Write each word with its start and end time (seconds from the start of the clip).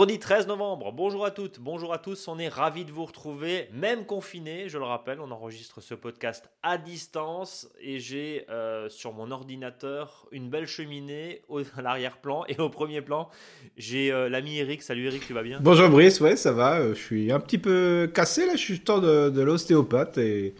Vendredi 0.00 0.18
13 0.18 0.46
novembre, 0.46 0.92
bonjour 0.92 1.26
à 1.26 1.30
toutes, 1.30 1.60
bonjour 1.60 1.92
à 1.92 1.98
tous, 1.98 2.26
on 2.26 2.38
est 2.38 2.48
ravis 2.48 2.86
de 2.86 2.90
vous 2.90 3.04
retrouver, 3.04 3.68
même 3.74 4.06
confiné, 4.06 4.66
je 4.70 4.78
le 4.78 4.84
rappelle, 4.84 5.20
on 5.20 5.30
enregistre 5.30 5.82
ce 5.82 5.92
podcast 5.92 6.48
à 6.62 6.78
distance 6.78 7.68
et 7.82 7.98
j'ai 7.98 8.46
euh, 8.48 8.88
sur 8.88 9.12
mon 9.12 9.30
ordinateur 9.30 10.26
une 10.32 10.48
belle 10.48 10.66
cheminée 10.66 11.42
au, 11.50 11.60
à 11.76 11.82
l'arrière-plan 11.82 12.44
et 12.48 12.58
au 12.58 12.70
premier 12.70 13.02
plan, 13.02 13.28
j'ai 13.76 14.10
euh, 14.10 14.30
l'ami 14.30 14.56
Eric, 14.56 14.80
salut 14.80 15.04
Eric, 15.04 15.26
tu 15.26 15.34
vas 15.34 15.42
bien? 15.42 15.58
Bonjour 15.60 15.90
Brice, 15.90 16.18
ouais 16.22 16.34
ça 16.34 16.52
va, 16.52 16.78
euh, 16.78 16.94
je 16.94 17.00
suis 17.02 17.30
un 17.30 17.38
petit 17.38 17.58
peu 17.58 18.10
cassé 18.14 18.46
là, 18.46 18.52
je 18.52 18.62
suis 18.62 18.80
temps 18.80 19.00
de, 19.00 19.28
de 19.28 19.42
l'ostéopathe 19.42 20.16
et 20.16 20.54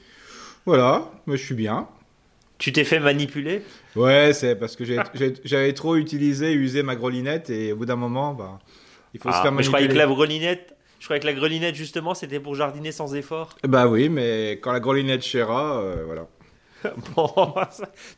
voilà, 0.66 1.11
mais 1.25 1.38
je 1.38 1.43
suis 1.43 1.55
bien. 1.55 1.88
Tu 2.59 2.73
t'es 2.73 2.84
fait 2.84 3.01
manipuler? 3.01 3.62
Ouais, 3.97 4.34
c'est 4.34 4.55
parce 4.55 4.77
que 4.77 4.84
j'avais 4.84 5.73
trop 5.73 5.97
utilisé, 5.97 6.52
usé 6.52 6.83
ma 6.83 6.95
grelinette 6.95 7.48
et 7.48 7.73
au 7.73 7.77
bout 7.77 7.87
d'un 7.87 7.97
moment, 7.97 8.34
bah, 8.34 8.59
il 9.14 9.20
faut 9.20 9.30
se 9.30 9.37
Ah, 9.37 9.42
faire 9.42 9.52
mais 9.52 9.62
je 9.62 9.69
croyais 9.69 9.88
que 9.88 9.95
la 9.95 10.06
grelinette, 10.06 10.74
je 10.98 11.05
croyais 11.06 11.20
que 11.20 11.27
la 11.27 11.32
grelinette 11.32 11.74
justement 11.74 12.14
c'était 12.14 12.41
pour 12.41 12.55
jardiner 12.55 12.92
sans 12.92 13.14
effort. 13.14 13.50
Bah 13.66 13.86
oui, 13.88 14.09
mais 14.09 14.52
quand 14.62 14.73
la 14.73 14.80
grelinette 14.80 15.23
chéra, 15.23 15.80
euh, 15.80 16.02
voilà. 16.06 16.27
Bon, 17.14 17.28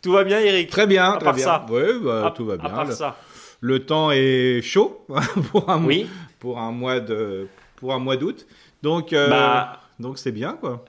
tout 0.02 0.12
va 0.12 0.23
bien 0.24 0.38
Eric 0.38 0.70
Très 0.70 0.87
bien, 0.87 1.12
À 1.12 1.16
très 1.16 1.24
part 1.24 1.34
bien. 1.34 1.45
ça. 1.45 1.66
Ouais, 1.68 1.98
bah, 1.98 2.27
À- 2.27 2.30
tout 2.30 2.45
va 2.46 2.55
À 2.55 2.56
bien. 2.59 2.68
part 2.68 2.84
Le, 2.84 2.92
ça, 2.92 3.16
le 3.60 3.84
temps 3.84 4.10
est 4.12 4.60
chaud 4.62 5.05
pour 5.51 5.68
un 5.68 5.78
mois, 5.78 5.88
oui. 5.88 6.06
pour 6.38 6.59
un 6.60 6.70
mois 6.73 7.01
de 7.01 7.48
pour 7.77 7.93
un 7.93 7.98
mois 7.98 8.16
d'août. 8.16 8.46
Donc 8.82 9.12
euh, 9.12 9.29
Bah, 9.30 9.80
donc 9.98 10.18
c'est 10.18 10.30
bien 10.32 10.52
quoi. 10.60 10.84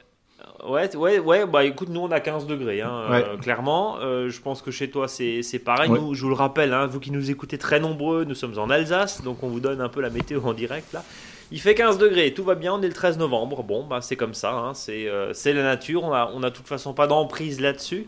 Ouais, 0.65 0.95
ouais, 0.95 1.19
ouais, 1.19 1.45
bah 1.45 1.65
écoute, 1.65 1.89
nous 1.89 1.99
on 2.01 2.11
a 2.11 2.19
15 2.19 2.47
degrés, 2.47 2.81
hein, 2.81 3.05
Ouais. 3.09 3.23
euh, 3.27 3.37
clairement. 3.37 3.97
Euh, 4.01 4.29
je 4.29 4.39
pense 4.41 4.61
que 4.61 4.71
chez 4.71 4.89
toi 4.89 5.07
c'est 5.07 5.41
pareil. 5.63 5.89
Ouais. 5.89 5.99
Nous, 5.99 6.13
je 6.15 6.21
vous 6.23 6.29
le 6.29 6.35
rappelle, 6.35 6.73
hein, 6.73 6.85
vous 6.87 6.99
qui 6.99 7.11
nous 7.11 7.29
écoutez 7.31 7.57
très 7.57 7.79
nombreux, 7.79 8.23
nous 8.23 8.35
sommes 8.35 8.57
en 8.57 8.69
Alsace, 8.69 9.21
donc 9.23 9.43
on 9.43 9.49
vous 9.49 9.59
donne 9.59 9.81
un 9.81 9.89
peu 9.89 9.99
la 10.01 10.09
météo 10.09 10.41
en 10.45 10.53
direct 10.53 10.93
là. 10.93 11.03
Il 11.51 11.59
fait 11.59 11.75
15 11.75 11.97
degrés, 11.97 12.33
tout 12.33 12.43
va 12.43 12.55
bien, 12.55 12.73
on 12.73 12.81
est 12.81 12.87
le 12.87 12.93
13 12.93 13.17
novembre. 13.17 13.61
Bon, 13.63 13.83
bah 13.85 13.99
c'est 14.01 14.15
comme 14.15 14.33
ça, 14.33 14.53
hein, 14.53 14.73
c'est 14.73 15.07
euh, 15.07 15.33
c'est 15.33 15.53
la 15.53 15.63
nature, 15.63 16.03
on 16.03 16.13
a, 16.13 16.31
on 16.33 16.41
a 16.43 16.49
de 16.49 16.55
toute 16.55 16.67
façon 16.67 16.93
pas 16.93 17.07
d'emprise 17.07 17.59
là-dessus. 17.59 18.07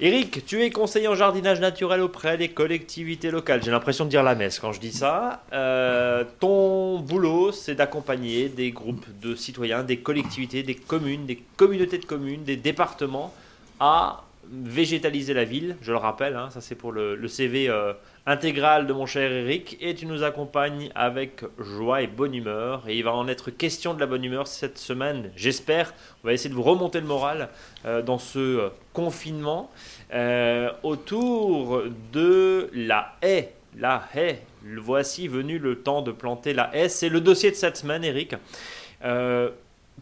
Eric, 0.00 0.46
tu 0.46 0.62
es 0.62 0.70
conseiller 0.70 1.08
en 1.08 1.16
jardinage 1.16 1.58
naturel 1.58 2.02
auprès 2.02 2.38
des 2.38 2.50
collectivités 2.50 3.32
locales. 3.32 3.64
J'ai 3.64 3.72
l'impression 3.72 4.04
de 4.04 4.10
dire 4.10 4.22
la 4.22 4.36
messe 4.36 4.60
quand 4.60 4.70
je 4.70 4.78
dis 4.78 4.92
ça. 4.92 5.42
Euh, 5.52 6.22
ton 6.38 7.00
boulot, 7.00 7.50
c'est 7.50 7.74
d'accompagner 7.74 8.48
des 8.48 8.70
groupes 8.70 9.06
de 9.20 9.34
citoyens, 9.34 9.82
des 9.82 9.98
collectivités, 9.98 10.62
des 10.62 10.76
communes, 10.76 11.26
des 11.26 11.42
communautés 11.56 11.98
de 11.98 12.04
communes, 12.04 12.44
des 12.44 12.54
départements 12.54 13.34
à 13.80 14.22
végétaliser 14.50 15.34
la 15.34 15.44
ville. 15.44 15.76
Je 15.80 15.92
le 15.92 15.98
rappelle, 15.98 16.36
hein, 16.36 16.50
ça 16.50 16.60
c'est 16.60 16.74
pour 16.74 16.92
le, 16.92 17.28
CV 17.28 17.68
euh, 17.68 17.92
intégral 18.26 18.86
de 18.86 18.92
mon 18.92 19.06
cher 19.06 19.30
Eric. 19.30 19.76
Et 19.80 19.94
tu 19.94 20.06
nous 20.06 20.22
accompagnes 20.22 20.90
avec 20.94 21.44
joie 21.58 22.02
et 22.02 22.06
bonne 22.06 22.34
humeur. 22.34 22.84
Et 22.88 22.96
il 22.96 23.04
va 23.04 23.14
en 23.14 23.28
être 23.28 23.50
question 23.50 23.94
de 23.94 24.00
la 24.00 24.06
bonne 24.06 24.24
humeur 24.24 24.46
cette 24.46 24.78
semaine, 24.78 25.30
j'espère. 25.36 25.94
On 26.22 26.28
va 26.28 26.32
essayer 26.32 26.50
de 26.50 26.54
vous 26.54 26.62
remonter 26.62 27.00
le 27.00 27.06
moral 27.06 27.48
euh, 27.84 28.02
dans 28.02 28.18
ce 28.18 28.38
euh, 28.38 28.68
confinement 28.92 29.70
autour 30.82 31.82
de 32.12 32.70
la 32.72 33.14
haie. 33.22 33.52
La 33.78 34.08
haie. 34.14 34.42
Voici 34.64 35.28
venu 35.28 35.58
le 35.58 35.80
temps 35.80 36.02
de 36.02 36.10
planter 36.10 36.52
la 36.52 36.74
haie. 36.74 36.88
C'est 36.88 37.08
le 37.08 37.20
dossier 37.20 37.50
de 37.50 37.56
cette 37.56 37.76
semaine, 37.76 38.02
Eric. 38.02 38.34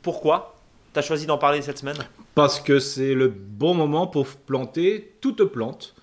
Pourquoi? 0.02 0.56
Tu 0.97 1.00
as 1.00 1.02
choisi 1.02 1.27
d'en 1.27 1.36
parler 1.36 1.61
cette 1.61 1.77
semaine 1.77 1.98
Parce 2.34 2.58
que 2.58 2.78
c'est 2.78 3.12
le 3.12 3.28
bon 3.28 3.75
moment 3.75 4.06
pour 4.06 4.27
planter 4.27 5.12
toute 5.20 5.44
plante, 5.44 5.94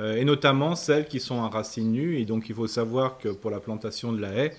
euh, 0.00 0.16
et 0.16 0.24
notamment 0.24 0.74
celles 0.76 1.06
qui 1.06 1.20
sont 1.20 1.42
à 1.42 1.48
racines 1.48 1.92
nues. 1.92 2.18
Et 2.18 2.24
donc 2.24 2.48
il 2.48 2.54
faut 2.54 2.66
savoir 2.66 3.18
que 3.18 3.28
pour 3.28 3.50
la 3.50 3.60
plantation 3.60 4.14
de 4.14 4.20
la 4.20 4.32
haie, 4.32 4.56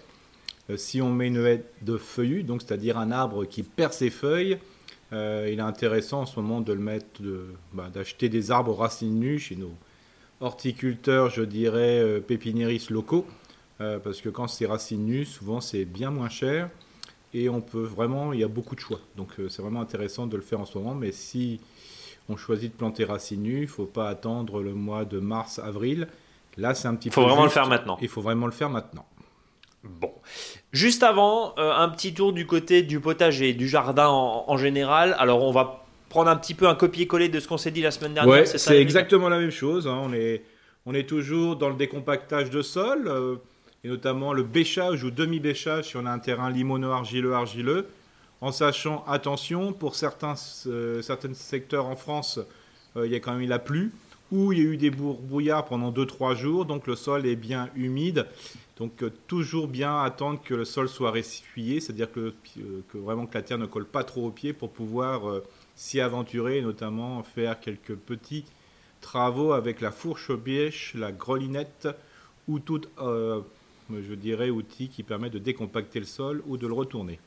euh, 0.70 0.78
si 0.78 1.02
on 1.02 1.10
met 1.10 1.28
une 1.28 1.44
haie 1.44 1.64
de 1.82 1.98
feuillus, 1.98 2.44
donc 2.44 2.62
c'est-à-dire 2.62 3.00
un 3.00 3.10
arbre 3.10 3.46
qui 3.46 3.64
perd 3.64 3.92
ses 3.92 4.12
feuilles, 4.12 4.60
euh, 5.14 5.50
il 5.52 5.58
est 5.58 5.64
intéressant 5.64 6.22
en 6.22 6.26
ce 6.28 6.40
moment 6.40 6.62
de 6.62 6.74
le 6.74 6.80
mettre, 6.80 7.20
bah, 7.74 7.90
d'acheter 7.92 8.30
des 8.30 8.52
arbres 8.52 8.76
racines 8.76 9.20
nues 9.20 9.40
chez 9.40 9.56
nos 9.56 9.74
horticulteurs, 10.42 11.32
je 11.32 11.42
dirais 11.42 12.22
pépiniéristes 12.28 12.92
locaux, 12.92 13.26
parce 13.78 14.22
que 14.22 14.30
quand 14.30 14.48
c'est 14.48 14.66
racines 14.66 15.06
nues, 15.06 15.26
souvent 15.26 15.60
c'est 15.62 15.86
bien 15.86 16.10
moins 16.10 16.30
cher 16.30 16.70
et 17.34 17.50
on 17.50 17.62
peut 17.62 17.84
vraiment, 17.84 18.34
il 18.34 18.40
y 18.40 18.44
a 18.44 18.48
beaucoup 18.48 18.76
de 18.76 18.80
choix. 18.82 19.00
Donc 19.16 19.30
euh, 19.40 19.50
c'est 19.50 19.62
vraiment 19.62 19.82
intéressant 19.82 20.28
de 20.28 20.36
le 20.36 20.42
faire 20.42 20.60
en 20.60 20.66
ce 20.66 20.78
moment, 20.78 20.94
mais 20.96 21.12
si 21.12 21.60
on 22.30 22.38
choisit 22.38 22.72
de 22.72 22.78
planter 22.78 23.04
racines 23.06 23.42
nues, 23.44 23.58
il 23.58 23.62
ne 23.62 23.68
faut 23.68 23.86
pas 23.86 24.08
attendre 24.10 24.62
le 24.62 24.74
mois 24.74 25.06
de 25.06 25.20
mars, 25.20 25.60
avril. 25.60 26.08
Là, 26.58 26.74
c'est 26.74 26.88
un 26.88 26.96
petit 26.96 27.08
Il 27.10 27.14
faut 27.14 27.22
peu 27.22 27.28
vraiment 27.28 27.44
le 27.46 27.50
faire 27.50 27.68
maintenant. 27.68 27.98
Il 28.02 28.08
faut 28.10 28.22
vraiment 28.22 28.46
le 28.46 28.52
faire 28.52 28.70
maintenant. 28.70 29.06
Bon. 29.84 30.12
Juste 30.72 31.02
avant, 31.02 31.54
euh, 31.58 31.74
un 31.74 31.90
petit 31.90 32.14
tour 32.14 32.34
du 32.34 32.46
côté 32.46 32.84
du 32.84 33.00
potager, 33.00 33.54
du 33.54 33.68
jardin 33.68 34.08
en, 34.10 34.44
en 34.48 34.58
général. 34.58 35.16
Alors, 35.18 35.44
on 35.44 35.52
va 35.52 35.86
prendre 36.10 36.30
un 36.30 36.36
petit 36.36 36.54
peu 36.54 36.68
un 36.68 36.76
copier-coller 36.76 37.30
de 37.30 37.40
ce 37.40 37.48
qu'on 37.48 37.58
s'est 37.58 37.72
dit 37.72 37.82
la 37.82 37.90
semaine 37.92 38.14
dernière. 38.14 38.32
Ouais, 38.32 38.46
c'est 38.46 38.80
exactement 38.80 39.30
la 39.30 39.40
même 39.40 39.50
chose. 39.50 39.88
hein. 39.88 40.00
On, 40.04 40.14
est, 40.14 40.44
on 40.86 40.94
est 40.94 41.08
toujours 41.08 41.56
dans 41.56 41.70
le 41.70 41.76
décompactage 41.76 42.50
de 42.50 42.62
sol, 42.62 43.08
euh, 43.08 43.38
et 43.84 43.88
notamment 43.88 44.34
le 44.34 44.44
bêchage 44.44 45.04
ou 45.04 45.12
demi-bêchage 45.12 45.90
si 45.90 45.98
on 45.98 46.06
a 46.06 46.12
un 46.12 46.20
terrain 46.20 46.50
limono-argileux, 46.50 47.34
argileux, 47.34 47.88
en 48.42 48.52
sachant, 48.52 49.04
attention, 49.08 49.72
pour 49.72 49.96
certains, 49.96 50.36
euh, 50.68 51.02
certains 51.02 51.34
secteurs 51.34 51.86
en 51.86 51.96
France, 51.96 52.40
euh, 52.98 53.06
il 53.06 53.12
y 53.12 53.16
a 53.16 53.20
quand 53.20 53.34
même 53.34 53.42
eu 53.42 53.48
la 53.48 53.60
pluie, 53.60 53.92
ou 54.32 54.52
il 54.52 54.60
y 54.60 54.62
a 54.62 54.66
eu 54.66 54.78
des 54.78 54.90
brouillards 54.90 55.66
pendant 55.66 55.92
2-3 55.92 56.36
jours, 56.36 56.66
donc 56.66 56.88
le 56.88 56.96
sol 56.96 57.26
est 57.28 57.36
bien 57.36 57.70
humide. 57.76 58.28
Donc 58.78 59.04
euh, 59.04 59.12
toujours 59.28 59.68
bien 59.68 60.02
attendre 60.02 60.42
que 60.44 60.56
le 60.56 60.66
sol 60.66 60.90
soit 60.90 61.12
ressuyé, 61.12 61.80
c'est-à-dire 61.80 62.12
que, 62.12 62.34
vraiment 62.94 63.28
que 63.28 63.36
la 63.36 63.44
terre 63.44 63.60
ne 63.60 63.68
colle 63.68 63.86
pas 63.86 64.04
trop 64.04 64.28
aux 64.28 64.32
pieds 64.32 64.54
pour 64.54 64.72
pouvoir 64.72 65.22
s'y 65.76 66.02
aventurer, 66.02 66.58
et 66.58 66.62
notamment 66.62 67.22
faire 67.22 67.60
quelques 67.60 67.96
petits 67.96 68.46
travaux 69.02 69.52
avec 69.52 69.82
la 69.82 69.92
fourche 69.92 70.32
bêche, 70.32 70.94
la 70.96 71.12
grelinette 71.12 71.90
ou 72.48 72.60
tout, 72.60 72.82
euh, 73.00 73.42
je 74.08 74.14
dirais, 74.14 74.50
outil 74.50 74.90
qui 74.90 75.04
permet 75.04 75.30
de 75.30 75.40
décompacter 75.40 76.00
le 76.00 76.06
sol 76.06 76.42
ou 76.48 76.58
de 76.58 76.68
le 76.68 76.74
retourner. 76.74 77.20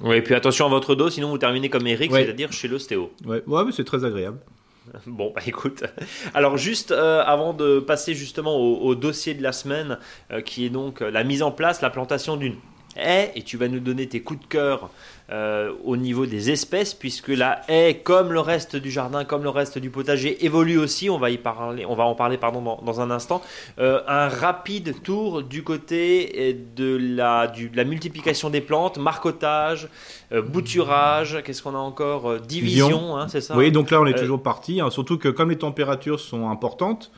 Oui, 0.00 0.16
et 0.16 0.22
puis 0.22 0.34
attention 0.34 0.66
à 0.66 0.68
votre 0.68 0.94
dos, 0.94 1.10
sinon 1.10 1.28
vous 1.30 1.38
terminez 1.38 1.68
comme 1.68 1.86
Eric, 1.86 2.10
Ouais. 2.12 2.24
c'est-à-dire 2.24 2.52
chez 2.52 2.66
l'ostéo. 2.68 3.10
Ouais, 3.26 3.42
ouais 3.46 3.64
mais 3.64 3.72
c'est 3.72 3.84
très 3.84 4.04
agréable. 4.04 4.38
Bon, 5.06 5.32
bah 5.34 5.42
écoute. 5.46 5.84
Alors, 6.34 6.56
juste 6.56 6.90
euh, 6.90 7.22
avant 7.24 7.52
de 7.52 7.78
passer 7.78 8.14
justement 8.14 8.56
au, 8.56 8.78
au 8.80 8.94
dossier 8.96 9.32
de 9.34 9.42
la 9.42 9.52
semaine, 9.52 9.98
euh, 10.32 10.40
qui 10.40 10.64
est 10.66 10.70
donc 10.70 11.00
la 11.00 11.22
mise 11.22 11.42
en 11.44 11.52
place, 11.52 11.82
la 11.82 11.90
plantation 11.90 12.36
d'une 12.36 12.56
haie, 12.96 13.32
et 13.34 13.42
tu 13.42 13.56
vas 13.56 13.68
nous 13.68 13.80
donner 13.80 14.06
tes 14.06 14.20
coups 14.20 14.40
de 14.40 14.46
cœur 14.46 14.90
euh, 15.30 15.72
au 15.84 15.96
niveau 15.96 16.26
des 16.26 16.50
espèces, 16.50 16.92
puisque 16.92 17.28
la 17.28 17.62
haie, 17.68 18.00
comme 18.04 18.32
le 18.32 18.40
reste 18.40 18.76
du 18.76 18.90
jardin, 18.90 19.24
comme 19.24 19.42
le 19.42 19.48
reste 19.48 19.78
du 19.78 19.88
potager, 19.88 20.44
évolue 20.44 20.78
aussi. 20.78 21.08
On 21.08 21.18
va 21.18 21.30
y 21.30 21.38
parler, 21.38 21.86
on 21.86 21.94
va 21.94 22.04
en 22.04 22.14
parler 22.14 22.36
pardon 22.36 22.60
dans, 22.60 22.82
dans 22.82 23.00
un 23.00 23.10
instant. 23.10 23.40
Euh, 23.78 24.00
un 24.08 24.28
rapide 24.28 25.02
tour 25.02 25.42
du 25.42 25.62
côté 25.62 26.32
euh, 26.36 26.52
de 26.76 26.98
la, 27.16 27.46
du- 27.46 27.70
de 27.70 27.76
la 27.76 27.84
multiplication 27.84 28.50
des 28.50 28.60
plantes, 28.60 28.98
marcotage, 28.98 29.88
euh, 30.32 30.42
bouturage. 30.42 31.38
Qu'est-ce 31.44 31.62
qu'on 31.62 31.74
a 31.74 31.78
encore 31.78 32.40
Division, 32.40 33.16
hein, 33.16 33.28
c'est 33.28 33.40
ça. 33.40 33.56
Oui, 33.56 33.72
donc 33.72 33.90
là 33.90 34.00
on 34.00 34.06
est 34.06 34.18
toujours 34.18 34.42
parti, 34.42 34.80
hein, 34.80 34.90
surtout 34.90 35.16
que 35.16 35.28
comme 35.28 35.50
les 35.50 35.58
températures 35.58 36.20
sont 36.20 36.50
importantes, 36.50 37.10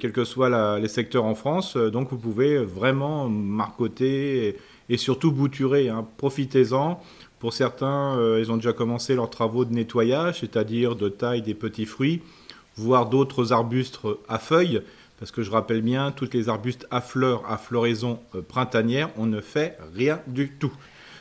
quels 0.00 0.12
que 0.12 0.24
soient 0.24 0.78
les 0.78 0.88
secteurs 0.88 1.24
en 1.24 1.34
France, 1.34 1.76
donc 1.76 2.08
vous 2.10 2.16
pouvez 2.18 2.58
vraiment 2.58 3.28
marcoter 3.28 4.46
et, 4.48 4.56
et 4.88 4.96
surtout 4.96 5.32
bouturer. 5.32 5.88
hein. 5.88 6.06
Profitez-en. 6.16 7.00
Pour 7.38 7.52
certains, 7.52 8.16
euh, 8.18 8.38
ils 8.40 8.52
ont 8.52 8.56
déjà 8.56 8.72
commencé 8.72 9.14
leurs 9.16 9.30
travaux 9.30 9.64
de 9.64 9.72
nettoyage, 9.72 10.40
c'est-à-dire 10.40 10.94
de 10.94 11.08
taille 11.08 11.42
des 11.42 11.54
petits 11.54 11.86
fruits, 11.86 12.22
voire 12.76 13.06
d'autres 13.06 13.52
arbustes 13.52 13.98
à 14.28 14.38
feuilles. 14.38 14.82
Parce 15.18 15.30
que 15.32 15.42
je 15.42 15.50
rappelle 15.50 15.82
bien, 15.82 16.10
toutes 16.12 16.34
les 16.34 16.48
arbustes 16.48 16.86
à 16.90 17.00
fleurs, 17.00 17.42
à 17.48 17.56
floraison 17.58 18.18
euh, 18.34 18.42
printanière, 18.42 19.08
on 19.16 19.26
ne 19.26 19.40
fait 19.40 19.76
rien 19.94 20.20
du 20.26 20.50
tout. 20.50 20.72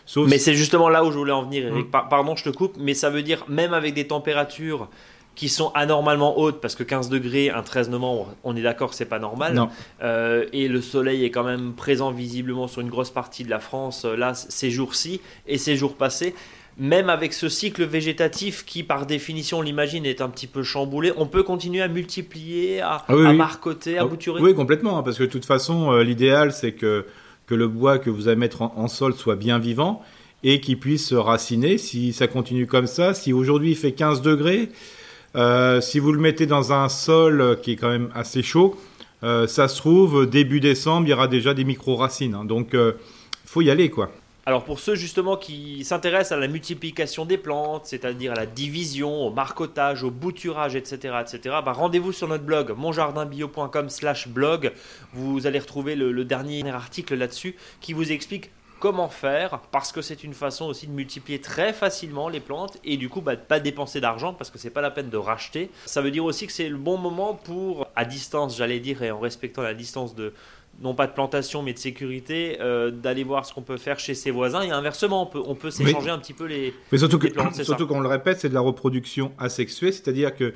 Sauf 0.06 0.27
Mais 0.30 0.39
c'est 0.39 0.56
justement 0.56 0.89
là 0.89 1.03
où 1.03 1.12
je 1.12 1.18
voulais 1.18 1.31
en 1.31 1.44
venir, 1.44 1.68
Eric. 1.68 1.88
Mm. 1.88 1.91
Par- 1.91 2.09
Pardon, 2.09 2.35
je 2.35 2.44
te 2.44 2.50
coupe, 2.50 2.75
mais 2.80 2.94
ça 2.95 3.09
veut 3.09 3.21
dire 3.24 3.45
même 3.47 3.74
avec 3.74 3.94
des 3.94 4.07
températures 4.07 4.89
qui 5.36 5.48
sont 5.50 5.72
anormalement 5.74 6.38
hautes, 6.39 6.60
parce 6.62 6.75
que 6.75 6.83
15 6.83 7.10
degrés, 7.10 7.50
un 7.50 7.63
13 7.63 7.89
novembre, 7.89 8.36
on 8.44 8.56
est 8.56 8.62
d'accord 8.62 8.89
que 8.89 8.95
c'est 8.95 9.06
pas 9.06 9.18
normal. 9.19 9.54
Non. 9.54 9.69
Euh, 10.04 10.45
et 10.54 10.68
le 10.68 10.81
soleil 10.81 11.24
est 11.24 11.31
quand 11.31 11.44
même 11.45 11.74
présent 11.74 12.12
visiblement 12.12 12.68
sur 12.68 12.81
une 12.81 12.89
grosse 12.89 13.12
partie 13.12 13.44
de 13.44 13.50
la 13.50 13.60
France, 13.60 14.04
euh, 14.06 14.16
là, 14.16 14.33
ces 14.33 14.69
jours-ci 14.69 15.22
et 15.48 15.57
ces 15.57 15.75
jours 15.78 15.95
passés. 15.95 16.36
Même 16.78 17.10
avec 17.10 17.33
ce 17.33 17.50
cycle 17.50 17.83
végétatif 17.83 18.66
qui, 18.66 18.83
par 18.83 19.06
définition, 19.06 19.60
on 19.60 19.62
l'imagine, 19.62 20.06
est 20.06 20.22
un 20.22 20.30
petit 20.30 20.48
peu 20.48 20.63
chamboulé, 20.63 21.12
on 21.18 21.25
peut 21.28 21.44
continuer 21.44 21.81
à 21.81 21.88
multiplier, 21.88 22.81
à, 22.81 23.04
Ah 23.07 23.16
oui, 23.16 23.25
à 23.25 23.30
oui. 23.31 23.38
marcoter, 23.38 23.98
à 23.98 24.01
Ah, 24.04 24.06
bouturer. 24.06 24.42
Oui, 24.42 24.54
complètement, 24.54 24.98
hein, 24.98 25.04
parce 25.04 25.18
que 25.18 25.24
de 25.24 25.30
toute 25.30 25.45
façon, 25.45 25.92
euh, 25.92 26.04
l'idéal, 26.04 26.51
c'est 26.54 26.72
que, 26.74 27.06
que 27.48 27.56
le 27.56 27.68
bois 27.68 28.00
que 28.00 28.10
vous 28.10 28.28
allez 28.28 28.38
mettre 28.38 28.62
en, 28.62 28.74
en 28.75 28.88
sol 28.88 29.13
soit 29.13 29.36
bien 29.36 29.60
vivant 29.60 30.01
et 30.44 30.60
qu'il 30.60 30.80
puisse 30.80 31.07
se 31.07 31.16
raciner. 31.16 31.78
Si 31.78 32.13
ça 32.13 32.28
continue 32.28 32.68
comme 32.68 32.88
ça, 32.88 33.13
si 33.13 33.31
aujourd'hui 33.33 33.72
il 33.72 33.78
fait 33.78 33.92
15 33.92 34.22
degrés, 34.22 34.69
euh, 35.36 35.81
si 35.81 36.00
vous 36.00 36.12
le 36.12 36.19
mettez 36.19 36.45
dans 36.45 36.74
un 36.74 36.89
sol 36.89 37.42
euh, 37.42 37.56
qui 37.56 37.74
est 37.74 37.75
quand 37.75 37.89
même 37.89 38.10
assez 38.13 38.44
chaud, 38.44 38.78
euh, 39.24 39.48
ça 39.48 39.68
se 39.68 39.78
trouve, 39.78 40.25
début 40.25 40.60
décembre, 40.60 41.07
il 41.07 41.12
y 41.12 41.13
aura 41.13 41.28
déjà 41.28 41.54
des 41.54 41.63
micro-racines. 41.63 42.33
hein. 42.36 42.45
donc, 42.45 42.74
euh, 42.74 42.94
faut 43.45 43.62
y 43.62 43.69
aller 43.69 43.89
quoi. 43.89 44.12
Alors 44.44 44.63
pour 44.63 44.80
ceux 44.80 44.95
justement 44.95 45.38
qui 45.38 45.86
s'intéressent 45.86 46.31
à 46.36 46.42
la 46.42 46.48
multiplication 46.48 47.25
des 47.25 47.38
plantes, 47.38 47.86
c'est-à-dire 47.86 48.31
à 48.31 48.36
la 48.36 48.48
division, 48.48 49.28
au 49.28 49.30
marcotage, 49.31 50.04
au 50.04 50.10
bouturage, 50.10 50.75
etc., 50.75 51.13
etc., 51.22 51.57
bah 51.63 51.74
rendez-vous 51.74 52.12
sur 52.12 52.28
notre 52.28 52.44
blog 52.44 52.74
monjardinbio.com/blog. 52.75 54.72
Vous 55.13 55.45
allez 55.45 55.60
retrouver 55.60 55.95
le, 55.95 56.25
dernier 56.25 56.68
article 56.72 57.13
là-dessus 57.16 57.56
qui 57.81 57.94
vous 57.94 58.12
explique 58.12 58.50
comment 58.81 59.10
faire, 59.10 59.60
parce 59.72 59.92
que 59.92 60.01
c'est 60.01 60.24
une 60.24 60.33
façon 60.33 60.66
aussi 60.66 60.88
de 60.88 60.92
multiplier 60.92 61.39
très 61.39 61.72
facilement 61.72 62.28
les 62.28 62.39
plantes 62.39 62.80
et 62.83 62.98
du 62.98 63.10
coup 63.10 63.22
bah, 63.22 63.36
de 63.36 63.42
pas 63.42 63.60
dépenser 63.60 64.01
d'argent 64.01 64.33
parce 64.33 64.50
que 64.50 64.57
c'est 64.57 64.72
pas 64.72 64.81
la 64.81 64.89
peine 64.89 65.10
de 65.10 65.18
racheter. 65.18 65.69
Ça 65.86 66.01
veut 66.01 66.10
dire 66.10 66.25
aussi 66.25 66.48
que 66.48 66.51
c'est 66.51 66.68
le 66.68 66.78
bon 66.78 66.98
moment 66.98 67.36
pour, 67.36 67.88
à 67.95 68.04
distance, 68.04 68.57
j'allais 68.57 68.80
dire, 68.80 69.04
et 69.04 69.12
en 69.12 69.19
respectant 69.19 69.62
la 69.62 69.75
distance 69.75 70.16
de 70.16 70.33
non 70.81 70.95
pas 70.95 71.06
de 71.06 71.12
plantation 71.12 71.62
mais 71.62 71.74
de 71.74 71.78
sécurité, 71.78 72.57
euh, 72.60 72.89
d'aller 72.89 73.24
voir 73.24 73.45
ce 73.45 73.54
qu'on 73.54 73.62
peut 73.62 73.78
faire 73.78 74.00
chez 74.00 74.16
ses 74.16 74.31
voisins 74.31 74.63
et 74.63 74.72
inversement, 74.72 75.24
on 75.24 75.25
peut, 75.28 75.44
on 75.45 75.54
peut 75.54 75.69
s'échanger 75.69 76.10
un 76.10 76.18
petit 76.18 76.33
peu 76.33 76.45
les, 76.45 76.74
mais 76.92 76.98
surtout 76.98 77.19
que, 77.19 77.28
Surtout 77.63 77.86
qu'on 77.86 78.00
le 78.00 78.10
répète, 78.10 78.39
c'est 78.39 78.50
de 78.50 78.56
la 78.56 78.62
reproduction 78.62 79.31
asexuée, 79.38 79.92
c'est-à-dire 79.92 80.36
que 80.36 80.56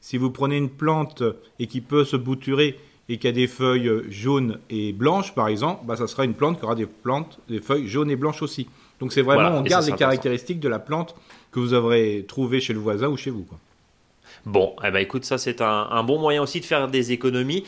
si 0.00 0.16
vous 0.16 0.30
prenez 0.30 0.56
une 0.58 0.70
plante 0.70 1.24
et 1.58 1.66
qui 1.66 1.80
peut 1.80 2.04
se 2.04 2.16
bouturer 2.16 2.78
et 3.08 3.18
qui 3.18 3.28
a 3.28 3.32
des 3.32 3.46
feuilles 3.46 3.90
jaunes 4.08 4.58
et 4.70 4.92
blanches, 4.92 5.34
par 5.34 5.48
exemple, 5.48 5.84
bah, 5.84 5.96
ça 5.96 6.06
sera 6.06 6.24
une 6.24 6.34
plante 6.34 6.58
qui 6.58 6.64
aura 6.64 6.74
des, 6.74 6.86
plantes, 6.86 7.38
des 7.48 7.60
feuilles 7.60 7.86
jaunes 7.86 8.10
et 8.10 8.16
blanches 8.16 8.42
aussi. 8.42 8.68
Donc 9.00 9.12
c'est 9.12 9.22
vraiment, 9.22 9.58
on 9.58 9.62
garde 9.62 9.86
les 9.86 9.92
caractéristiques 9.92 10.60
de 10.60 10.68
la 10.68 10.78
plante 10.78 11.14
que 11.52 11.60
vous 11.60 11.74
aurez 11.74 12.24
trouvée 12.26 12.60
chez 12.60 12.72
le 12.72 12.78
voisin 12.78 13.08
ou 13.08 13.16
chez 13.16 13.30
vous. 13.30 13.42
Quoi. 13.42 13.58
Bon, 14.46 14.74
eh 14.84 14.90
ben, 14.90 14.98
écoute, 14.98 15.24
ça 15.24 15.38
c'est 15.38 15.60
un, 15.60 15.88
un, 15.90 16.02
bon 16.02 16.18
moyen 16.18 16.42
aussi 16.42 16.60
de 16.60 16.64
faire 16.64 16.88
des 16.88 17.12
économies 17.12 17.64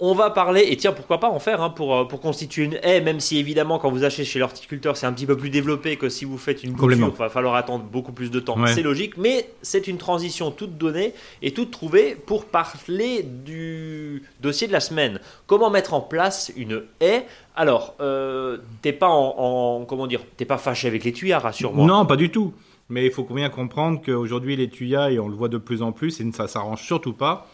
on 0.00 0.14
va 0.14 0.30
parler, 0.30 0.66
et 0.70 0.76
tiens, 0.76 0.92
pourquoi 0.92 1.20
pas 1.20 1.28
en 1.28 1.38
faire 1.38 1.62
hein, 1.62 1.68
pour, 1.70 1.94
euh, 1.94 2.04
pour 2.04 2.20
constituer 2.20 2.64
une 2.64 2.78
haie, 2.82 3.02
même 3.02 3.20
si 3.20 3.38
évidemment, 3.38 3.78
quand 3.78 3.90
vous 3.90 4.02
achetez 4.02 4.24
chez 4.24 4.38
l'horticulteur, 4.38 4.96
c'est 4.96 5.06
un 5.06 5.12
petit 5.12 5.26
peu 5.26 5.36
plus 5.36 5.50
développé 5.50 5.96
que 5.96 6.08
si 6.08 6.24
vous 6.24 6.38
faites 6.38 6.64
une 6.64 6.72
bouture, 6.72 7.12
il 7.12 7.18
va 7.18 7.28
falloir 7.28 7.54
attendre 7.54 7.84
beaucoup 7.84 8.12
plus 8.12 8.30
de 8.30 8.40
temps. 8.40 8.56
C'est 8.66 8.82
logique, 8.82 9.16
mais 9.18 9.50
c'est 9.62 9.86
une 9.86 9.98
transition 9.98 10.50
toute 10.50 10.78
donnée 10.78 11.12
et 11.42 11.52
toute 11.52 11.70
trouvée 11.70 12.14
pour 12.14 12.46
parler 12.46 13.22
du 13.22 14.22
dossier 14.40 14.66
de 14.66 14.72
la 14.72 14.80
semaine. 14.80 15.20
Comment 15.46 15.70
mettre 15.70 15.94
en 15.94 16.00
place 16.00 16.50
une 16.56 16.82
haie? 17.00 17.26
Alors, 17.54 17.94
euh, 18.00 18.58
t'es 18.80 18.92
pas 18.92 19.08
en, 19.08 19.84
comment 19.84 20.06
dire, 20.06 20.22
t'es 20.36 20.46
pas 20.46 20.58
fâché 20.58 20.88
avec 20.88 21.04
les 21.04 21.12
tuyas, 21.12 21.38
rassure-moi. 21.38 21.86
Non, 21.86 22.06
pas 22.06 22.16
du 22.16 22.30
tout. 22.30 22.54
Mais 22.88 23.04
il 23.04 23.12
faut 23.12 23.22
bien 23.22 23.50
comprendre 23.50 24.00
qu'aujourd'hui 24.04 24.56
les 24.56 24.68
tuyas, 24.68 25.10
et 25.10 25.18
on 25.18 25.28
le 25.28 25.36
voit 25.36 25.48
de 25.48 25.58
plus 25.58 25.82
en 25.82 25.92
plus, 25.92 26.20
et 26.20 26.32
ça 26.32 26.48
s'arrange 26.48 26.82
surtout 26.82 27.12
pas, 27.12 27.46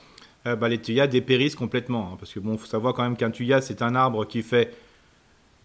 euh, 0.46 0.56
bah, 0.56 0.69
les 0.69 0.81
tuyas 0.81 1.06
dépérissent 1.06 1.56
complètement. 1.56 2.10
Hein, 2.12 2.16
parce 2.19 2.32
que 2.32 2.40
bon, 2.40 2.56
faut 2.56 2.66
savoir 2.66 2.94
quand 2.94 3.02
même 3.02 3.16
qu'un 3.16 3.31
tuya, 3.31 3.60
c'est 3.60 3.82
un 3.82 3.94
arbre 3.94 4.26
qui 4.26 4.43
fait 4.43 4.75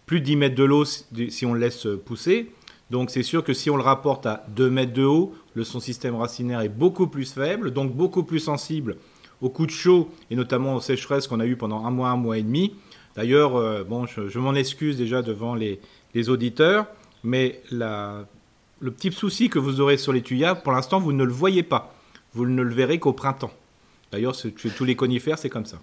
plus 0.06 0.20
de 0.20 0.24
10 0.26 0.36
mètres 0.36 0.54
de 0.54 0.64
l'eau 0.64 0.84
si 0.84 1.46
on 1.46 1.54
le 1.54 1.60
laisse 1.60 1.86
pousser. 2.04 2.50
Donc 2.90 3.10
c'est 3.10 3.22
sûr 3.22 3.42
que 3.42 3.54
si 3.54 3.70
on 3.70 3.76
le 3.76 3.82
rapporte 3.82 4.26
à 4.26 4.44
2 4.48 4.68
mètres 4.68 4.92
de 4.92 5.04
haut, 5.04 5.34
le, 5.54 5.64
son 5.64 5.80
système 5.80 6.14
racinaire 6.14 6.60
est 6.60 6.68
beaucoup 6.68 7.06
plus 7.06 7.32
faible, 7.32 7.70
donc 7.70 7.94
beaucoup 7.94 8.22
plus 8.22 8.40
sensible 8.40 8.96
aux 9.40 9.48
coups 9.48 9.68
de 9.68 9.72
chaud 9.72 10.10
et 10.30 10.36
notamment 10.36 10.76
aux 10.76 10.80
sécheresses 10.80 11.26
qu'on 11.26 11.40
a 11.40 11.46
eues 11.46 11.56
pendant 11.56 11.86
un 11.86 11.90
mois, 11.90 12.10
un 12.10 12.16
mois 12.16 12.38
et 12.38 12.42
demi. 12.42 12.74
D'ailleurs, 13.16 13.56
euh, 13.56 13.84
bon, 13.84 14.06
je, 14.06 14.38
m'en 14.38 14.54
excuse 14.54 14.96
déjà 14.96 15.22
devant 15.22 15.54
les, 15.54 15.80
auditeurs, 16.28 16.86
mais 17.24 17.62
le 17.70 18.90
petit 18.90 19.10
souci 19.12 19.48
que 19.48 19.58
vous 19.58 19.80
aurez 19.80 19.96
sur 19.96 20.12
les 20.12 20.22
tuyas, 20.22 20.54
pour 20.54 20.72
l'instant, 20.72 21.00
vous 21.00 21.12
ne 21.12 21.24
le 21.24 21.32
voyez 21.32 21.62
pas. 21.62 21.94
Vous 22.34 22.46
ne 22.46 22.62
le 22.62 22.74
verrez 22.74 22.98
qu'au 22.98 23.12
printemps. 23.12 23.52
D'ailleurs, 24.12 24.36
tous 24.76 24.84
les 24.84 24.94
conifères, 24.94 25.38
c'est 25.38 25.48
comme 25.48 25.66
ça. 25.66 25.78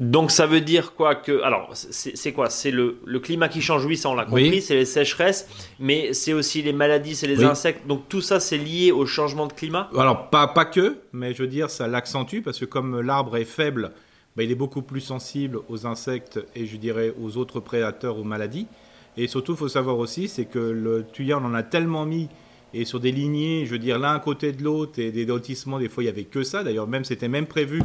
Donc 0.00 0.30
ça 0.30 0.46
veut 0.46 0.62
dire 0.62 0.94
quoi 0.94 1.14
que 1.14 1.42
alors 1.42 1.72
c'est 1.74 2.32
quoi? 2.32 2.48
C'est 2.48 2.70
le, 2.70 2.96
climat 3.22 3.50
qui 3.50 3.60
change, 3.60 3.84
oui, 3.84 3.98
ça 3.98 4.08
on 4.08 4.14
l'a 4.14 4.24
compris, 4.24 4.62
c'est 4.62 4.74
les 4.74 4.86
sécheresses, 4.86 5.46
mais 5.78 6.14
c'est 6.14 6.32
aussi 6.32 6.62
les 6.62 6.72
maladies, 6.72 7.14
c'est 7.14 7.26
les 7.26 7.44
insectes. 7.44 7.86
Donc 7.86 8.08
tout 8.08 8.22
ça 8.22 8.40
c'est 8.40 8.56
lié 8.56 8.92
au 8.92 9.04
changement 9.04 9.46
de 9.46 9.52
climat? 9.52 9.90
Alors 9.94 10.30
pas 10.30 10.48
pas 10.48 10.64
que, 10.64 10.96
mais 11.12 11.34
je 11.34 11.42
veux 11.42 11.48
dire 11.48 11.68
ça 11.68 11.86
l'accentue 11.86 12.40
parce 12.42 12.58
que 12.58 12.64
comme 12.64 13.02
l'arbre 13.02 13.36
est 13.36 13.44
faible, 13.44 13.92
bah, 14.36 14.42
il 14.42 14.50
est 14.50 14.54
beaucoup 14.54 14.80
plus 14.80 15.02
sensible 15.02 15.58
aux 15.68 15.86
insectes 15.86 16.40
et 16.54 16.64
je 16.64 16.78
dirais 16.78 17.12
aux 17.20 17.36
autres 17.36 17.60
prédateurs 17.60 18.16
aux 18.16 18.24
maladies. 18.24 18.66
Et 19.18 19.26
surtout, 19.26 19.52
il 19.52 19.58
faut 19.58 19.68
savoir 19.68 19.98
aussi, 19.98 20.28
c'est 20.28 20.46
que 20.46 20.58
le 20.58 21.04
tuyau, 21.12 21.36
on 21.36 21.44
en 21.44 21.52
a 21.52 21.62
tellement 21.62 22.06
mis 22.06 22.28
et 22.72 22.84
sur 22.84 23.00
des 23.00 23.12
lignées, 23.12 23.66
je 23.66 23.72
veux 23.72 23.78
dire, 23.78 23.98
l'un 23.98 24.14
à 24.14 24.20
côté 24.20 24.52
de 24.52 24.62
l'autre, 24.62 24.98
et 24.98 25.10
des 25.10 25.26
lotissements, 25.26 25.78
des 25.78 25.88
fois, 25.88 26.02
il 26.02 26.06
n'y 26.06 26.10
avait 26.10 26.24
que 26.24 26.42
ça. 26.42 26.62
D'ailleurs, 26.62 26.86
même 26.86 27.04
c'était 27.04 27.28
même 27.28 27.46
prévu 27.46 27.82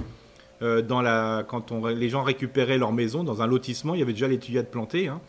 euh, 0.61 0.81
dans 0.81 1.01
la, 1.01 1.43
quand 1.47 1.71
on, 1.71 1.87
les 1.87 2.09
gens 2.09 2.23
récupéraient 2.23 2.77
leur 2.77 2.91
maison, 2.91 3.23
dans 3.23 3.41
un 3.41 3.47
lotissement, 3.47 3.95
il 3.95 3.99
y 3.99 4.03
avait 4.03 4.13
déjà 4.13 4.27
les 4.27 4.39
tuyades 4.39 4.69
plantées. 4.69 5.07
Hein. 5.07 5.21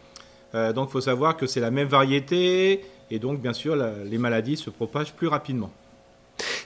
Euh, 0.54 0.72
donc, 0.72 0.90
il 0.90 0.92
faut 0.92 1.00
savoir 1.00 1.36
que 1.36 1.46
c'est 1.46 1.60
la 1.60 1.70
même 1.70 1.88
variété, 1.88 2.82
et 3.10 3.18
donc, 3.18 3.40
bien 3.40 3.52
sûr, 3.52 3.76
les 3.76 4.18
maladies 4.18 4.56
se 4.56 4.70
propagent 4.70 5.14
plus 5.14 5.28
rapidement. 5.28 5.72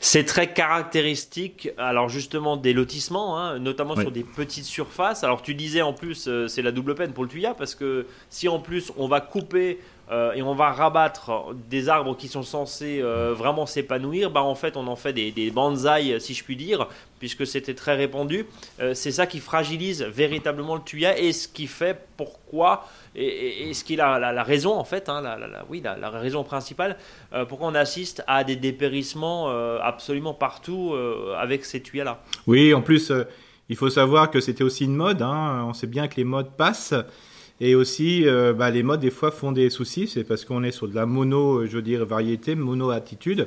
C'est 0.03 0.25
très 0.25 0.53
caractéristique, 0.53 1.71
alors 1.77 2.09
justement 2.09 2.57
des 2.57 2.73
lotissements, 2.73 3.39
hein, 3.39 3.59
notamment 3.59 3.95
sur 3.95 4.11
des 4.11 4.25
petites 4.25 4.65
surfaces. 4.65 5.23
Alors 5.25 5.43
tu 5.43 5.55
disais 5.55 5.83
en 5.83 5.93
plus, 5.93 6.27
euh, 6.27 6.49
c'est 6.49 6.63
la 6.63 6.73
double 6.73 6.95
peine 6.95 7.13
pour 7.13 7.23
le 7.23 7.29
tuya 7.29 7.55
parce 7.55 7.75
que 7.75 8.07
si 8.31 8.49
en 8.49 8.59
plus 8.59 8.93
on 8.97 9.09
va 9.09 9.21
couper 9.21 9.79
euh, 10.11 10.33
et 10.33 10.43
on 10.43 10.55
va 10.55 10.73
rabattre 10.73 11.55
des 11.69 11.89
arbres 11.89 12.17
qui 12.17 12.27
sont 12.29 12.43
censés 12.43 13.01
euh, 13.01 13.33
vraiment 13.33 13.67
s'épanouir, 13.67 14.31
bah 14.31 14.43
en 14.43 14.57
fait 14.57 14.77
on 14.77 14.87
en 14.89 14.97
fait 14.97 15.13
des, 15.13 15.31
des 15.31 15.51
bonsaïs 15.51 16.19
si 16.19 16.35
je 16.35 16.43
puis 16.43 16.57
dire, 16.57 16.89
puisque 17.21 17.47
c'était 17.47 17.75
très 17.75 17.95
répandu. 17.95 18.47
Euh, 18.81 18.95
c'est 18.95 19.13
ça 19.13 19.27
qui 19.27 19.39
fragilise 19.39 20.03
véritablement 20.03 20.75
le 20.75 20.83
tuya 20.83 21.19
et 21.19 21.33
ce 21.33 21.47
qui 21.47 21.69
fait 21.69 22.07
pourquoi 22.17 22.89
et, 23.15 23.73
ce 23.75 23.85
qui 23.85 23.95
est 23.95 23.97
la, 23.97 24.19
la, 24.19 24.43
raison 24.43 24.75
en 24.75 24.85
fait, 24.85 25.09
hein, 25.09 25.21
la, 25.21 25.65
oui 25.69 25.83
la, 25.83 26.11
raison 26.11 26.45
principale 26.45 26.97
pourquoi 27.49 27.67
on 27.67 27.75
assiste 27.75 28.23
à 28.29 28.45
des 28.45 28.55
dépérissements 28.55 29.49
absolument 29.83 30.33
partout 30.33 30.95
avec 31.37 31.65
ces 31.65 31.83
tuyas 31.83 32.05
là. 32.05 32.23
Oui, 32.47 32.73
en 32.73 32.83
plus 32.83 33.13
il 33.69 33.77
faut 33.77 33.91
savoir 33.91 34.31
que 34.31 34.41
c'était 34.41 34.65
aussi 34.65 34.85
une 34.85 34.95
mode. 34.95 35.23
Hein. 35.23 35.65
On 35.69 35.73
sait 35.73 35.89
bien 35.89 36.07
que 36.07 36.17
les 36.17 36.25
modes 36.25 36.51
passent. 36.57 36.95
Et 37.61 37.75
aussi, 37.75 38.27
euh, 38.27 38.55
bah, 38.55 38.71
les 38.71 38.83
modes, 38.83 39.01
des 39.01 39.11
fois, 39.11 39.31
font 39.31 39.53
des 39.53 39.69
soucis. 39.69 40.09
C'est 40.09 40.25
parce 40.25 40.45
qu'on 40.45 40.63
est 40.63 40.71
sur 40.71 40.89
de 40.89 40.95
la 40.95 41.05
mono, 41.05 41.67
je 41.67 41.77
veux 41.77 41.83
dire, 41.83 42.07
variété, 42.07 42.55
mono-attitude. 42.55 43.47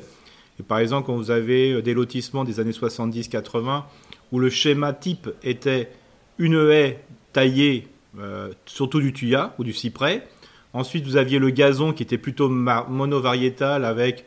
Et 0.60 0.64
par 0.64 0.78
exemple, 0.78 1.08
quand 1.08 1.16
vous 1.16 1.32
avez 1.32 1.74
euh, 1.74 1.82
des 1.82 1.96
lotissements 1.96 2.44
des 2.44 2.60
années 2.60 2.72
70-80, 2.72 3.84
où 4.32 4.40
le 4.40 4.50
schéma 4.52 4.94
type 4.94 5.30
était 5.44 5.90
une 6.38 6.70
haie 6.70 7.00
taillée, 7.34 7.88
euh, 8.20 8.52
surtout 8.68 9.02
du 9.02 9.14
tuya 9.14 9.56
ou 9.58 9.64
du 9.64 9.74
cyprès. 9.74 10.28
Ensuite, 10.74 11.06
vous 11.06 11.18
aviez 11.18 11.40
le 11.40 11.50
gazon 11.50 11.92
qui 11.92 12.04
était 12.04 12.20
plutôt 12.20 12.50
mono-variétal 12.50 13.84
avec 13.84 14.26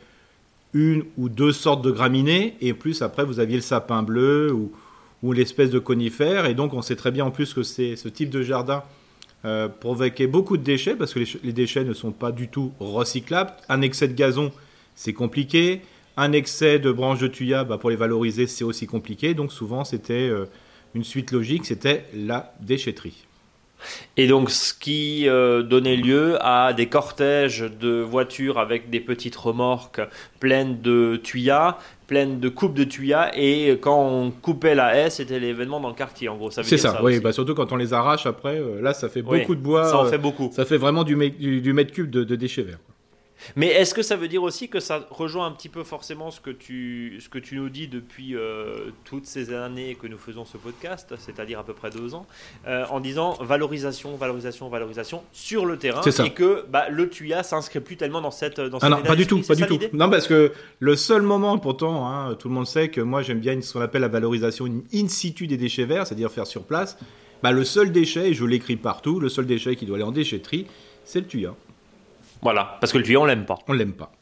une 0.72 1.04
ou 1.16 1.28
deux 1.28 1.52
sortes 1.52 1.82
de 1.82 1.92
graminées. 1.92 2.56
Et 2.60 2.74
plus, 2.74 3.02
après, 3.02 3.24
vous 3.24 3.38
aviez 3.38 3.56
le 3.56 3.62
sapin 3.62 4.02
bleu 4.02 4.52
ou, 4.52 4.72
ou 5.22 5.32
l'espèce 5.32 5.70
de 5.70 5.78
conifère. 5.78 6.46
Et 6.46 6.54
donc, 6.54 6.74
on 6.74 6.82
sait 6.82 6.96
très 6.96 7.12
bien 7.12 7.24
en 7.24 7.30
plus 7.30 7.54
que 7.54 7.62
c'est 7.62 7.94
ce 7.94 8.08
type 8.08 8.30
de 8.30 8.42
jardin 8.42 8.82
euh, 9.44 9.68
provoquer 9.68 10.26
beaucoup 10.26 10.56
de 10.56 10.62
déchets 10.62 10.96
parce 10.96 11.14
que 11.14 11.20
les, 11.42 11.52
déchets 11.52 11.84
ne 11.84 11.92
sont 11.92 12.12
pas 12.12 12.32
du 12.32 12.48
tout 12.48 12.72
recyclables. 12.80 13.52
Un 13.68 13.82
excès 13.82 14.08
de 14.08 14.14
gazon, 14.14 14.50
c'est 14.94 15.12
compliqué. 15.12 15.82
Un 16.16 16.32
excès 16.32 16.78
de 16.78 16.90
branches 16.90 17.20
de 17.20 17.28
tuya, 17.28 17.64
bah, 17.64 17.78
pour 17.78 17.90
les 17.90 17.96
valoriser, 17.96 18.46
c'est 18.46 18.64
aussi 18.64 18.86
compliqué. 18.86 19.34
Donc 19.34 19.52
souvent, 19.52 19.84
c'était 19.84 20.28
euh, 20.28 20.46
une 20.94 21.04
suite 21.04 21.30
logique, 21.32 21.66
c'était 21.66 22.06
la 22.14 22.54
déchetterie. 22.60 23.26
Et 24.16 24.26
donc, 24.26 24.50
ce 24.50 24.72
qui 24.72 25.28
euh, 25.28 25.62
donnait 25.62 25.96
lieu 25.96 26.36
à 26.40 26.72
des 26.72 26.86
cortèges 26.86 27.64
de 27.80 28.00
voitures 28.00 28.58
avec 28.58 28.90
des 28.90 29.00
petites 29.00 29.36
remorques 29.36 30.00
pleines 30.40 30.80
de 30.80 31.20
tuyas, 31.22 31.78
pleines 32.06 32.40
de 32.40 32.48
coupes 32.48 32.74
de 32.74 32.84
tuyas, 32.84 33.30
et 33.34 33.78
quand 33.80 34.00
on 34.00 34.30
coupait 34.30 34.74
la 34.74 34.96
haie, 34.96 35.10
c'était 35.10 35.38
l'événement 35.38 35.80
dans 35.80 35.88
le 35.88 35.94
quartier, 35.94 36.28
en 36.28 36.36
gros. 36.36 36.50
C'est 36.50 36.76
ça, 36.76 37.00
oui, 37.02 37.20
bah, 37.20 37.32
surtout 37.32 37.54
quand 37.54 37.72
on 37.72 37.76
les 37.76 37.92
arrache 37.92 38.26
après, 38.26 38.58
euh, 38.58 38.80
là, 38.80 38.94
ça 38.94 39.08
fait 39.08 39.22
beaucoup 39.22 39.54
de 39.54 39.60
bois. 39.60 39.88
Ça 39.88 39.98
en 39.98 40.06
fait 40.06 40.18
beaucoup. 40.18 40.50
Ça 40.52 40.64
fait 40.64 40.78
vraiment 40.78 41.04
du, 41.04 41.16
du, 41.30 41.72
mètre 41.72 41.92
cube 41.92 42.10
de, 42.10 42.24
de 42.24 42.36
déchets 42.36 42.62
verts. 42.62 42.78
Mais 43.54 43.68
est-ce 43.68 43.94
que 43.94 44.02
ça 44.02 44.16
veut 44.16 44.28
dire 44.28 44.42
aussi 44.42 44.68
que 44.68 44.80
ça 44.80 45.06
rejoint 45.10 45.46
un 45.46 45.52
petit 45.52 45.68
peu 45.68 45.84
forcément 45.84 46.30
ce 46.30 46.40
que 46.40 46.50
tu, 46.50 47.18
ce 47.20 47.28
que 47.28 47.38
tu 47.38 47.56
nous 47.56 47.68
dis 47.68 47.88
depuis 47.88 48.34
euh, 48.34 48.90
toutes 49.04 49.26
ces 49.26 49.52
années 49.52 49.96
que 50.00 50.06
nous 50.06 50.18
faisons 50.18 50.44
ce 50.44 50.56
podcast, 50.56 51.14
c'est-à-dire 51.18 51.58
à 51.58 51.64
peu 51.64 51.74
près 51.74 51.90
deux 51.90 52.14
ans, 52.14 52.26
euh, 52.66 52.84
en 52.90 53.00
disant 53.00 53.36
valorisation, 53.40 54.16
valorisation, 54.16 54.68
valorisation 54.68 55.22
sur 55.32 55.66
le 55.66 55.78
terrain, 55.78 56.02
et 56.02 56.30
que 56.30 56.64
bah, 56.68 56.88
le 56.88 57.08
tuya 57.08 57.42
s'inscrit 57.42 57.80
plus 57.80 57.96
tellement 57.96 58.20
dans 58.20 58.30
cette 58.30 58.60
dans 58.60 58.78
ah 58.82 58.88
non, 58.88 59.02
pas 59.02 59.16
du 59.16 59.26
tout, 59.26 59.40
pas 59.42 59.54
du 59.54 59.66
tout. 59.66 59.78
Non, 59.92 60.10
parce 60.10 60.26
que 60.26 60.52
le 60.80 60.96
seul 60.96 61.22
moment, 61.22 61.58
pourtant, 61.58 62.08
hein, 62.08 62.34
tout 62.34 62.48
le 62.48 62.54
monde 62.54 62.66
sait 62.66 62.88
que 62.88 63.00
moi 63.00 63.22
j'aime 63.22 63.40
bien 63.40 63.60
ce 63.60 63.72
qu'on 63.72 63.80
appelle 63.80 64.02
la 64.02 64.08
valorisation 64.08 64.66
in 64.66 65.08
situ 65.08 65.46
des 65.46 65.56
déchets 65.56 65.84
verts, 65.84 66.06
c'est-à-dire 66.06 66.30
faire 66.30 66.46
sur 66.46 66.64
place. 66.64 66.98
Bah, 67.42 67.52
le 67.52 67.64
seul 67.64 67.92
déchet, 67.92 68.30
et 68.30 68.34
je 68.34 68.44
l'écris 68.44 68.76
partout, 68.76 69.20
le 69.20 69.28
seul 69.28 69.46
déchet 69.46 69.76
qui 69.76 69.86
doit 69.86 69.96
aller 69.96 70.04
en 70.04 70.12
déchetterie, 70.12 70.66
c'est 71.04 71.20
le 71.20 71.26
tuya. 71.26 71.54
Voilà, 72.46 72.76
parce 72.80 72.92
que 72.92 72.98
le 72.98 73.02
tuyau, 73.02 73.22
on 73.22 73.24
l'aime 73.24 73.44
pas. 73.44 73.58
On 73.66 73.72
l'aime 73.72 73.92
pas. 73.92 74.12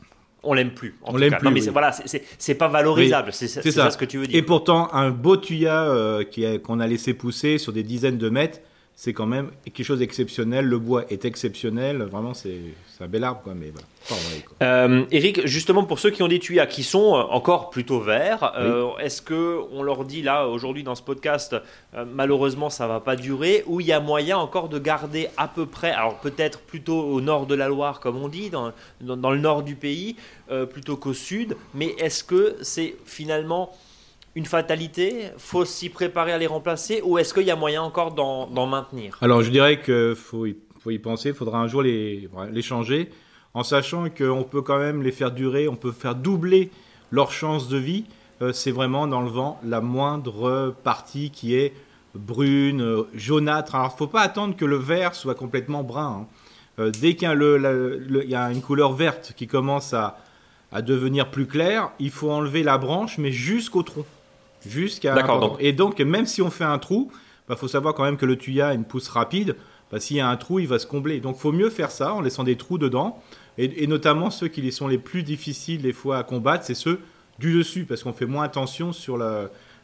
On 0.43 0.55
l'aime 0.55 0.73
plus. 0.73 0.95
on 1.03 1.15
l'aime 1.19 1.37
plus. 1.37 1.45
Non, 1.45 1.51
mais 1.51 1.61
voilà, 1.61 1.93
c'est 1.93 2.55
pas 2.55 2.69
valorisable. 2.69 3.35
C'est 3.35 3.49
ça. 3.49 3.91
ce 3.91 3.99
que 3.99 4.07
tu 4.07 4.17
veux 4.17 4.27
dire. 4.27 4.35
Et 4.35 4.41
pourtant, 4.41 4.89
un 4.95 5.11
beau 5.11 5.37
tuya 5.37 5.85
euh, 5.85 6.25
qu'on 6.65 6.81
a 6.81 6.87
laissé 6.87 7.13
pousser 7.13 7.59
sur 7.59 7.75
des 7.75 7.83
dizaines 7.83 8.17
de 8.17 8.31
mètres, 8.31 8.61
c'est 8.97 9.13
quand 9.13 9.27
même 9.27 9.51
quelque 9.65 9.85
chose 9.85 9.99
d'exceptionnel. 9.99 10.67
Le 10.67 10.79
bois 10.79 11.05
est 11.11 11.25
exceptionnel. 11.25 12.03
Vraiment, 12.03 12.33
c'est 12.33 12.61
un 13.01 13.09
bel 13.09 13.25
arbre, 13.25 13.41
quoi. 13.43 13.55
Mais 13.55 13.71
voilà. 13.71 13.87
Euh, 14.63 15.05
Eric, 15.11 15.47
justement, 15.47 15.85
pour 15.85 15.99
ceux 15.99 16.11
qui 16.11 16.23
ont 16.23 16.29
des 16.29 16.39
tuyas 16.39 16.67
qui 16.67 16.85
sont 16.85 17.17
euh, 17.17 17.23
encore 17.23 17.71
plutôt 17.71 18.01
verts, 18.01 18.53
euh, 18.57 18.97
est-ce 18.99 19.21
que 19.21 19.61
on 19.73 19.83
leur 19.83 20.05
dit 20.05 20.23
là 20.23 20.47
aujourd'hui 20.47 20.85
dans 20.85 20.95
ce 20.95 21.03
podcast, 21.03 21.57
malheureusement, 22.15 22.71
ça 22.71 22.87
va 22.87 23.01
pas 23.01 23.17
durer, 23.17 23.65
ou 23.67 23.81
il 23.81 23.87
y 23.87 23.93
a 23.93 24.01
moyen 24.01 24.39
encore 24.39 24.69
de 24.69 24.79
garder 24.79 25.29
à 25.37 25.49
peu 25.49 25.67
près, 25.67 25.91
alors 25.91 26.21
peut-être 26.21 26.61
plutôt 26.61 27.01
au 27.01 27.21
nord 27.21 27.47
de 27.47 27.55
la 27.55 27.69
Loire, 27.69 27.99
comme 27.99 28.17
on 28.17 28.29
dit, 28.29 28.51
dans, 28.51 28.73
dans 29.01 29.31
le 29.31 29.39
nord 29.39 29.63
du 29.63 29.75
pays, 29.75 30.17
plutôt 30.71 30.97
qu'au 30.97 31.15
sud, 31.15 31.57
mais 31.75 31.95
est-ce 31.99 32.23
que 32.23 32.57
c'est 32.63 32.95
finalement 33.07 33.73
une 34.35 34.47
fatalité 34.47 35.31
Faut 35.39 35.65
s'y 35.65 35.89
préparer 35.89 36.33
à 36.33 36.39
les 36.39 36.47
remplacer 36.47 37.01
ou 37.05 37.19
est-ce 37.19 37.35
qu'il 37.35 37.45
y 37.45 37.51
a 37.51 37.57
moyen 37.57 37.83
encore 37.83 38.13
d'en 38.13 38.67
maintenir? 38.67 39.17
Alors 39.21 39.43
je 39.43 39.51
dirais 39.51 39.81
qu'il 39.81 40.15
faut, 40.17 40.47
y, 40.47 40.57
y 40.87 40.99
penser, 40.99 41.31
il 41.31 41.35
faudra 41.35 41.61
un 41.61 41.69
jour 41.69 41.83
les, 41.83 42.29
changer 42.63 43.11
en 43.55 43.63
sachant 43.63 44.09
qu'on 44.11 44.43
peut 44.43 44.63
quand 44.63 44.79
même 44.79 45.03
les 45.03 45.13
faire 45.13 45.31
durer, 45.31 45.69
on 45.69 45.77
peut 45.77 45.93
faire 45.93 46.15
doubler 46.15 46.71
leur 47.13 47.31
chance 47.31 47.69
de 47.69 47.79
vie. 47.79 48.05
Euh, 48.43 48.53
c'est 48.53 48.73
vraiment 48.73 49.07
dans 49.07 49.23
le 49.23 49.31
vent 49.31 49.61
la 49.65 49.81
moindre 49.81 50.75
partie 50.83 51.31
qui 51.31 51.55
est 51.55 51.73
brune, 52.17 53.05
jaunâtre. 53.15 53.77
Alors 53.77 53.89
il 53.91 53.95
ne 53.95 53.99
faut 53.99 54.07
pas 54.09 54.23
attendre 54.23 54.57
que 54.57 54.65
le 54.65 54.77
vert 54.77 55.15
soit 55.15 55.37
complètement 55.37 55.85
brun. 55.85 56.23
Hein. 56.23 56.27
Euh, 56.81 56.91
dès 56.91 57.15
qu'il 57.15 57.29
y, 57.29 58.35
a 58.35 58.51
une 58.51 58.61
couleur 58.61 58.95
verte 58.95 59.33
qui 59.37 59.47
commence 59.47 59.95
à, 59.95 60.19
à 60.73 60.83
devenir 60.83 61.31
plus 61.31 61.47
claire, 61.47 61.93
il 62.01 62.11
faut 62.11 62.33
enlever 62.33 62.65
la 62.65 62.79
branche, 62.79 63.19
mais 63.19 63.31
jusqu'au 63.31 63.85
tronc. 63.85 64.05
Jusqu'à 64.67 65.15
D'accord. 65.15 65.57
Et 65.61 65.73
donc, 65.73 66.01
même 66.01 66.27
si 66.27 66.43
on 66.43 66.51
fait 66.51 66.65
un 66.65 66.79
trou, 66.79 67.11
il 67.13 67.17
bah, 67.49 67.57
faut 67.57 67.69
savoir 67.69 67.95
quand 67.95 68.05
même 68.05 68.17
que 68.17 68.27
le 68.27 68.37
tuyau 68.37 68.65
a 68.65 68.75
une 68.75 68.85
pousse 68.85 69.09
rapide. 69.09 69.57
Bah, 69.91 70.01
s'il 70.01 70.17
y 70.17 70.21
a 70.21 70.29
un 70.29 70.37
trou, 70.37 70.59
il 70.59 70.67
va 70.67 70.79
se 70.79 70.87
combler. 70.87 71.21
Donc, 71.21 71.37
faut 71.37 71.53
mieux 71.53 71.71
faire 71.71 71.91
ça 71.91 72.15
en 72.15 72.21
laissant 72.21 72.45
des 72.45 72.57
trous 72.57 72.79
dedans. 72.79 73.23
Et, 73.57 73.87
notamment 73.87 74.31
ceux 74.31 74.49
qui 74.49 74.73
sont 74.73 74.89
les 74.89 74.99
plus 74.99 75.23
difficiles 75.23 75.83
des 75.83 75.93
fois 75.93 76.19
à 76.19 76.25
combattre, 76.25 76.65
c'est 76.65 76.75
ceux 76.75 77.01
du 77.39 77.57
dessus, 77.57 77.85
parce 77.85 78.03
qu'on 78.03 78.13
fait 78.13 78.27
moins 78.27 78.45
attention 78.45 78.93
sur, 78.93 79.23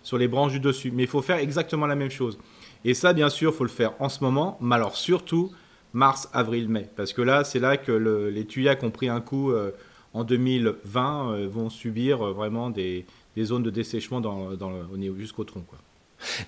sur 0.03 0.19
les 0.19 0.27
branches 0.27 0.53
du 0.53 0.61
dessus. 0.61 0.91
Mais 0.93 1.05
il 1.05 1.09
faut 1.09 1.23
faire 1.23 1.39
exactement 1.39 1.87
la 1.87 1.95
même 1.95 2.11
chose. 2.11 2.39
Et 2.85 2.95
ça, 2.95 3.13
bien 3.13 3.29
sûr, 3.29 3.53
il 3.53 3.57
faut 3.57 3.65
le 3.65 3.71
faire 3.71 3.93
en 4.01 4.09
ce 4.09 4.25
moment, 4.25 4.59
mais 4.61 4.75
alors 4.75 4.97
surtout 4.97 5.53
mars, 5.93 6.29
avril, 6.33 6.69
mai. 6.69 6.89
Parce 6.97 7.13
que 7.13 7.23
là, 7.23 7.45
c'est 7.45 7.59
là 7.59 7.77
que 7.77 7.93
les 7.93 8.47
tuyaux 8.47 8.75
qui 8.77 8.85
ont 8.85 8.91
pris 8.91 9.09
un 9.09 9.21
coup 9.21 9.51
euh, 9.51 9.73
en 10.13 10.25
2020 10.25 11.33
euh, 11.33 11.49
vont 11.49 11.71
subir 11.71 12.23
euh, 12.23 12.33
vraiment 12.33 12.71
des, 12.71 13.07
des 13.37 13.45
zones 13.45 13.63
de 13.63 13.71
dessèchement 13.71 14.21
dans, 14.21 14.53
dans 14.53 14.73
jusqu'au 15.17 15.45
tronc. 15.45 15.63
Quoi. 15.69 15.79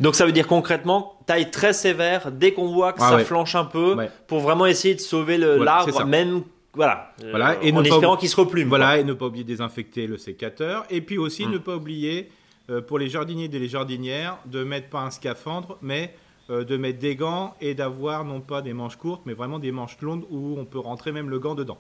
Donc 0.01 0.15
ça 0.15 0.27
veut 0.27 0.33
dire 0.33 0.47
concrètement 0.47 1.19
taille 1.27 1.51
très 1.51 1.73
sévère 1.73 2.31
dès 2.31 2.53
qu'on 2.53 2.69
voit 2.69 2.93
que 2.93 3.03
ah 3.03 3.11
ça 3.11 3.19
flanche 3.21 3.55
un 3.55 3.65
peu 3.65 3.97
pour 4.27 4.41
vraiment 4.41 4.67
essayer 4.67 4.95
de 4.95 5.01
sauver 5.01 5.39
l'arbre 5.39 6.05
même 6.05 6.43
voilà, 6.75 7.13
voilà 7.31 7.63
et 7.63 7.71
en 7.71 7.85
espérant 7.85 8.17
qu'il 8.17 8.31
se 8.31 8.37
replume. 8.37 8.69
Voilà 8.69 8.99
et 8.99 9.05
ne 9.05 9.13
pas 9.13 9.27
oublier 9.27 9.45
de 9.45 9.49
désinfecter 9.49 10.07
le 10.07 10.17
sécateur 10.17 10.87
et 10.89 11.03
puis 11.03 11.19
aussi 11.19 11.45
hum. 11.45 11.53
ne 11.53 11.59
pas 11.59 11.77
oublier 11.77 12.31
euh, 12.71 12.81
pour 12.81 12.99
les 12.99 13.11
jardiniers 13.11 13.45
et 13.53 13.59
les 13.59 13.69
jardinières 13.69 14.39
de 14.47 14.65
mettre 14.65 14.89
pas 14.89 15.03
un 15.03 15.11
scaphandre 15.11 15.77
mais 15.83 16.15
euh, 16.49 16.65
de 16.65 16.77
mettre 16.79 16.99
des 16.99 17.15
gants 17.15 17.55
et 17.61 17.75
d'avoir 17.75 18.25
non 18.25 18.41
pas 18.41 18.63
des 18.63 18.73
manches 18.73 18.97
courtes 18.97 19.23
mais 19.27 19.35
vraiment 19.35 19.59
des 19.59 19.71
manches 19.71 20.01
longues 20.01 20.25
où 20.31 20.57
on 20.59 20.65
peut 20.65 20.79
rentrer 20.79 21.13
même 21.13 21.29
le 21.29 21.39
gant 21.39 21.55
dedans. 21.55 21.79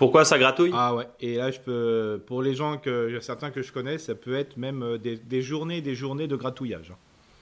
Pourquoi 0.00 0.24
ça 0.24 0.38
gratouille? 0.38 0.70
Ah 0.72 0.94
ouais. 0.94 1.06
Et 1.20 1.34
là, 1.34 1.50
je 1.50 1.60
peux, 1.60 2.22
pour 2.26 2.40
les 2.40 2.54
gens 2.54 2.78
que 2.78 3.18
certains 3.20 3.50
que 3.50 3.60
je 3.60 3.70
connais, 3.70 3.98
ça 3.98 4.14
peut 4.14 4.34
être 4.34 4.56
même 4.56 4.82
euh, 4.82 4.96
des, 4.96 5.16
des 5.16 5.42
journées, 5.42 5.82
des 5.82 5.94
journées 5.94 6.26
de 6.26 6.36
gratouillage. 6.36 6.94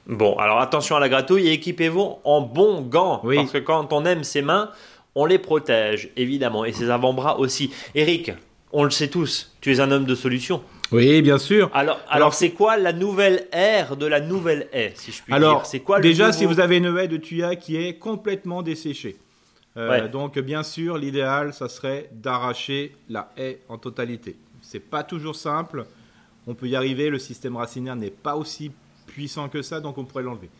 Bon, 0.08 0.36
alors 0.38 0.58
attention 0.58 0.96
à 0.96 1.00
la 1.00 1.08
gratouille 1.08 1.46
et 1.46 1.52
équipez-vous 1.52 2.16
en 2.24 2.40
bons 2.40 2.80
gants, 2.80 3.20
oui. 3.22 3.36
parce 3.36 3.52
que 3.52 3.58
quand 3.58 3.92
on 3.92 4.04
aime 4.04 4.24
ses 4.24 4.42
mains, 4.42 4.70
on 5.14 5.24
les 5.24 5.38
protège 5.38 6.10
évidemment 6.16 6.64
et 6.64 6.72
ses 6.72 6.90
avant-bras 6.90 7.38
aussi. 7.38 7.70
Eric, 7.94 8.32
on 8.72 8.82
le 8.82 8.90
sait 8.90 9.08
tous, 9.08 9.54
tu 9.60 9.72
es 9.72 9.78
un 9.78 9.92
homme 9.92 10.04
de 10.04 10.16
solution. 10.16 10.60
Oui, 10.90 11.22
bien 11.22 11.38
sûr. 11.38 11.70
Alors, 11.74 12.00
alors, 12.08 12.34
c'est 12.34 12.50
quoi 12.50 12.76
la 12.76 12.92
nouvelle 12.92 13.46
ère 13.52 13.96
de 13.96 14.06
la 14.06 14.18
nouvelle 14.18 14.66
haie, 14.72 14.94
si 14.96 15.12
je 15.12 15.22
puis 15.22 15.32
alors, 15.32 15.58
dire? 15.58 15.66
C'est 15.66 15.80
quoi 15.80 16.00
Déjà, 16.00 16.32
si 16.32 16.44
vous 16.44 16.58
avez 16.58 16.78
une 16.78 16.98
haie 16.98 17.06
de 17.06 17.18
tuya 17.18 17.54
qui 17.54 17.76
est 17.76 17.98
complètement 17.98 18.62
desséchée, 18.62 19.16
euh, 19.78 20.08
donc 20.08 20.38
bien 20.38 20.62
sûr, 20.62 20.98
l'idéal, 20.98 21.54
ça 21.54 21.68
serait 21.68 22.10
d'arracher 22.12 22.96
la 23.08 23.30
haie 23.36 23.60
en 23.68 23.78
totalité. 23.78 24.36
C'est 24.60 24.80
pas 24.80 25.04
toujours 25.04 25.36
simple. 25.36 25.86
On 26.46 26.54
peut 26.54 26.66
y 26.66 26.76
arriver. 26.76 27.10
Le 27.10 27.18
système 27.18 27.56
racinaire 27.56 27.96
n'est 27.96 28.10
pas 28.10 28.36
aussi 28.36 28.72
puissant 29.06 29.48
que 29.48 29.62
ça, 29.62 29.80
donc 29.80 29.96
on 29.98 30.04
pourrait 30.04 30.24
l'enlever. 30.24 30.50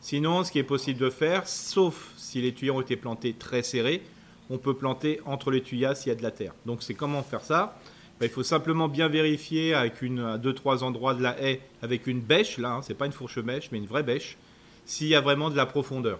Sinon, 0.00 0.44
ce 0.44 0.52
qui 0.52 0.58
est 0.58 0.64
possible 0.64 1.00
de 1.00 1.08
faire, 1.08 1.48
sauf 1.48 2.12
si 2.16 2.42
les 2.42 2.52
tuyaux 2.52 2.74
ont 2.74 2.80
été 2.82 2.96
plantés 2.96 3.32
très 3.32 3.62
serrés, 3.62 4.02
on 4.50 4.58
peut 4.58 4.74
planter 4.74 5.20
entre 5.24 5.50
les 5.50 5.62
tuyaux 5.62 5.94
s'il 5.94 6.08
y 6.08 6.12
a 6.12 6.14
de 6.14 6.22
la 6.22 6.30
terre. 6.30 6.52
Donc 6.66 6.82
c'est 6.82 6.94
comment 6.94 7.22
faire 7.22 7.40
ça? 7.40 7.78
Ben, 8.20 8.26
Il 8.26 8.32
faut 8.32 8.42
simplement 8.42 8.88
bien 8.88 9.08
vérifier 9.08 9.72
avec 9.72 10.02
une, 10.02 10.20
à 10.20 10.36
deux 10.36 10.52
trois 10.52 10.84
endroits 10.84 11.14
de 11.14 11.22
la 11.22 11.40
haie 11.42 11.60
avec 11.80 12.06
une 12.06 12.20
bêche, 12.20 12.58
là, 12.58 12.74
hein, 12.74 12.82
c'est 12.82 12.94
pas 12.94 13.06
une 13.06 13.12
fourche 13.12 13.38
bêche, 13.38 13.70
mais 13.72 13.78
une 13.78 13.86
vraie 13.86 14.02
bêche, 14.02 14.36
s'il 14.84 15.08
y 15.08 15.14
a 15.14 15.20
vraiment 15.20 15.48
de 15.48 15.56
la 15.56 15.64
profondeur. 15.64 16.18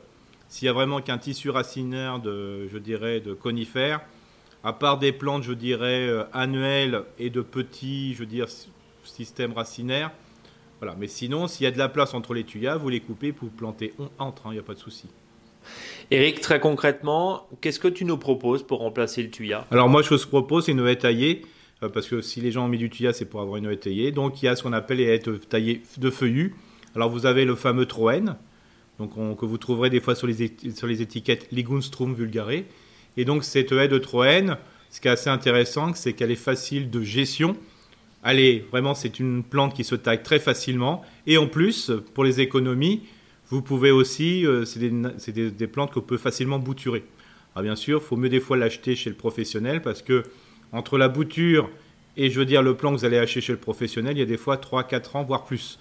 S'il 0.54 0.66
y 0.66 0.68
a 0.68 0.72
vraiment 0.72 1.00
qu'un 1.00 1.18
tissu 1.18 1.50
racinaire 1.50 2.20
de, 2.20 2.68
je 2.68 2.78
dirais, 2.78 3.18
de 3.18 3.34
conifères, 3.34 4.02
à 4.62 4.72
part 4.72 5.00
des 5.00 5.10
plantes, 5.10 5.42
je 5.42 5.52
dirais, 5.52 6.06
euh, 6.06 6.22
annuelles 6.32 7.02
et 7.18 7.28
de 7.28 7.40
petits, 7.40 8.14
je 8.14 8.20
veux 8.20 8.26
dire, 8.26 8.46
systèmes 9.02 9.52
racinaires, 9.52 10.12
voilà. 10.78 10.94
Mais 10.96 11.08
sinon, 11.08 11.48
s'il 11.48 11.64
y 11.64 11.66
a 11.66 11.72
de 11.72 11.78
la 11.78 11.88
place 11.88 12.14
entre 12.14 12.34
les 12.34 12.44
tuyas, 12.44 12.76
vous 12.76 12.88
les 12.88 13.00
coupez 13.00 13.32
pour 13.32 13.48
planter 13.48 13.94
entre, 14.20 14.42
il 14.44 14.48
hein, 14.50 14.52
n'y 14.52 14.58
a 14.60 14.62
pas 14.62 14.74
de 14.74 14.78
souci. 14.78 15.08
Eric, 16.12 16.40
très 16.40 16.60
concrètement, 16.60 17.48
qu'est-ce 17.60 17.80
que 17.80 17.88
tu 17.88 18.04
nous 18.04 18.16
proposes 18.16 18.62
pour 18.62 18.78
remplacer 18.78 19.24
le 19.24 19.30
tuya? 19.30 19.66
Alors 19.72 19.88
moi, 19.88 20.02
je 20.02 20.14
vous 20.14 20.28
propose 20.28 20.68
une 20.68 20.86
haie 20.86 20.94
taillée, 20.94 21.42
euh, 21.82 21.88
parce 21.88 22.06
que 22.06 22.20
si 22.20 22.40
les 22.40 22.52
gens 22.52 22.66
ont 22.66 22.68
mis 22.68 22.78
du 22.78 22.90
tuya, 22.90 23.12
c'est 23.12 23.24
pour 23.24 23.40
avoir 23.40 23.56
une 23.56 23.66
haie 23.66 23.76
taillée. 23.76 24.12
Donc 24.12 24.40
il 24.40 24.46
y 24.46 24.48
a 24.48 24.54
ce 24.54 24.62
qu'on 24.62 24.72
appelle 24.72 24.98
les 24.98 25.06
haies 25.06 25.22
taillées 25.48 25.82
de 25.98 26.10
feuillus. 26.10 26.54
Alors 26.94 27.10
vous 27.10 27.26
avez 27.26 27.44
le 27.44 27.56
fameux 27.56 27.86
Troène, 27.86 28.36
donc 28.98 29.38
que 29.38 29.44
vous 29.44 29.58
trouverez 29.58 29.90
des 29.90 30.00
fois 30.00 30.14
sur 30.14 30.26
les, 30.26 30.52
sur 30.74 30.86
les 30.86 31.02
étiquettes 31.02 31.48
Ligunstrum 31.52 32.14
vulgare. 32.14 32.64
Et 33.16 33.24
donc 33.24 33.44
cette 33.44 33.72
haie 33.72 33.88
de 33.88 33.98
Troène, 33.98 34.56
ce 34.90 35.00
qui 35.00 35.08
est 35.08 35.10
assez 35.10 35.30
intéressant, 35.30 35.94
c'est 35.94 36.12
qu'elle 36.12 36.30
est 36.30 36.36
facile 36.36 36.90
de 36.90 37.02
gestion. 37.02 37.56
Allez, 38.22 38.64
vraiment, 38.70 38.94
c'est 38.94 39.20
une 39.20 39.42
plante 39.42 39.74
qui 39.74 39.84
se 39.84 39.94
taille 39.94 40.22
très 40.22 40.38
facilement. 40.38 41.02
Et 41.26 41.36
en 41.36 41.46
plus, 41.46 41.92
pour 42.14 42.24
les 42.24 42.40
économies, 42.40 43.02
vous 43.50 43.60
pouvez 43.60 43.90
aussi, 43.90 44.46
euh, 44.46 44.64
c'est 44.64 44.78
des, 45.32 45.50
des, 45.50 45.66
plantes 45.66 45.92
qu'on 45.92 46.00
peut 46.00 46.16
facilement 46.16 46.58
bouturer. 46.58 47.04
Alors 47.54 47.64
bien 47.64 47.76
sûr, 47.76 48.00
il 48.02 48.06
faut 48.06 48.16
mieux 48.16 48.30
des 48.30 48.40
fois 48.40 48.56
l'acheter 48.56 48.96
chez 48.96 49.10
le 49.10 49.16
professionnel 49.16 49.82
parce 49.82 50.00
que 50.00 50.22
entre 50.72 50.96
la 50.96 51.08
bouture 51.08 51.68
et 52.16 52.30
je 52.30 52.38
veux 52.38 52.46
dire 52.46 52.62
le 52.62 52.74
plan 52.74 52.92
que 52.92 52.98
vous 52.98 53.04
allez 53.04 53.18
acheter 53.18 53.40
chez 53.40 53.52
le 53.52 53.58
professionnel, 53.58 54.16
il 54.16 54.20
y 54.20 54.22
a 54.22 54.26
des 54.26 54.36
fois 54.36 54.56
3-4 54.56 55.16
ans, 55.16 55.24
voire 55.24 55.44
plus. 55.44 55.78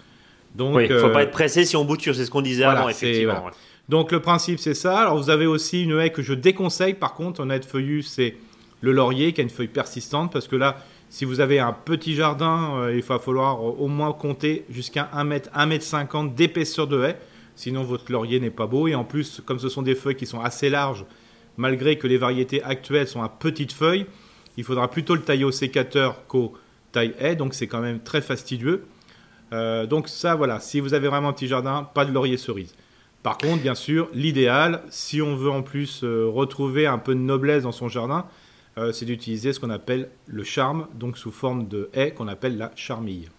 Donc, 0.55 0.77
il 0.81 0.91
ne 0.91 0.99
faut 0.99 1.07
euh, 1.07 1.13
pas 1.13 1.23
être 1.23 1.31
pressé 1.31 1.65
si 1.65 1.75
on 1.75 1.85
bouture, 1.85 2.15
c'est 2.15 2.25
ce 2.25 2.31
qu'on 2.31 2.41
disait 2.41 2.63
avant, 2.63 2.89
effectivement. 2.89 3.49
Donc 3.89 4.11
le 4.11 4.21
principe 4.21 4.59
c'est 4.59 4.73
ça. 4.73 4.99
Alors 4.99 5.17
vous 5.17 5.29
avez 5.29 5.45
aussi 5.45 5.83
une 5.83 5.99
haie 5.99 6.11
que 6.11 6.21
je 6.21 6.33
déconseille 6.33 6.93
par 6.93 7.13
contre 7.13 7.43
en 7.43 7.49
haie 7.49 7.59
de 7.59 7.65
feuillu, 7.65 8.01
c'est 8.01 8.35
le 8.81 8.91
laurier 8.91 9.33
qui 9.33 9.41
a 9.41 9.43
une 9.43 9.49
feuille 9.49 9.67
persistante 9.67 10.31
parce 10.31 10.47
que 10.47 10.55
là, 10.55 10.77
si 11.09 11.25
vous 11.25 11.41
avez 11.41 11.59
un 11.59 11.73
petit 11.73 12.15
jardin, 12.15 12.75
euh, 12.77 12.95
il 12.95 13.03
va 13.03 13.19
falloir 13.19 13.61
au 13.61 13.87
moins 13.87 14.13
compter 14.13 14.65
jusqu'à 14.69 15.09
1 15.13 15.23
mètre, 15.25 15.49
1 15.53 15.65
mètre 15.65 15.85
50 15.85 16.33
d'épaisseur 16.33 16.87
de 16.87 17.03
haie. 17.03 17.17
Sinon 17.55 17.83
votre 17.83 18.11
laurier 18.11 18.39
n'est 18.39 18.49
pas 18.49 18.67
beau 18.67 18.87
et 18.87 18.95
en 18.95 19.03
plus 19.03 19.41
comme 19.45 19.59
ce 19.59 19.69
sont 19.69 19.81
des 19.81 19.95
feuilles 19.95 20.15
qui 20.15 20.25
sont 20.25 20.39
assez 20.39 20.69
larges, 20.69 21.05
malgré 21.57 21.97
que 21.97 22.07
les 22.07 22.17
variétés 22.17 22.63
actuelles 22.63 23.07
sont 23.07 23.21
à 23.21 23.29
petites 23.29 23.73
feuilles, 23.73 24.05
il 24.55 24.63
faudra 24.63 24.89
plutôt 24.89 25.15
le 25.15 25.21
tailler 25.21 25.43
au 25.43 25.51
sécateur 25.51 26.25
qu'au 26.27 26.53
taille 26.91 27.13
haie, 27.19 27.35
donc 27.35 27.53
c'est 27.53 27.67
quand 27.67 27.81
même 27.81 27.99
très 27.99 28.21
fastidieux. 28.21 28.85
Euh, 29.53 29.85
donc 29.85 30.09
ça, 30.09 30.35
voilà, 30.35 30.59
si 30.59 30.79
vous 30.79 30.93
avez 30.93 31.07
vraiment 31.07 31.29
un 31.29 31.33
petit 31.33 31.47
jardin, 31.47 31.87
pas 31.93 32.05
de 32.05 32.11
laurier 32.11 32.37
cerise. 32.37 32.75
Par 33.21 33.37
contre, 33.37 33.61
bien 33.61 33.75
sûr, 33.75 34.09
l'idéal, 34.13 34.81
si 34.89 35.21
on 35.21 35.35
veut 35.35 35.51
en 35.51 35.61
plus 35.61 36.03
euh, 36.03 36.27
retrouver 36.27 36.87
un 36.87 36.97
peu 36.97 37.13
de 37.13 37.19
noblesse 37.19 37.63
dans 37.63 37.71
son 37.71 37.87
jardin, 37.87 38.25
euh, 38.77 38.91
c'est 38.91 39.05
d'utiliser 39.05 39.53
ce 39.53 39.59
qu'on 39.59 39.69
appelle 39.69 40.09
le 40.25 40.43
charme, 40.43 40.87
donc 40.95 41.17
sous 41.17 41.31
forme 41.31 41.67
de 41.67 41.89
haie 41.93 42.11
qu'on 42.11 42.27
appelle 42.27 42.57
la 42.57 42.71
charmille. 42.75 43.29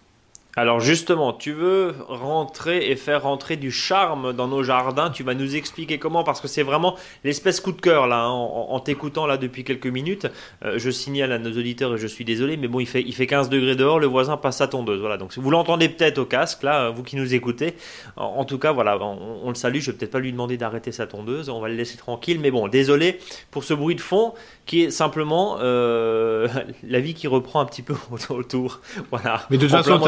Alors 0.57 0.79
justement, 0.79 1.33
tu 1.33 1.51
veux 1.51 1.93
rentrer 2.07 2.89
et 2.89 2.95
faire 2.95 3.23
rentrer 3.23 3.57
du 3.57 3.71
charme 3.71 4.31
dans 4.31 4.47
nos 4.47 4.63
jardins? 4.63 5.09
Tu 5.09 5.21
vas 5.21 5.33
nous 5.33 5.57
expliquer 5.57 5.99
comment, 5.99 6.23
parce 6.23 6.39
que 6.39 6.47
c'est 6.47 6.63
vraiment 6.63 6.95
l'espèce 7.25 7.59
coup 7.59 7.73
de 7.73 7.81
cœur 7.81 8.07
là, 8.07 8.23
hein, 8.23 8.29
en, 8.29 8.79
t'écoutant 8.79 9.27
là 9.27 9.35
depuis 9.35 9.65
quelques 9.65 9.87
minutes. 9.87 10.27
Euh, 10.63 10.75
je 10.77 10.89
signale 10.89 11.33
à 11.33 11.39
nos 11.39 11.51
auditeurs 11.51 11.93
et 11.95 11.97
je 11.97 12.07
suis 12.07 12.23
désolé, 12.23 12.55
mais 12.55 12.69
bon, 12.69 12.79
il 12.79 12.87
fait, 12.87 13.01
il 13.01 13.13
fait 13.13 13.27
15 13.27 13.49
degrés 13.49 13.75
dehors, 13.75 13.99
le 13.99 14.07
voisin 14.07 14.37
passe 14.37 14.57
sa 14.57 14.67
tondeuse. 14.67 15.01
Voilà, 15.01 15.17
donc 15.17 15.37
vous 15.37 15.51
l'entendez 15.51 15.89
peut-être 15.89 16.19
au 16.19 16.25
casque 16.25 16.63
là, 16.63 16.89
vous 16.89 17.03
qui 17.03 17.17
nous 17.17 17.35
écoutez. 17.35 17.75
En, 18.15 18.45
tout 18.45 18.57
cas, 18.57 18.71
voilà, 18.71 18.97
on, 18.97 19.49
le 19.49 19.55
salue. 19.55 19.79
Je 19.79 19.91
vais 19.91 19.97
peut-être 19.97 20.11
pas 20.11 20.19
lui 20.19 20.31
demander 20.31 20.55
d'arrêter 20.55 20.93
sa 20.93 21.05
tondeuse, 21.05 21.49
on 21.49 21.59
va 21.59 21.67
le 21.67 21.75
laisser 21.75 21.97
tranquille. 21.97 22.39
Mais 22.39 22.51
bon, 22.51 22.69
désolé 22.69 23.19
pour 23.51 23.65
ce 23.65 23.73
bruit 23.73 23.95
de 23.95 24.01
fond 24.01 24.33
qui 24.65 24.83
est 24.83 24.89
simplement 24.89 25.57
euh, 25.59 26.47
la 26.87 26.99
vie 27.01 27.13
qui 27.13 27.27
reprend 27.27 27.59
un 27.59 27.65
petit 27.65 27.81
peu 27.81 27.95
autour. 28.29 28.79
Voilà. 29.11 29.41
Mais 29.49 29.57
de 29.57 29.63
toute 29.63 29.71
façon, 29.71 29.99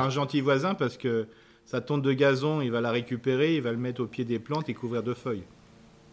un 0.00 0.10
gentil 0.10 0.40
voisin 0.40 0.74
parce 0.74 0.96
que 0.96 1.26
sa 1.64 1.80
tonte 1.80 2.02
de 2.02 2.12
gazon, 2.12 2.60
il 2.60 2.70
va 2.70 2.80
la 2.80 2.90
récupérer, 2.90 3.56
il 3.56 3.62
va 3.62 3.72
le 3.72 3.78
mettre 3.78 4.02
au 4.02 4.06
pied 4.06 4.24
des 4.24 4.38
plantes 4.38 4.68
et 4.68 4.74
couvrir 4.74 5.02
de 5.02 5.14
feuilles. 5.14 5.42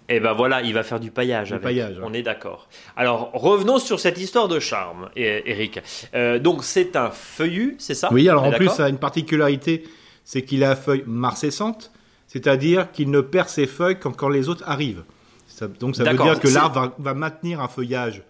Et 0.10 0.20
ben 0.20 0.34
voilà, 0.34 0.62
il 0.62 0.74
va 0.74 0.84
faire 0.84 1.00
du 1.00 1.12
paillage. 1.12 1.48
Du 1.48 1.54
avec. 1.54 1.64
paillage, 1.64 1.98
ouais. 1.98 2.04
On 2.06 2.14
est 2.14 2.24
d'accord. 2.24 2.68
Alors 2.98 3.32
revenons 3.34 3.80
sur 3.80 4.00
cette 4.00 4.20
histoire 4.20 4.48
de 4.48 4.60
charme, 4.60 5.10
eh, 5.16 5.44
Eric. 5.50 5.80
Euh, 6.14 6.40
donc 6.40 6.64
c'est 6.64 6.96
un 6.96 7.10
feuillu, 7.10 7.76
c'est 7.80 7.94
ça? 7.96 8.10
Oui, 8.12 8.28
alors 8.28 8.44
en 8.44 8.52
plus, 8.52 8.70
ça 8.70 8.86
a 8.86 8.90
une 8.90 8.98
particularité, 8.98 9.84
c'est 10.26 10.42
qu'il 10.42 10.64
a 10.64 10.70
la 10.70 10.76
feuille 10.76 11.04
marcescente, 11.08 11.92
c'est-à-dire 12.28 12.92
qu'il 12.92 13.12
ne 13.12 13.22
perd 13.22 13.48
ses 13.48 13.66
feuilles 13.68 14.00
qu'en 14.00 14.12
quand 14.12 14.30
les 14.30 14.50
autres 14.50 14.64
arrivent. 14.68 15.04
Ça- 15.48 15.68
donc 15.68 15.96
ça 15.96 16.04
veut 16.04 16.18
dire 16.18 16.40
que 16.40 16.48
l'arbre 16.48 16.80
va, 16.82 16.96
va 16.98 17.14
maintenir 17.14 17.62
un 17.62 17.68
feuillage, 17.68 18.24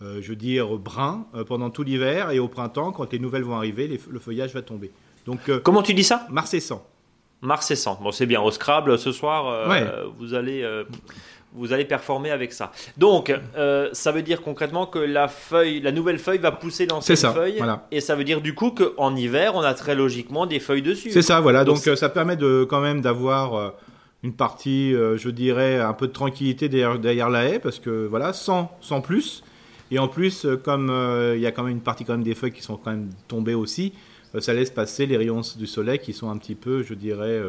je 0.00 0.28
veux 0.28 0.36
dire, 0.36 0.66
brun 0.78 1.26
euh, 1.34 1.44
pendant 1.44 1.70
tout 1.70 1.82
l'hiver, 1.82 2.30
et 2.30 2.38
au 2.38 2.48
printemps, 2.48 2.92
quand 2.92 3.12
les 3.12 3.18
nouvelles 3.18 3.44
vont 3.44 3.56
arriver, 3.56 3.86
les- 3.88 4.00
le 4.10 4.18
feuillage 4.18 4.52
va 4.54 4.62
tomber. 4.62 4.90
Donc, 5.26 5.40
euh, 5.48 5.60
Comment 5.62 5.82
tu 5.82 5.92
dis 5.94 6.04
ça? 6.04 6.26
Marcescent. 6.30 6.86
Marcescent. 7.42 7.98
Bon, 8.02 8.10
c'est 8.12 8.26
bien. 8.26 8.40
Au 8.42 8.50
Scrabble, 8.50 8.98
ce 8.98 9.12
soir, 9.12 9.46
euh, 9.48 9.68
Ouais. 9.68 9.86
vous 10.18 10.34
allez. 10.34 10.62
euh, 10.62 10.84
vous 11.52 11.72
allez 11.72 11.84
performer 11.84 12.30
avec 12.30 12.52
ça. 12.52 12.70
Donc, 12.96 13.34
euh, 13.56 13.88
ça 13.92 14.12
veut 14.12 14.22
dire 14.22 14.40
concrètement 14.40 14.86
que 14.86 15.00
la 15.00 15.26
feuille, 15.26 15.80
la 15.80 15.90
nouvelle 15.90 16.20
feuille 16.20 16.38
va 16.38 16.52
pousser 16.52 16.86
l'ancienne 16.86 17.16
C'est 17.16 17.20
ça, 17.22 17.32
feuille, 17.32 17.56
voilà. 17.58 17.88
et 17.90 18.00
ça 18.00 18.14
veut 18.14 18.22
dire 18.22 18.40
du 18.40 18.54
coup 18.54 18.70
qu'en 18.70 19.16
hiver, 19.16 19.56
on 19.56 19.60
a 19.62 19.74
très 19.74 19.96
logiquement 19.96 20.46
des 20.46 20.60
feuilles 20.60 20.80
dessus. 20.82 21.10
C'est 21.10 21.22
ça, 21.22 21.40
voilà. 21.40 21.64
Donc, 21.64 21.78
Donc, 21.78 21.88
euh, 21.88 21.96
ça 21.96 22.08
permet 22.08 22.36
de 22.36 22.64
quand 22.70 22.80
même 22.80 23.00
d'avoir 23.00 23.54
euh, 23.56 23.70
une 24.22 24.32
partie, 24.32 24.94
euh, 24.94 25.16
je 25.18 25.28
dirais, 25.28 25.80
un 25.80 25.92
peu 25.92 26.06
de 26.06 26.12
tranquillité 26.12 26.68
derrière, 26.68 27.00
derrière 27.00 27.28
la 27.30 27.46
haie, 27.48 27.58
parce 27.58 27.80
que 27.80 28.06
voilà, 28.06 28.32
sans, 28.32 28.70
sans 28.80 29.00
plus. 29.00 29.42
Et 29.90 29.98
en 29.98 30.08
plus, 30.08 30.44
euh, 30.44 30.56
comme 30.56 30.88
euh, 30.90 31.36
il 31.36 31.42
y 31.42 31.46
a 31.46 31.52
quand 31.52 31.64
même 31.64 31.72
une 31.72 31.80
partie 31.80 32.04
quand 32.04 32.12
même 32.12 32.22
des 32.22 32.34
feuilles 32.34 32.52
qui 32.52 32.62
sont 32.62 32.76
quand 32.76 32.90
même 32.90 33.10
tombées 33.28 33.54
aussi, 33.54 33.92
euh, 34.34 34.40
ça 34.40 34.54
laisse 34.54 34.70
passer 34.70 35.06
les 35.06 35.16
rayons 35.16 35.42
du 35.56 35.66
soleil 35.66 35.98
qui 35.98 36.12
sont 36.12 36.30
un 36.30 36.36
petit 36.36 36.54
peu, 36.54 36.82
je 36.82 36.94
dirais, 36.94 37.42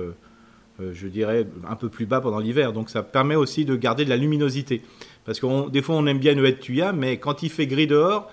je 0.79 1.07
dirais, 1.07 1.47
un 1.69 1.75
peu 1.75 1.89
plus 1.89 2.05
bas 2.05 2.21
pendant 2.21 2.39
l'hiver. 2.39 2.73
Donc 2.73 2.89
ça 2.89 3.03
permet 3.03 3.35
aussi 3.35 3.65
de 3.65 3.75
garder 3.75 4.05
de 4.05 4.09
la 4.09 4.17
luminosité. 4.17 4.81
Parce 5.25 5.39
que 5.39 5.69
des 5.69 5.83
fois, 5.83 5.95
on 5.95 6.07
aime 6.07 6.17
bien 6.17 6.35
de 6.35 6.49
tuya, 6.49 6.93
mais 6.93 7.17
quand 7.17 7.43
il 7.43 7.49
fait 7.49 7.67
gris 7.67 7.85
dehors, 7.85 8.31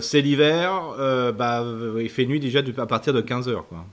c'est 0.00 0.20
l'hiver, 0.20 1.32
bah, 1.36 1.64
il 1.98 2.08
fait 2.08 2.26
nuit 2.26 2.38
déjà 2.38 2.60
à 2.76 2.86
partir 2.86 3.12
de 3.12 3.20
15 3.20 3.48
heures. 3.48 3.66
Quoi. 3.66 3.84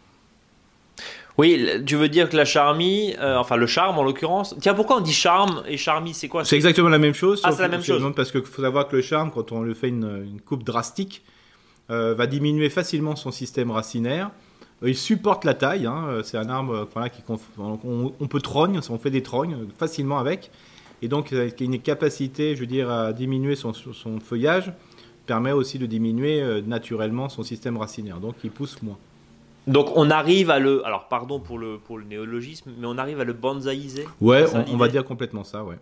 Oui, 1.40 1.66
tu 1.86 1.96
veux 1.96 2.10
dire 2.10 2.30
que 2.30 2.36
la 2.36 2.44
charmie, 2.46 3.16
euh, 3.20 3.38
enfin 3.38 3.56
le 3.56 3.66
charme 3.66 3.98
en 3.98 4.04
l'occurrence. 4.04 4.56
Tiens, 4.60 4.74
pourquoi 4.74 4.98
on 4.98 5.02
dit 5.02 5.14
charme 5.14 5.64
et 5.68 5.78
charmie 5.78 6.14
C'est 6.14 6.28
quoi? 6.28 6.44
C'est 6.44 6.56
exactement 6.58 6.90
la 6.90 7.00
même 7.00 7.14
chose. 7.14 7.42
Ah, 7.46 7.52
c'est 7.54 7.62
la 7.62 7.70
même 7.70 7.82
chose. 7.84 8.02
non, 8.02 8.12
Parce 8.12 8.32
qu'il 8.32 8.42
faut 8.44 8.62
savoir 8.62 8.88
que 8.88 8.96
le 8.98 9.02
charme, 9.02 9.32
quand 9.32 9.52
on 9.54 9.62
lui 9.64 9.74
fait 9.76 9.88
une, 9.90 10.24
une 10.32 10.42
coupe 10.42 10.64
drastique, 10.64 11.24
euh, 11.90 12.14
va 12.14 12.28
diminuer 12.28 12.70
facilement 12.70 13.16
son 13.16 13.32
système 13.32 13.72
racinaire. 13.72 14.32
Euh, 14.84 14.90
Il 14.90 14.98
supporte 14.98 15.46
la 15.46 15.54
taille. 15.54 15.86
hein, 15.86 16.20
C'est 16.24 16.38
un 16.38 16.50
arbre 16.50 16.88
voilà, 16.94 17.10
qui 17.10 17.22
conf- 17.22 17.40
on, 17.58 18.12
on 18.20 18.28
peut 18.28 18.42
trogne, 18.42 18.80
on 18.90 18.98
fait 18.98 19.10
des 19.12 19.24
trognes 19.24 19.58
facilement 19.78 20.20
avec. 20.20 20.52
Et 21.02 21.08
donc, 21.08 21.34
une 21.62 21.80
capacité, 21.80 22.56
je 22.56 22.60
veux 22.60 22.68
dire, 22.68 22.90
à 22.92 23.14
diminuer 23.14 23.56
son, 23.56 23.72
son 23.74 24.20
feuillage, 24.20 24.74
permet 25.26 25.54
aussi 25.54 25.80
de 25.80 25.86
diminuer 25.86 26.42
euh, 26.42 26.60
naturellement 26.62 27.30
son 27.30 27.44
système 27.44 27.78
racinaire. 27.78 28.20
Donc, 28.20 28.36
il 28.44 28.52
pousse 28.52 28.82
moins. 28.82 28.98
Donc 29.70 29.92
on 29.96 30.10
arrive 30.10 30.50
à 30.50 30.60
le. 30.60 30.86
Alors 30.86 31.08
pardon 31.08 31.40
pour 31.40 31.58
le, 31.58 31.78
pour 31.78 31.98
le 31.98 32.04
néologisme, 32.06 32.72
mais 32.78 32.88
on 32.88 32.98
arrive 32.98 33.20
à 33.22 33.24
le 33.24 33.34
bonsaïser. 33.34 34.06
Ouais, 34.20 34.46
on, 34.54 34.74
on 34.74 34.78
va 34.78 34.88
dire 34.88 35.06
complètement 35.06 35.44
ça, 35.44 35.64
ouais. 35.64 35.78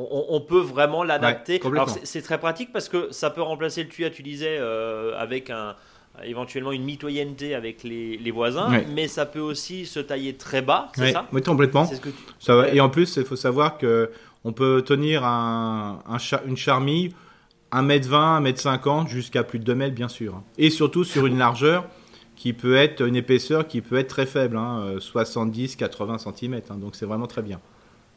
On, 0.00 0.40
peut 0.40 0.60
vraiment 0.60 1.02
l'adapter. 1.02 1.60
Ouais, 1.64 1.80
c'est- 2.04 2.22
très 2.22 2.38
pratique 2.38 2.72
parce 2.72 2.88
que 2.88 3.08
ça 3.10 3.30
peut 3.30 3.42
remplacer 3.42 3.82
le 3.82 3.88
tuya, 3.88 4.10
tu 4.10 4.22
disais, 4.22 4.56
euh, 4.60 5.18
avec 5.18 5.50
un 5.50 5.74
éventuellement 6.24 6.70
une 6.72 6.84
mitoyenneté 6.84 7.54
avec 7.54 7.82
les, 7.82 8.16
les 8.16 8.30
voisins, 8.30 8.70
Ouais. 8.70 8.86
mais 8.94 9.08
ça 9.08 9.26
peut 9.26 9.40
aussi 9.40 9.86
se 9.86 9.98
tailler 10.00 10.34
très 10.34 10.62
bas, 10.62 10.90
c'est 10.94 11.00
Ouais, 11.02 11.12
ça? 11.12 11.26
Oui, 11.32 11.42
complètement. 11.42 11.84
C'est 11.84 11.96
ce 11.96 12.00
que 12.00 12.10
tu- 12.10 12.16
Ça 12.38 12.54
va. 12.54 12.62
Ouais. 12.62 12.76
Et 12.76 12.80
en 12.80 12.88
plus, 12.90 13.16
il 13.16 13.24
faut 13.24 13.36
savoir 13.36 13.76
que 13.78 14.10
on 14.44 14.52
peut 14.52 14.82
tenir 14.82 15.24
un, 15.24 15.98
un 16.08 16.16
une 16.46 16.56
charmille 16.56 17.12
1m20, 17.72 18.42
1m50 18.42 19.08
jusqu'à 19.08 19.42
plus 19.42 19.58
de 19.58 19.64
2 19.64 19.74
mètres, 19.74 19.94
bien 19.94 20.08
sûr. 20.08 20.42
Et 20.58 20.70
surtout 20.70 21.02
sur 21.04 21.26
une 21.26 21.38
largeur 21.38 21.84
qui 22.38 22.52
peut 22.52 22.76
être, 22.76 23.04
une 23.06 23.16
épaisseur 23.16 23.66
qui 23.66 23.80
peut 23.80 23.98
être 23.98 24.08
très 24.08 24.24
faible, 24.26 24.56
hein, 24.56 24.82
euh, 24.86 25.00
70, 25.00 25.76
80 25.76 26.18
cm. 26.18 26.60
donc 26.80 26.94
c'est 26.94 27.04
vraiment 27.06 27.26
très 27.26 27.42
bien. 27.42 27.60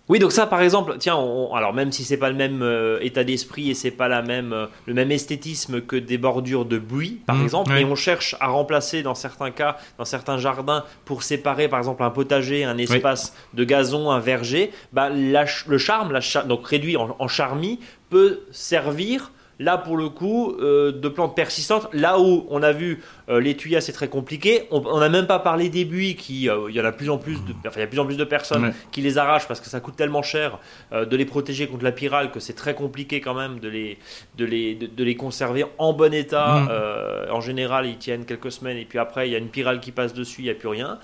Oui, 0.09 0.19
donc 0.19 0.31
ça, 0.33 0.45
par 0.45 0.61
exemple, 0.61 0.95
tiens, 0.99 1.15
on- 1.15 1.53
alors 1.55 1.73
même 1.73 1.91
si 1.91 2.03
c'est 2.03 2.17
pas 2.17 2.29
le 2.29 2.35
même 2.35 2.61
euh, 2.63 2.99
état 3.01 3.23
d'esprit 3.23 3.69
et 3.69 3.73
c'est 3.75 3.91
pas 3.91 4.07
la 4.09 4.21
même, 4.21 4.51
euh, 4.51 4.65
le 4.85 4.93
même 4.93 5.09
esthétisme 5.11 5.79
que 5.81 5.95
des 5.95 6.17
bordures 6.17 6.65
de 6.65 6.77
buis, 6.79 7.21
par 7.25 7.37
Mmh, 7.37 7.43
exemple, 7.43 7.71
ouais. 7.71 7.81
et 7.81 7.85
on 7.85 7.95
cherche 7.95 8.35
à 8.41 8.47
remplacer 8.47 9.03
dans 9.03 9.15
certains 9.15 9.51
cas, 9.51 9.77
dans 9.97 10.03
certains 10.05 10.37
jardins, 10.37 10.83
pour 11.05 11.23
séparer, 11.23 11.67
par 11.69 11.79
exemple, 11.79 12.03
un 12.03 12.09
potager, 12.09 12.63
un 12.65 12.77
espace 12.77 13.33
de 13.53 13.63
gazon, 13.63 14.11
un 14.11 14.19
verger, 14.19 14.71
bah, 14.91 15.09
la 15.09 15.45
le 15.67 15.77
charme, 15.77 16.11
la 16.11 16.43
donc 16.43 16.67
réduit 16.67 16.97
en, 16.97 17.15
en 17.17 17.27
charmie, 17.29 17.79
peut 18.09 18.41
servir. 18.51 19.31
Là, 19.61 19.77
pour 19.77 19.95
le 19.95 20.09
coup, 20.09 20.55
euh, 20.59 20.91
de 20.91 21.07
plantes 21.07 21.35
persistantes, 21.35 21.87
là 21.93 22.19
où 22.19 22.45
on 22.49 22.63
a 22.63 22.71
vu 22.71 23.01
euh, 23.29 23.39
les 23.39 23.55
tuyas, 23.55 23.79
c'est 23.81 23.91
très 23.91 24.07
compliqué. 24.09 24.63
On 24.71 24.99
n'a 24.99 25.07
même 25.09 25.27
pas 25.27 25.39
parlé 25.39 25.69
des 25.69 25.85
buis, 25.85 26.15
qui, 26.15 26.49
euh, 26.49 26.67
il 26.69 26.75
y 26.75 26.81
en 26.81 26.85
a 26.85 26.91
de 26.91 26.95
plus 26.97 27.09
en 27.11 27.17
plus 27.19 27.35
de, 27.45 27.53
enfin, 27.67 27.75
il 27.77 27.81
y 27.81 27.83
a 27.83 27.87
plus 27.87 27.99
en 27.99 28.05
plus 28.05 28.17
de 28.17 28.23
personnes 28.23 28.65
Ouais. 28.65 28.73
qui 28.91 29.01
les 29.01 29.17
arrachent 29.17 29.47
parce 29.47 29.61
que 29.61 29.67
ça 29.69 29.79
coûte 29.79 29.95
tellement 29.95 30.23
cher 30.23 30.57
de 30.91 31.15
les 31.15 31.25
protéger 31.25 31.67
contre 31.67 31.83
la 31.83 31.91
pyrale 31.91 32.31
que 32.31 32.39
c'est 32.39 32.53
très 32.53 32.73
compliqué 32.75 33.21
quand 33.21 33.33
même 33.35 33.59
de 33.59 33.69
les, 33.69 33.97
de 34.37 34.45
les, 34.45 34.75
de, 34.75 34.87
de 34.87 35.03
les 35.03 35.15
conserver 35.15 35.65
en 35.77 35.93
bon 35.93 36.13
état. 36.13 36.55
Mm. 36.61 36.67
Euh, 36.71 37.25
en 37.31 37.41
général, 37.41 37.85
ils 37.85 37.97
tiennent 37.97 38.25
quelques 38.25 38.51
semaines 38.51 38.77
et 38.77 38.85
puis 38.85 38.97
après, 38.99 39.29
il 39.29 39.31
y 39.31 39.35
a 39.35 39.37
une 39.37 39.49
pyrale 39.49 39.79
qui 39.79 39.91
passe 39.91 40.13
dessus, 40.13 40.41
il 40.41 40.45
n'y 40.45 40.49
a 40.49 40.55
plus 40.55 40.69
rien. 40.69 40.97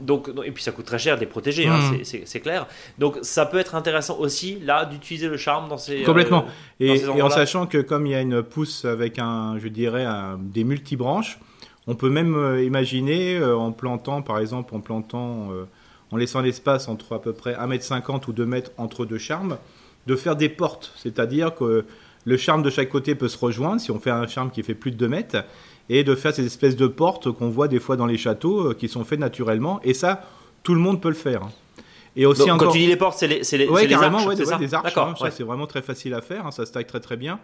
Donc, 0.00 0.30
et 0.44 0.50
puis 0.50 0.62
ça 0.62 0.72
coûte 0.72 0.86
très 0.86 0.98
cher 0.98 1.16
de 1.16 1.20
les 1.20 1.26
protéger, 1.26 1.66
hein, 1.68 1.78
Mm. 1.92 2.04
c'est- 2.04 2.40
clair. 2.40 2.66
Donc 2.98 3.18
ça 3.22 3.46
peut 3.46 3.58
être 3.58 3.74
intéressant 3.74 4.18
aussi 4.18 4.58
là 4.64 4.84
d'utiliser 4.84 5.28
le 5.28 5.36
charme 5.36 5.68
dans 5.68 5.78
ces. 5.78 6.02
Complètement. 6.02 6.46
Et, 6.80 6.96
ces 6.96 7.04
et 7.04 7.08
en 7.08 7.12
endroits-là. 7.12 7.34
Que 7.66 7.78
comme 7.78 8.06
il 8.06 8.12
y 8.12 8.14
a 8.14 8.20
une 8.20 8.42
pousse 8.42 8.84
avec 8.84 9.18
un, 9.18 9.58
je 9.58 9.68
dirais, 9.68 10.04
un- 10.04 10.38
des 10.40 10.64
multibranches, 10.64 11.38
on 11.86 11.94
peut 11.94 12.10
même 12.10 12.34
euh, 12.34 12.62
imaginer 12.64 13.36
euh, 13.38 13.56
en 13.56 13.72
plantant, 13.72 14.22
par 14.22 14.38
exemple, 14.38 14.74
en 14.74 14.80
plantant, 14.80 15.48
euh, 15.52 15.64
en 16.10 16.16
laissant 16.16 16.40
l'espace 16.40 16.88
entre 16.88 17.14
à 17.14 17.20
peu 17.20 17.32
près 17.32 17.54
1m50 17.54 18.28
ou 18.28 18.32
2 18.32 18.46
mètres 18.46 18.70
entre 18.78 19.04
deux 19.06 19.18
charmes, 19.18 19.58
de 20.06 20.16
faire 20.16 20.36
des 20.36 20.48
portes. 20.48 20.92
C'est-à-dire 20.96 21.54
que 21.54 21.84
le 22.24 22.36
charme 22.36 22.62
de 22.62 22.70
chaque 22.70 22.88
côté 22.88 23.14
peut 23.14 23.28
se 23.28 23.38
rejoindre, 23.38 23.80
si 23.80 23.90
on 23.90 24.00
fait 24.00 24.10
un 24.10 24.26
charme 24.26 24.50
qui 24.50 24.62
fait 24.62 24.74
plus 24.74 24.90
de 24.90 24.96
2 24.96 25.08
mètres, 25.08 25.44
et 25.88 26.02
de 26.02 26.14
faire 26.16 26.34
ces 26.34 26.44
espèces 26.44 26.74
de 26.76 26.88
portes 26.88 27.30
qu'on 27.30 27.48
voit 27.50 27.68
des 27.68 27.78
fois 27.78 27.96
dans 27.96 28.06
les 28.06 28.18
châteaux, 28.18 28.74
qui 28.74 28.88
sont 28.88 29.04
faites 29.04 29.20
naturellement. 29.20 29.80
Et 29.84 29.94
ça, 29.94 30.22
tout 30.64 30.74
le 30.74 30.80
monde 30.80 31.00
peut 31.00 31.08
le 31.08 31.14
faire. 31.14 31.42
Et 32.16 32.24
aussi 32.26 32.40
Donc, 32.40 32.50
encore... 32.50 32.68
Quand 32.68 32.72
tu 32.72 32.78
dis 32.78 32.86
les 32.86 32.96
portes, 32.96 33.18
c'est 33.18 33.28
les, 33.28 33.44
c'est 33.44 33.58
les, 33.58 33.68
Ouais, 33.68 33.82
c'est 33.82 33.88
les 33.88 33.94
carrément, 33.94 34.18
arches, 34.18 34.26
ouais, 34.28 34.36
c'est 34.36 34.44
ouais, 34.46 34.52
ça 34.52 34.56
des 34.58 34.74
arches. 34.74 34.84
D'accord. 34.84 35.08
hein, 35.08 35.14
ça, 35.18 35.30
c'est 35.30 35.44
vraiment 35.44 35.66
très 35.66 35.82
facile 35.82 36.14
à 36.14 36.22
faire. 36.22 36.46
hein, 36.46 36.50
ça 36.50 36.64
se 36.66 36.72
taille 36.72 36.86
très 36.86 37.00
très 37.00 37.16
bien. 37.16 37.38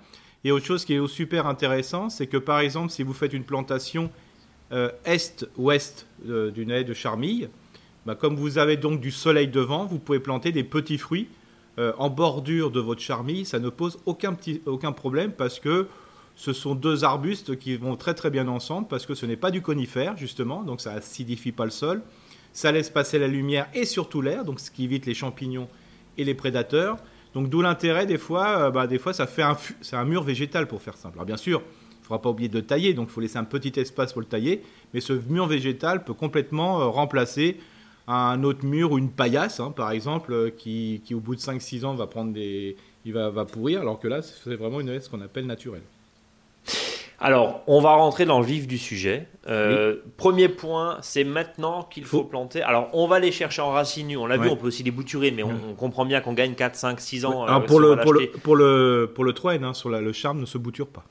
Et 0.44 0.50
autre 0.50 0.64
chose 0.66 0.84
qui 0.84 0.94
est 0.94 1.06
super 1.06 1.46
intéressant, 1.46 2.08
c'est 2.08 2.26
que 2.26 2.36
par 2.38 2.60
exemple, 2.60 2.90
si 2.90 3.02
vous 3.02 3.12
faites 3.12 3.32
une 3.32 3.44
plantation 3.44 4.10
euh, 4.72 4.90
est-ouest 5.04 6.06
euh, 6.28 6.50
d'une 6.50 6.70
haie 6.70 6.84
de 6.84 6.94
charmille, 6.94 7.48
bah, 8.06 8.14
comme 8.14 8.34
vous 8.34 8.58
avez 8.58 8.76
donc 8.76 9.00
du 9.00 9.10
soleil 9.10 9.46
devant, 9.48 9.84
vous 9.84 9.98
pouvez 9.98 10.18
planter 10.18 10.50
des 10.50 10.64
petits 10.64 10.98
fruits 10.98 11.28
euh, 11.78 11.92
en 11.98 12.10
bordure 12.10 12.70
de 12.70 12.80
votre 12.80 13.00
charmille. 13.00 13.44
Ça 13.44 13.58
ne 13.58 13.68
pose 13.68 13.98
aucun, 14.06 14.32
petit, 14.32 14.62
aucun 14.66 14.92
problème 14.92 15.32
parce 15.32 15.60
que 15.60 15.86
ce 16.34 16.52
sont 16.52 16.74
deux 16.74 17.04
arbustes 17.04 17.58
qui 17.58 17.76
vont 17.76 17.94
très 17.96 18.14
très 18.14 18.30
bien 18.30 18.48
ensemble 18.48 18.88
parce 18.88 19.04
que 19.06 19.14
ce 19.14 19.26
n'est 19.26 19.36
pas 19.36 19.50
du 19.50 19.60
conifère 19.60 20.16
justement, 20.16 20.62
donc 20.62 20.80
ça 20.80 20.92
acidifie 20.92 21.52
pas 21.52 21.66
le 21.66 21.70
sol. 21.70 22.02
Ça 22.52 22.72
laisse 22.72 22.90
passer 22.90 23.18
la 23.18 23.28
lumière 23.28 23.68
et 23.74 23.84
surtout 23.84 24.20
l'air, 24.20 24.44
donc 24.44 24.60
ce 24.60 24.70
qui 24.70 24.84
évite 24.84 25.06
les 25.06 25.14
champignons 25.14 25.68
et 26.18 26.24
les 26.24 26.34
prédateurs. 26.34 26.98
Donc 27.34 27.48
d'où 27.48 27.62
l'intérêt 27.62 28.06
des 28.06 28.18
fois, 28.18 28.66
euh, 28.66 28.70
bah, 28.70 28.86
des 28.86 28.98
fois 28.98 29.12
ça 29.12 29.26
fait 29.26 29.42
un, 29.42 29.56
c'est 29.80 29.96
un 29.96 30.04
mur 30.04 30.22
végétal 30.22 30.68
pour 30.68 30.82
faire 30.82 30.96
simple. 30.96 31.16
Alors 31.16 31.26
bien 31.26 31.36
sûr, 31.36 31.62
il 31.62 32.00
ne 32.00 32.04
faudra 32.04 32.20
pas 32.20 32.30
oublier 32.30 32.48
de 32.48 32.60
tailler, 32.60 32.94
donc 32.94 33.08
il 33.08 33.12
faut 33.12 33.20
laisser 33.20 33.38
un 33.38 33.44
petit 33.44 33.78
espace 33.80 34.12
pour 34.12 34.20
le 34.20 34.26
tailler, 34.26 34.62
mais 34.92 35.00
ce 35.00 35.12
mur 35.12 35.46
végétal 35.46 36.04
peut 36.04 36.14
complètement 36.14 36.80
euh, 36.80 36.86
remplacer 36.86 37.56
un 38.08 38.42
autre 38.42 38.66
mur 38.66 38.92
ou 38.92 38.98
une 38.98 39.10
paillasse, 39.10 39.60
hein, 39.60 39.70
par 39.70 39.92
exemple, 39.92 40.32
euh, 40.32 40.50
qui, 40.50 41.00
qui, 41.04 41.14
au 41.14 41.20
bout 41.20 41.36
de 41.36 41.40
5-6 41.40 41.84
ans 41.84 41.94
va 41.94 42.06
prendre 42.06 42.32
des, 42.32 42.76
il 43.04 43.12
va, 43.12 43.30
va 43.30 43.44
pourrir, 43.44 43.80
alors 43.80 43.98
que 43.98 44.08
là 44.08 44.20
c'est 44.20 44.56
vraiment 44.56 44.80
une 44.80 44.90
haie 44.90 45.00
ce 45.00 45.08
qu'on 45.08 45.20
appelle 45.22 45.46
naturelle. 45.46 45.82
Alors, 47.24 47.60
on 47.68 47.80
va 47.80 47.94
rentrer 47.94 48.24
dans 48.24 48.40
le 48.40 48.44
vif 48.44 48.66
du 48.66 48.78
sujet. 48.78 49.28
Euh, 49.48 49.96
Premier 50.16 50.48
point, 50.48 50.98
c'est 51.02 51.22
maintenant 51.22 51.84
qu'il 51.84 52.04
faut 52.04 52.18
Faut- 52.18 52.24
planter. 52.24 52.62
Alors, 52.62 52.88
on 52.94 53.06
va 53.06 53.20
les 53.20 53.30
chercher 53.30 53.62
en 53.62 53.70
racines 53.70 54.08
nues. 54.08 54.16
On 54.16 54.26
l'a 54.26 54.36
vu, 54.36 54.48
on 54.48 54.56
peut 54.56 54.66
aussi 54.66 54.82
les 54.82 54.90
bouturer, 54.90 55.30
mais 55.30 55.42
on, 55.44 55.48
Ouais. 55.50 55.54
on 55.70 55.74
comprend 55.74 56.04
bien 56.04 56.20
qu'on 56.20 56.32
gagne 56.32 56.54
4, 56.54 56.74
5, 56.74 57.00
6 57.00 57.24
ans. 57.24 57.44
Alors 57.44 57.58
euh, 57.62 57.66
pour, 57.66 57.80
si 57.80 57.86
le, 57.86 57.96
pour, 57.96 58.12
le, 58.12 58.26
pour, 58.42 58.56
le, 58.56 59.12
pour 59.14 59.24
le 59.24 59.32
troène, 59.32 59.62
hein, 59.64 59.72
sur 59.72 59.88
la- 59.88 60.00
le 60.00 60.12
charme 60.12 60.40
ne 60.40 60.46
se 60.46 60.58
bouture 60.58 60.88
pas. 60.88 61.04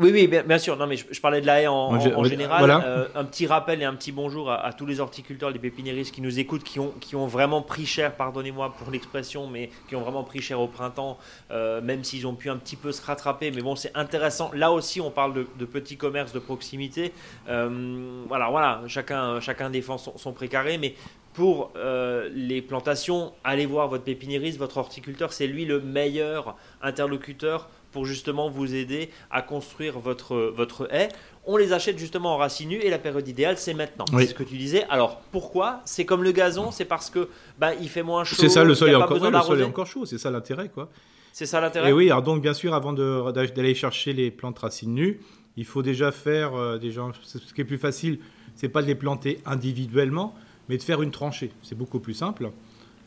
Oui, 0.00 0.10
oui, 0.12 0.26
bien, 0.26 0.42
bien 0.42 0.58
sûr. 0.58 0.76
Non, 0.76 0.88
mais 0.88 0.96
je, 0.96 1.04
je 1.12 1.20
parlais 1.20 1.40
de 1.40 1.46
la 1.46 1.62
haie 1.62 1.66
en, 1.68 1.72
En 1.74 1.94
en- 1.94 1.98
gé- 1.98 2.14
en 2.16 2.24
général. 2.24 2.58
voilà. 2.58 2.84
Euh, 2.84 3.06
un 3.14 3.24
petit 3.24 3.46
rappel 3.46 3.80
et 3.80 3.84
un 3.84 3.94
petit 3.94 4.10
bonjour 4.10 4.50
à, 4.50 4.56
à 4.66 4.72
tous 4.72 4.86
les 4.86 4.98
horticulteurs, 4.98 5.50
les 5.50 5.60
pépiniéristes 5.60 6.12
qui 6.12 6.20
nous 6.20 6.40
écoutent, 6.40 6.64
qui 6.64 6.80
ont, 6.80 6.90
qui 7.00 7.14
ont 7.14 7.28
vraiment 7.28 7.62
pris 7.62 7.86
cher, 7.86 8.12
pardonnez-moi 8.16 8.74
pour 8.76 8.90
l'expression, 8.90 9.46
mais 9.46 9.70
qui 9.88 9.94
ont 9.94 10.00
vraiment 10.00 10.24
pris 10.24 10.40
cher 10.42 10.58
au 10.60 10.66
printemps, 10.66 11.16
euh, 11.52 11.80
même 11.80 12.02
s'ils 12.02 12.26
ont 12.26 12.34
pu 12.34 12.50
un 12.50 12.56
petit 12.56 12.74
peu 12.74 12.90
se 12.90 13.06
rattraper. 13.06 13.52
Mais 13.52 13.62
bon, 13.62 13.76
c'est 13.76 13.92
intéressant. 13.94 14.50
Là 14.52 14.72
aussi, 14.72 15.00
on 15.00 15.12
parle 15.12 15.32
de, 15.32 15.46
de 15.60 15.64
petits 15.64 15.96
commerces 15.96 16.32
de 16.32 16.40
proximité. 16.40 17.12
Euh, 17.48 18.24
voilà, 18.26 18.48
voilà. 18.50 18.80
Chacun, 18.88 19.38
chacun 19.38 19.70
défend 19.70 19.96
son, 19.96 20.18
son 20.18 20.32
précaré, 20.32 20.76
mais 20.76 20.96
pour 21.34 21.70
euh, 21.76 22.28
les 22.34 22.62
plantations, 22.62 23.32
allez 23.44 23.66
voir 23.66 23.86
votre 23.86 24.04
pépiniériste, 24.04 24.58
votre 24.58 24.76
horticulteur, 24.78 25.32
c'est 25.32 25.46
lui 25.46 25.64
le 25.66 25.80
meilleur 25.80 26.56
interlocuteur 26.82 27.68
pour 27.94 28.04
justement 28.04 28.50
vous 28.50 28.74
aider 28.74 29.08
à 29.30 29.40
construire 29.40 30.00
votre, 30.00 30.36
votre 30.36 30.92
haie. 30.92 31.08
On 31.46 31.56
les 31.56 31.72
achète 31.72 31.96
justement 31.96 32.34
en 32.34 32.38
racines 32.38 32.70
nues 32.70 32.80
et 32.82 32.90
la 32.90 32.98
période 32.98 33.26
idéale 33.26 33.56
c'est 33.56 33.72
maintenant. 33.72 34.04
C'est 34.18 34.26
ce 34.26 34.34
que 34.34 34.42
tu 34.42 34.56
disais. 34.56 34.84
Alors 34.90 35.20
pourquoi? 35.30 35.80
C'est 35.84 36.04
comme 36.04 36.24
le 36.24 36.32
gazon, 36.32 36.72
c'est 36.72 36.84
parce 36.84 37.08
que 37.08 37.28
bah, 37.56 37.72
il 37.80 37.88
fait 37.88 38.02
moins 38.02 38.24
chaud. 38.24 38.34
C'est 38.36 38.48
ça, 38.48 38.64
le 38.64 38.74
sol, 38.74 38.90
est 38.90 38.94
encore, 38.96 39.18
le 39.18 39.40
sol 39.42 39.60
est 39.60 39.64
encore 39.64 39.86
chaud, 39.86 40.04
c'est 40.06 40.18
ça 40.18 40.30
l'intérêt 40.32 40.68
quoi. 40.68 40.90
C'est 41.32 41.46
ça 41.46 41.60
l'intérêt? 41.60 41.90
Et 41.90 41.92
oui, 41.92 42.10
alors 42.10 42.22
donc 42.22 42.42
bien 42.42 42.52
sûr 42.52 42.74
avant 42.74 42.92
d'aller 42.92 43.74
chercher 43.76 44.12
les 44.12 44.32
plantes 44.32 44.58
racines 44.58 44.92
nues, 44.92 45.20
il 45.56 45.64
faut 45.64 45.82
déjà 45.82 46.10
faire 46.10 46.56
euh, 46.56 46.78
déjà 46.78 47.02
ce 47.22 47.54
qui 47.54 47.60
est 47.60 47.64
plus 47.64 47.78
facile, 47.78 48.18
c'est 48.56 48.68
pas 48.68 48.82
de 48.82 48.88
les 48.88 48.96
planter 48.96 49.40
individuellement, 49.46 50.34
mais 50.68 50.78
de 50.78 50.82
faire 50.82 51.00
une 51.00 51.12
tranchée. 51.12 51.52
C'est 51.62 51.78
beaucoup 51.78 52.00
plus 52.00 52.14
simple. 52.14 52.50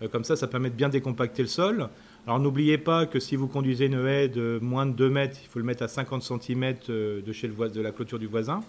Euh, 0.02 0.08
comme 0.08 0.24
ça, 0.24 0.38
ça 0.38 0.48
permet 0.48 0.70
de 0.70 0.76
bien 0.76 0.88
décompacter 0.88 1.42
le 1.42 1.50
sol. 1.50 1.90
Alors 2.28 2.42
n'oubliez 2.42 2.78
pas 2.78 3.06
que 3.06 3.22
si 3.22 3.38
vous 3.38 3.48
conduisez 3.48 3.86
une 3.86 4.06
haie 4.06 4.28
de 4.28 4.60
moins 4.62 4.86
de 4.86 4.92
2 4.92 5.10
mètres, 5.10 5.38
il 5.42 5.48
faut 5.48 5.60
le 5.60 5.66
mettre 5.66 5.84
à 5.84 5.88
50 5.88 6.22
cm 6.22 6.76
euh, 6.90 7.22
de, 7.22 7.32
chez 7.32 7.48
le 7.48 7.70
de 7.70 7.80
la 7.80 7.94
clôture 7.94 8.20
du 8.20 8.28
voisin. 8.28 8.60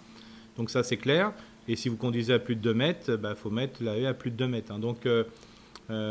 Donc 0.56 0.70
ça, 0.70 0.84
c'est 0.84 0.96
clair. 0.96 1.32
Et 1.66 1.74
si 1.74 1.88
vous 1.88 1.96
conduisez 1.96 2.32
à 2.34 2.38
plus 2.38 2.54
de 2.54 2.60
2 2.60 2.72
mètres, 2.72 3.06
il 3.08 3.16
bah, 3.16 3.34
faut 3.34 3.50
mettre 3.50 3.82
la 3.82 3.98
haie 3.98 4.06
à 4.06 4.14
plus 4.14 4.30
de 4.30 4.36
2 4.36 4.46
mètres. 4.46 4.70
Hein. 4.70 4.78
Donc, 4.78 5.06
euh, 5.06 5.24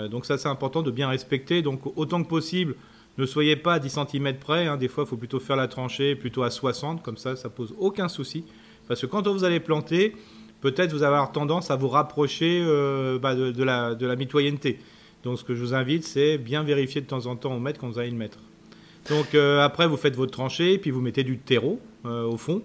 donc 0.10 0.26
ça, 0.26 0.38
c'est 0.38 0.50
important 0.50 0.82
de 0.82 0.92
bien 0.92 1.08
respecter. 1.08 1.62
Donc 1.62 1.84
autant 1.98 2.22
que 2.22 2.28
possible, 2.28 2.76
ne 3.18 3.26
soyez 3.26 3.56
pas 3.56 3.76
à 3.76 3.80
10 3.80 3.98
cm 4.12 4.36
près. 4.40 4.68
Hein. 4.68 4.76
Des 4.76 4.90
fois, 4.90 5.06
il 5.06 5.10
faut 5.10 5.16
plutôt 5.16 5.40
faire 5.40 5.56
la 5.56 5.70
tranchée 5.70 6.16
plutôt 6.16 6.44
à 6.44 6.50
60. 6.50 7.02
Comme 7.02 7.16
ça, 7.16 7.38
ça 7.38 7.50
pose 7.50 7.74
aucun 7.80 8.10
souci. 8.10 8.44
Parce 8.90 9.00
que 9.00 9.06
quand 9.06 9.26
vous 9.26 9.46
allez 9.46 9.62
planter, 9.62 10.18
peut-être 10.60 10.92
vous 10.92 11.04
avoir 11.04 11.32
tendance 11.32 11.72
à 11.72 11.78
vous 11.78 11.88
rapprocher 11.88 12.62
euh, 12.62 13.20
bah, 13.20 13.36
de, 13.36 13.64
la, 13.64 13.96
de, 13.96 14.06
la, 14.06 14.18
mitoyenneté. 14.18 14.80
Donc 15.24 15.40
ce 15.40 15.44
que 15.44 15.56
je 15.56 15.62
vous 15.62 15.74
invite, 15.74 16.04
c'est 16.04 16.38
bien 16.38 16.64
vérifier 16.64 17.02
de 17.02 17.08
temps 17.08 17.26
en 17.26 17.36
temps 17.36 17.56
au 17.56 17.60
mètre 17.60 17.80
quand 17.80 17.90
vous 17.90 18.00
allez 18.00 18.12
le 18.12 18.18
mettre. 18.18 18.40
Donc 19.10 19.36
euh, 19.36 19.62
après, 19.64 19.88
vous 19.88 19.98
faites 19.98 20.16
votre 20.16 20.32
tranchée, 20.32 20.78
puis 20.78 20.92
vous 20.92 21.02
mettez 21.02 21.24
du 21.24 21.38
terreau 21.38 21.80
euh, 22.06 22.26
au 22.26 22.38
fond. 22.38 22.62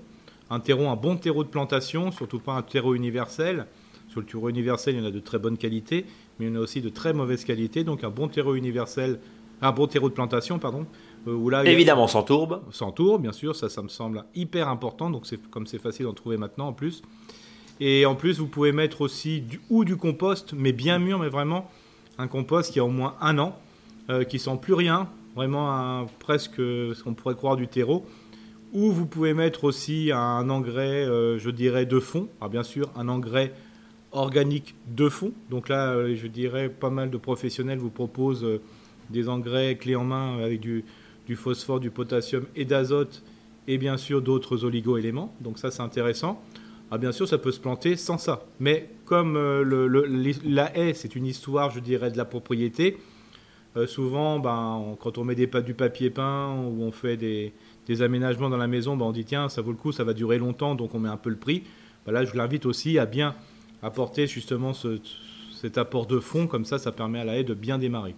Un 0.50 0.60
terreau, 0.60 0.88
un 0.88 0.96
bon 0.96 1.16
terreau 1.16 1.44
de 1.44 1.48
plantation, 1.48 2.10
surtout 2.10 2.40
pas 2.40 2.52
un 2.52 2.62
terreau 2.62 2.94
universel. 2.94 3.66
Sur 4.08 4.20
le 4.20 4.26
terreau 4.26 4.48
universel, 4.48 4.94
il 4.94 5.00
y 5.00 5.02
en 5.02 5.06
a 5.06 5.10
de 5.10 5.20
très 5.20 5.38
bonne 5.38 5.56
qualité, 5.56 6.04
mais 6.38 6.46
il 6.46 6.52
y 6.52 6.52
en 6.52 6.56
a 6.56 6.62
aussi 6.62 6.82
de 6.82 6.88
très 6.88 7.14
mauvaise 7.14 7.44
qualité. 7.44 7.84
Donc 7.84 8.04
un 8.04 8.10
bon 8.10 8.28
terreau 8.28 8.54
universel, 8.54 9.18
un 9.62 9.72
bon 9.72 9.86
terreau 9.86 10.08
de 10.08 10.14
plantation, 10.14 10.58
pardon. 10.58 10.86
Où 11.26 11.48
là, 11.48 11.64
Évidemment, 11.64 12.08
sans 12.08 12.24
tourbe. 12.24 12.60
Sans 12.70 12.90
tourbe, 12.90 13.22
bien 13.22 13.32
sûr, 13.32 13.54
ça, 13.54 13.68
ça 13.68 13.80
me 13.80 13.88
semble 13.88 14.24
hyper 14.34 14.68
important. 14.68 15.08
Donc 15.08 15.26
c'est 15.26 15.40
comme 15.50 15.66
c'est 15.66 15.78
facile 15.78 16.06
d'en 16.06 16.12
trouver 16.12 16.36
maintenant 16.36 16.68
en 16.68 16.72
plus. 16.72 17.02
Et 17.80 18.04
en 18.04 18.14
plus, 18.14 18.38
vous 18.38 18.48
pouvez 18.48 18.72
mettre 18.72 19.00
aussi 19.00 19.40
du, 19.40 19.60
ou 19.70 19.84
du 19.84 19.96
compost, 19.96 20.52
mais 20.52 20.72
bien 20.72 20.98
mûr, 20.98 21.18
mais 21.18 21.28
vraiment 21.28 21.70
un 22.18 22.28
compost 22.28 22.72
qui 22.72 22.80
a 22.80 22.84
au 22.84 22.88
moins 22.88 23.16
un 23.20 23.38
an, 23.38 23.58
euh, 24.10 24.24
qui 24.24 24.38
sent 24.38 24.58
plus 24.60 24.74
rien, 24.74 25.08
vraiment 25.34 26.06
presque 26.18 26.56
ce 26.56 27.02
qu'on 27.02 27.14
pourrait 27.14 27.34
croire 27.34 27.56
du 27.56 27.68
terreau. 27.68 28.06
Ou 28.72 28.90
vous 28.90 29.06
pouvez 29.06 29.34
mettre 29.34 29.64
aussi 29.64 30.10
un 30.12 30.48
engrais, 30.48 31.04
euh, 31.06 31.38
je 31.38 31.50
dirais, 31.50 31.84
de 31.84 32.00
fond. 32.00 32.28
Alors 32.40 32.50
bien 32.50 32.62
sûr, 32.62 32.90
un 32.96 33.08
engrais 33.08 33.52
organique 34.12 34.74
de 34.88 35.08
fond. 35.08 35.32
Donc 35.50 35.68
là, 35.68 35.92
euh, 35.92 36.14
je 36.16 36.26
dirais, 36.26 36.68
pas 36.68 36.90
mal 36.90 37.10
de 37.10 37.16
professionnels 37.16 37.78
vous 37.78 37.90
proposent 37.90 38.46
des 39.10 39.28
engrais 39.28 39.76
clés 39.76 39.96
en 39.96 40.04
main 40.04 40.38
avec 40.42 40.60
du, 40.60 40.84
du 41.26 41.36
phosphore, 41.36 41.80
du 41.80 41.90
potassium 41.90 42.44
et 42.56 42.64
d'azote, 42.64 43.22
et 43.68 43.78
bien 43.78 43.96
sûr 43.96 44.22
d'autres 44.22 44.64
oligo-éléments. 44.64 45.34
Donc 45.40 45.58
ça, 45.58 45.70
c'est 45.70 45.82
intéressant. 45.82 46.42
Ah, 46.94 46.98
bien 46.98 47.10
sûr, 47.10 47.26
ça 47.26 47.38
peut 47.38 47.52
se 47.52 47.58
planter 47.58 47.96
sans 47.96 48.18
ça. 48.18 48.44
Mais 48.60 48.90
comme 49.06 49.34
euh, 49.38 50.04
la 50.44 50.76
haie, 50.76 50.92
c'est 50.92 51.16
une 51.16 51.24
histoire, 51.24 51.70
je 51.70 51.80
dirais, 51.80 52.10
de 52.10 52.18
la 52.18 52.26
propriété, 52.26 52.98
euh, 53.78 53.86
souvent, 53.86 54.38
ben, 54.38 54.94
quand 55.00 55.16
on 55.16 55.24
met 55.24 55.34
des, 55.34 55.46
du 55.62 55.72
papier 55.72 56.10
peint 56.10 56.54
ou 56.54 56.82
on 56.82 56.92
fait 56.92 57.16
des, 57.16 58.02
aménagements 58.02 58.50
dans 58.50 58.58
la 58.58 58.66
maison, 58.66 58.94
ben, 58.94 59.06
on 59.06 59.12
dit 59.12 59.24
tiens, 59.24 59.48
ça 59.48 59.62
vaut 59.62 59.70
le 59.70 59.78
coup, 59.78 59.90
ça 59.90 60.04
va 60.04 60.12
durer 60.12 60.36
longtemps, 60.36 60.74
donc 60.74 60.94
on 60.94 60.98
met 60.98 61.08
un 61.08 61.16
peu 61.16 61.30
le 61.30 61.36
prix. 61.36 61.62
Ben 62.04 62.12
là, 62.12 62.26
je 62.26 62.36
l'invite 62.36 62.66
aussi 62.66 62.98
à 62.98 63.06
bien 63.06 63.34
apporter 63.82 64.26
justement 64.26 64.74
cet 64.74 65.78
apport 65.78 66.04
de 66.04 66.20
fond, 66.20 66.46
comme 66.46 66.66
ça, 66.66 66.78
ça 66.78 66.92
permet 66.92 67.20
à 67.20 67.24
la 67.24 67.38
haie 67.38 67.44
de 67.44 67.54
bien 67.54 67.78
démarrer. 67.78 68.14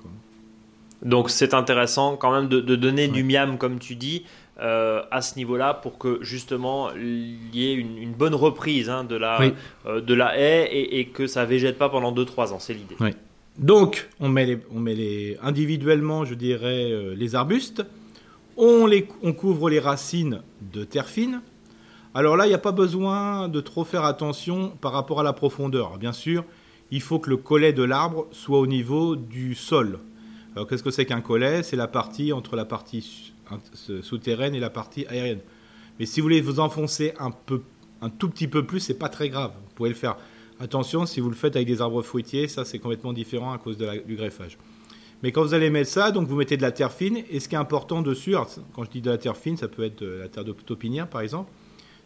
Donc 1.05 1.31
c'est 1.31 1.55
intéressant 1.55 2.17
quand 2.17 2.33
même 2.33 2.49
de, 2.49 2.61
donner 2.75 3.07
du 3.07 3.23
miam, 3.23 3.57
comme 3.57 3.79
tu 3.79 3.95
dis, 3.95 4.25
euh, 4.61 5.03
à 5.11 5.21
ce 5.21 5.35
niveau-là 5.37 5.75
pour 5.75 5.99
que 5.99 6.21
justement 6.23 6.91
il 6.93 7.53
y 7.53 7.71
ait 7.71 7.75
une, 7.75 8.13
bonne 8.13 8.37
reprise 8.37 8.89
hein, 8.89 9.03
de, 9.03 9.17
la, 9.17 9.41
euh, 9.85 10.01
de 10.01 10.15
la 10.15 10.39
haie 10.39 10.69
et, 10.73 11.07
que 11.09 11.27
ça 11.27 11.45
végète 11.45 11.77
pas 11.77 11.89
pendant 11.89 12.13
2-3 12.13 12.53
ans, 12.53 12.61
c'est 12.61 12.75
l'idée. 12.75 12.95
Donc 13.59 14.09
on 14.21 14.29
met, 14.29 14.47
les, 14.47 14.59
on 14.73 14.79
met 14.79 14.95
les, 14.95 15.37
individuellement, 15.43 16.25
je 16.25 16.35
dirais, 16.35 16.93
euh, 16.93 17.17
les 17.17 17.35
arbustes, 17.35 17.85
on, 18.57 18.87
les, 18.87 19.09
on 19.25 19.33
couvre 19.33 19.71
les 19.71 19.81
racines 19.81 20.41
de 20.73 20.85
terre 20.85 21.09
fine. 21.09 21.41
Alors 22.15 22.37
là, 22.37 22.47
il 22.47 22.51
n'y 22.51 22.55
a 22.55 22.59
pas 22.59 22.71
besoin 22.71 23.49
de 23.49 23.61
trop 23.61 23.83
faire 23.83 24.05
attention 24.05 24.71
par 24.81 24.93
rapport 24.93 25.19
à 25.19 25.25
la 25.25 25.33
profondeur. 25.33 25.99
Bien 25.99 26.13
sûr, 26.13 26.45
il 26.93 27.03
faut 27.03 27.19
que 27.19 27.29
le 27.29 27.39
collet 27.39 27.73
de 27.73 27.83
l'arbre 27.83 28.29
soit 28.31 28.61
au 28.61 28.69
niveau 28.69 29.17
du 29.17 29.57
sol. 29.57 29.99
Alors 30.55 30.69
qu'est-ce 30.69 30.85
que 30.85 30.93
c'est 30.93 31.07
qu'un 31.07 31.21
collet? 31.21 31.65
C'est 31.65 31.75
la 31.75 31.89
partie 31.89 32.33
entre 32.33 32.55
la 32.55 32.65
partie 32.65 33.34
souterraine 34.03 34.55
et 34.55 34.61
la 34.61 34.71
partie 34.71 35.07
aérienne. 35.07 35.41
Mais 35.99 36.07
si 36.07 36.21
vous 36.21 36.25
voulez 36.25 36.41
vous 36.41 36.61
enfoncer 36.61 37.13
un, 37.19 37.31
peu, 37.31 37.63
un 38.03 38.11
tout 38.11 38.29
petit 38.29 38.49
peu 38.49 38.67
plus, 38.67 38.81
c'est 38.81 38.99
pas 38.99 39.09
très 39.09 39.29
grave. 39.29 39.53
Vous 39.69 39.75
pouvez 39.75 39.89
le 39.89 39.95
faire. 39.95 40.17
Attention, 40.61 41.07
si 41.07 41.21
vous 41.21 41.29
le 41.29 41.37
faites 41.37 41.57
avec 41.57 41.69
des 41.69 41.81
arbres 41.81 42.03
fruitiers, 42.03 42.49
ça 42.49 42.65
c'est 42.65 42.79
complètement 42.79 43.13
différent 43.13 43.53
à 43.53 43.59
cause 43.59 43.77
du 43.77 44.17
greffage. 44.17 44.57
Mais 45.23 45.33
quand 45.33 45.43
vous 45.43 45.55
allez 45.55 45.71
mettre 45.71 45.91
ça, 45.91 46.11
donc 46.11 46.29
vous 46.29 46.37
mettez 46.37 46.57
de 46.57 46.63
la 46.63 46.71
terre 46.71 46.93
fine. 46.93 47.23
Et 47.31 47.41
ce 47.41 47.49
qui 47.49 47.55
est 47.55 47.59
important 47.59 48.03
dessus, 48.03 48.35
quand 48.75 48.85
je 48.85 48.91
dis 48.91 49.01
de 49.01 49.11
la 49.11 49.19
terre 49.19 49.37
fine, 49.37 49.57
ça 49.57 49.69
peut 49.69 49.85
être 49.85 50.01
de 50.01 50.19
la 50.21 50.29
terre 50.29 50.45
de 50.45 50.53
taupinière 50.53 51.09
par 51.09 51.23
exemple, 51.23 51.51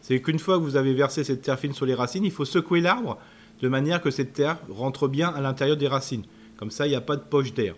c'est 0.01 0.20
qu'une 0.22 0.38
fois 0.38 0.59
que 0.59 0.62
vous 0.62 0.77
avez 0.77 0.94
versé 0.94 1.24
cette 1.24 1.42
terre 1.42 1.59
fine 1.59 1.72
sur 1.72 1.85
les 1.85 1.94
racines, 1.94 2.24
il 2.24 2.31
faut 2.31 2.44
secouer 2.44 2.81
l'arbre 2.81 3.18
de 3.61 3.68
manière 3.68 4.01
que 4.01 4.11
cette 4.11 4.33
terre 4.33 4.59
rentre 4.68 5.09
bien 5.09 5.29
à 5.29 5.40
l'intérieur 5.40 5.77
des 5.77 5.88
racines. 5.88 6.22
Comme 6.57 6.70
ça, 6.70 6.87
il 6.87 6.90
n'y 6.90 6.96
a 6.96 7.01
pas 7.01 7.16
de 7.16 7.22
poche 7.22 7.53
d'air. 7.55 7.74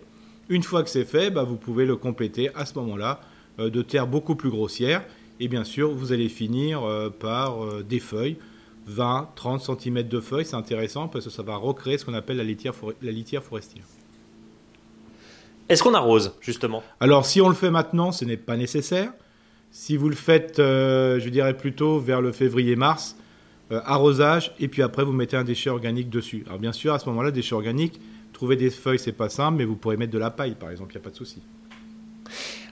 Une 0.49 0.63
fois 0.63 0.83
que 0.83 0.89
c'est 0.89 1.05
fait, 1.05 1.31
bah, 1.31 1.43
vous 1.43 1.55
pouvez 1.55 1.85
le 1.85 1.95
compléter 1.95 2.53
à 2.55 2.65
ce 2.65 2.77
moment-là 2.79 3.21
euh, 3.21 3.30
de 3.57 3.81
terre 3.81 4.07
beaucoup 4.07 4.35
plus 4.35 4.49
grossière. 4.49 5.03
Et 5.41 5.47
bien 5.47 5.63
sûr, 5.63 5.89
vous 5.89 6.13
allez 6.13 6.29
finir 6.29 6.83
euh, 6.83 7.09
par 7.09 7.65
euh, 7.65 7.83
des 7.83 7.99
feuilles, 7.99 8.37
20, 8.85 9.29
30 9.33 9.79
cm 9.79 10.03
de 10.03 10.19
feuilles. 10.19 10.45
C'est 10.45 10.55
intéressant 10.55 11.07
parce 11.07 11.25
que 11.25 11.31
ça 11.31 11.41
va 11.41 11.55
recréer 11.55 11.97
ce 11.97 12.05
qu'on 12.05 12.13
appelle 12.13 12.37
la 12.37 12.43
litière, 12.43 12.75
la 13.01 13.11
litière 13.11 13.43
forestière. 13.43 13.83
Est-ce 15.67 15.81
qu'on 15.81 15.95
arrose, 15.95 16.35
justement? 16.41 16.83
Alors, 16.99 17.25
si 17.25 17.41
on 17.41 17.49
le 17.49 17.55
fait 17.55 17.71
maintenant, 17.71 18.11
ce 18.11 18.23
n'est 18.23 18.37
pas 18.37 18.55
nécessaire. 18.55 19.13
Si 19.71 19.97
vous 19.97 20.09
le 20.09 20.15
faites, 20.15 20.57
je 20.57 21.29
dirais 21.29 21.57
plutôt 21.57 21.97
vers 21.97 22.21
le 22.21 22.33
février-mars, 22.33 23.15
arrosage, 23.71 24.53
et 24.59 24.67
puis 24.67 24.83
après, 24.83 25.05
vous 25.05 25.13
mettez 25.13 25.37
un 25.37 25.45
déchet 25.45 25.69
organique 25.69 26.09
dessus. 26.09 26.43
Alors, 26.47 26.59
bien 26.59 26.73
sûr, 26.73 26.93
à 26.93 26.99
ce 26.99 27.07
moment-là, 27.07 27.31
déchet 27.31 27.55
organique, 27.55 28.01
trouver 28.33 28.57
des 28.57 28.69
feuilles, 28.69 28.99
c'est 28.99 29.13
pas 29.13 29.29
simple, 29.29 29.59
mais 29.59 29.65
vous 29.65 29.77
pourrez 29.77 29.95
mettre 29.95 30.11
de 30.11 30.17
la 30.17 30.29
paille, 30.29 30.55
par 30.55 30.69
exemple, 30.71 30.91
il 30.91 30.97
n'y 30.97 31.01
a 31.01 31.03
pas 31.05 31.09
de 31.09 31.15
souci. 31.15 31.41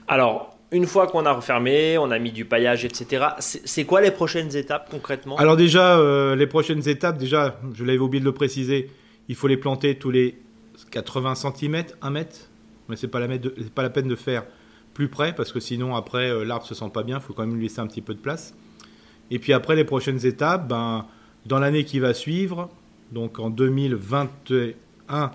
Alors, 0.06 0.59
une 0.72 0.86
fois 0.86 1.06
qu'on 1.06 1.26
a 1.26 1.32
refermé, 1.32 1.98
on 1.98 2.10
a 2.10 2.18
mis 2.18 2.32
du 2.32 2.44
paillage, 2.44 2.84
etc. 2.84 3.26
C'est 3.38 3.84
quoi 3.84 4.00
les 4.00 4.10
prochaines 4.10 4.54
étapes 4.56 4.88
concrètement? 4.90 5.36
Alors 5.36 5.56
déjà, 5.56 5.98
euh, 5.98 6.36
les 6.36 6.46
prochaines 6.46 6.88
étapes, 6.88 7.18
déjà, 7.18 7.60
je 7.74 7.84
l'avais 7.84 7.98
oublié 7.98 8.20
de 8.20 8.24
le 8.24 8.32
préciser, 8.32 8.90
il 9.28 9.34
faut 9.34 9.48
les 9.48 9.56
planter 9.56 9.96
tous 9.96 10.10
les 10.10 10.38
80 10.90 11.34
cm, 11.34 11.84
1 12.02 12.10
mètre. 12.10 12.36
Mais 12.88 12.96
c'est 12.96 13.08
pas, 13.08 13.20
la 13.20 13.28
pas 13.74 13.82
la 13.82 13.90
peine 13.90 14.08
de 14.08 14.16
faire 14.16 14.44
plus 14.94 15.08
près 15.08 15.32
parce 15.32 15.52
que 15.52 15.60
sinon 15.60 15.94
après 15.94 16.28
euh, 16.30 16.44
l'arbre 16.44 16.66
se 16.66 16.74
sent 16.74 16.90
pas 16.92 17.02
bien, 17.02 17.18
il 17.18 17.22
faut 17.22 17.32
quand 17.32 17.46
même 17.46 17.54
lui 17.54 17.62
laisser 17.62 17.80
un 17.80 17.86
petit 17.86 18.02
peu 18.02 18.14
de 18.14 18.18
place. 18.18 18.54
Et 19.30 19.38
puis 19.38 19.52
après 19.52 19.76
les 19.76 19.84
prochaines 19.84 20.26
étapes, 20.26 20.66
ben, 20.68 21.06
dans 21.46 21.58
l'année 21.58 21.84
qui 21.84 22.00
va 22.00 22.14
suivre, 22.14 22.68
donc 23.12 23.38
en 23.38 23.50
2021, 23.50 25.30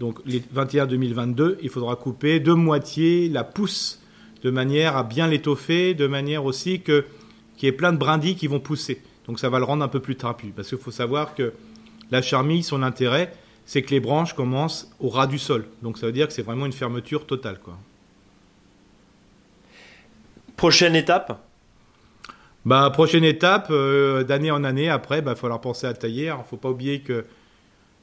donc 0.00 0.18
les 0.26 0.40
21-2022, 0.40 1.56
il 1.62 1.68
faudra 1.68 1.94
couper 1.96 2.40
de 2.40 2.52
moitié 2.52 3.28
la 3.28 3.44
pousse 3.44 3.99
de 4.42 4.50
manière 4.50 4.96
à 4.96 5.02
bien 5.02 5.26
l'étoffer, 5.26 5.94
de 5.94 6.06
manière 6.06 6.44
aussi 6.44 6.80
que 6.80 7.04
qu'il 7.56 7.66
y 7.66 7.68
ait 7.68 7.72
plein 7.72 7.92
de 7.92 7.98
brindilles 7.98 8.36
qui 8.36 8.46
vont 8.46 8.60
pousser. 8.60 9.02
Donc 9.26 9.38
ça 9.38 9.50
va 9.50 9.58
le 9.58 9.64
rendre 9.64 9.84
un 9.84 9.88
peu 9.88 10.00
plus 10.00 10.16
trapu. 10.16 10.48
Parce 10.48 10.68
qu'il 10.68 10.78
faut 10.78 10.90
savoir 10.90 11.34
que 11.34 11.52
la 12.10 12.22
charmille, 12.22 12.62
son 12.62 12.82
intérêt, 12.82 13.32
c'est 13.66 13.82
que 13.82 13.90
les 13.90 14.00
branches 14.00 14.32
commencent 14.32 14.90
au 14.98 15.10
ras 15.10 15.26
du 15.26 15.38
sol. 15.38 15.66
Donc 15.82 15.98
ça 15.98 16.06
veut 16.06 16.12
dire 16.12 16.26
que 16.26 16.32
c'est 16.32 16.42
vraiment 16.42 16.64
une 16.64 16.72
fermeture 16.72 17.26
totale. 17.26 17.60
Quoi. 17.62 17.76
Prochaine 20.56 20.96
étape? 20.96 21.38
Bah, 22.64 22.90
Prochaine 22.92 23.24
étape, 23.24 23.68
euh, 23.70 24.24
d'année 24.24 24.50
en 24.50 24.64
année, 24.64 24.88
après, 24.88 25.18
il 25.18 25.24
bah, 25.24 25.32
va 25.32 25.36
falloir 25.36 25.60
penser 25.60 25.86
à 25.86 25.94
tailler. 25.94 26.24
Il 26.24 26.38
ne 26.38 26.44
faut 26.48 26.56
pas 26.56 26.70
oublier 26.70 27.00
que 27.00 27.24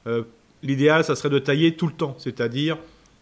euh, 0.08 0.23
l'idéal, 0.63 1.04
ça 1.04 1.15
serait 1.15 1.30
de 1.30 1.39
tailler 1.39 1.76
tout 1.76 1.88
le 1.88 1.93
temps. 1.93 2.15
C'est-à-dire 2.19 2.78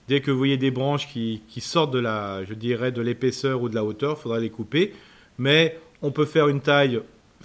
Dès 0.08 0.22
que 0.22 0.30
vous 0.30 0.38
voyez 0.38 0.58
des 0.58 0.72
branches 0.72 1.08
qui, 1.08 1.42
sortent 1.60 1.92
de 1.92 2.00
la, 2.00 2.44
je 2.46 2.54
dirais, 2.54 2.92
de 2.92 3.02
l'épaisseur 3.02 3.62
ou 3.62 3.70
de 3.70 3.76
la 3.76 3.84
hauteur, 3.84 4.18
il 4.20 4.22
faudra 4.22 4.40
les 4.40 4.50
couper. 4.50 4.94
Mais 5.38 5.80
on 6.02 6.12
peut 6.12 6.26
faire 6.26 6.48
une 6.48 6.62
taille 6.62 7.02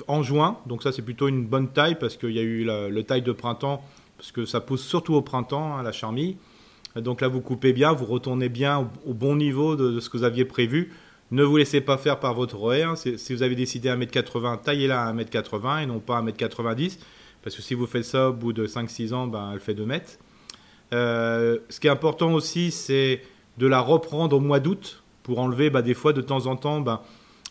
en 0.09 0.23
juin, 0.23 0.59
donc 0.67 0.83
ça 0.83 0.93
c'est 0.93 1.03
plutôt 1.03 1.29
une 1.29 1.45
bonne 1.45 1.69
taille 1.69 1.99
parce 1.99 2.17
qu'il 2.17 2.31
y 2.31 2.39
a 2.39 2.43
eu 2.43 2.65
le 2.65 3.03
taille 3.03 3.23
de 3.23 3.33
printemps, 3.33 3.83
parce 4.17 4.33
que 4.33 4.45
ça 4.45 4.61
pousse 4.61 4.83
surtout 4.85 5.15
au 5.15 5.23
printemps, 5.23 5.77
hein, 5.77 5.83
la 5.83 5.93
charmille. 5.93 6.37
Donc 6.97 7.21
là, 7.21 7.29
vous 7.29 7.41
coupez 7.41 7.73
bien, 7.73 7.93
vous 7.93 8.05
retournez 8.05 8.49
bien 8.49 8.91
au, 9.07 9.15
bon 9.15 9.37
niveau 9.37 9.77
de, 9.77 10.01
ce 10.01 10.11
que 10.11 10.19
vous 10.19 10.25
aviez 10.25 10.45
prévu. 10.45 10.93
Ne 11.31 11.45
vous 11.45 11.57
laissez 11.57 11.81
pas 11.81 11.97
faire 11.97 12.19
par 12.19 12.35
votre 12.35 12.61
horaire. 12.61 12.97
Si 12.97 13.33
vous 13.33 13.43
avez 13.43 13.55
décidé 13.55 13.89
à 13.89 13.97
1m80, 13.97 14.63
taillez-la 14.63 15.05
à 15.07 15.13
1m80 15.15 15.85
et 15.85 15.87
non 15.87 16.01
pas 16.01 16.19
à 16.19 16.23
1m90. 16.23 16.99
Parce 17.43 17.55
que 17.55 17.63
si 17.63 17.75
vous 17.75 17.87
faites 17.87 18.05
ça 18.05 18.31
au 18.31 18.33
bout 18.33 18.53
de 18.53 18.67
5-6 18.67 19.15
ans, 19.15 19.27
ben, 19.29 19.51
elle 19.53 19.61
fait 19.61 19.75
2 19.75 19.87
mètres. 19.87 20.19
Euh, 20.93 21.59
ce 21.69 21.81
qui 21.81 21.87
est 21.87 21.91
important 21.91 22.33
aussi, 22.33 22.71
c'est 22.71 23.23
de 23.59 23.67
la 23.67 23.81
reprendre 23.81 24.37
au 24.37 24.41
mois 24.41 24.61
d'août 24.61 25.03
pour 25.23 25.39
enlever 25.39 25.71
ben, 25.71 25.83
des 25.83 25.95
fois 25.95 26.13
de 26.13 26.21
temps 26.21 26.47
en 26.47 26.57
temps. 26.57 26.81
Ben, 26.81 27.01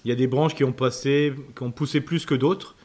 il 0.06 0.10
y 0.10 0.12
a 0.12 0.16
des 0.16 0.28
branches 0.28 0.56
qui 0.56 0.64
ont, 0.64 0.72
passé, 0.72 1.34
qui 1.56 1.64
ont 1.64 1.72
poussé 1.72 2.02
plus 2.02 2.26
que 2.26 2.36
d'autres. 2.36 2.76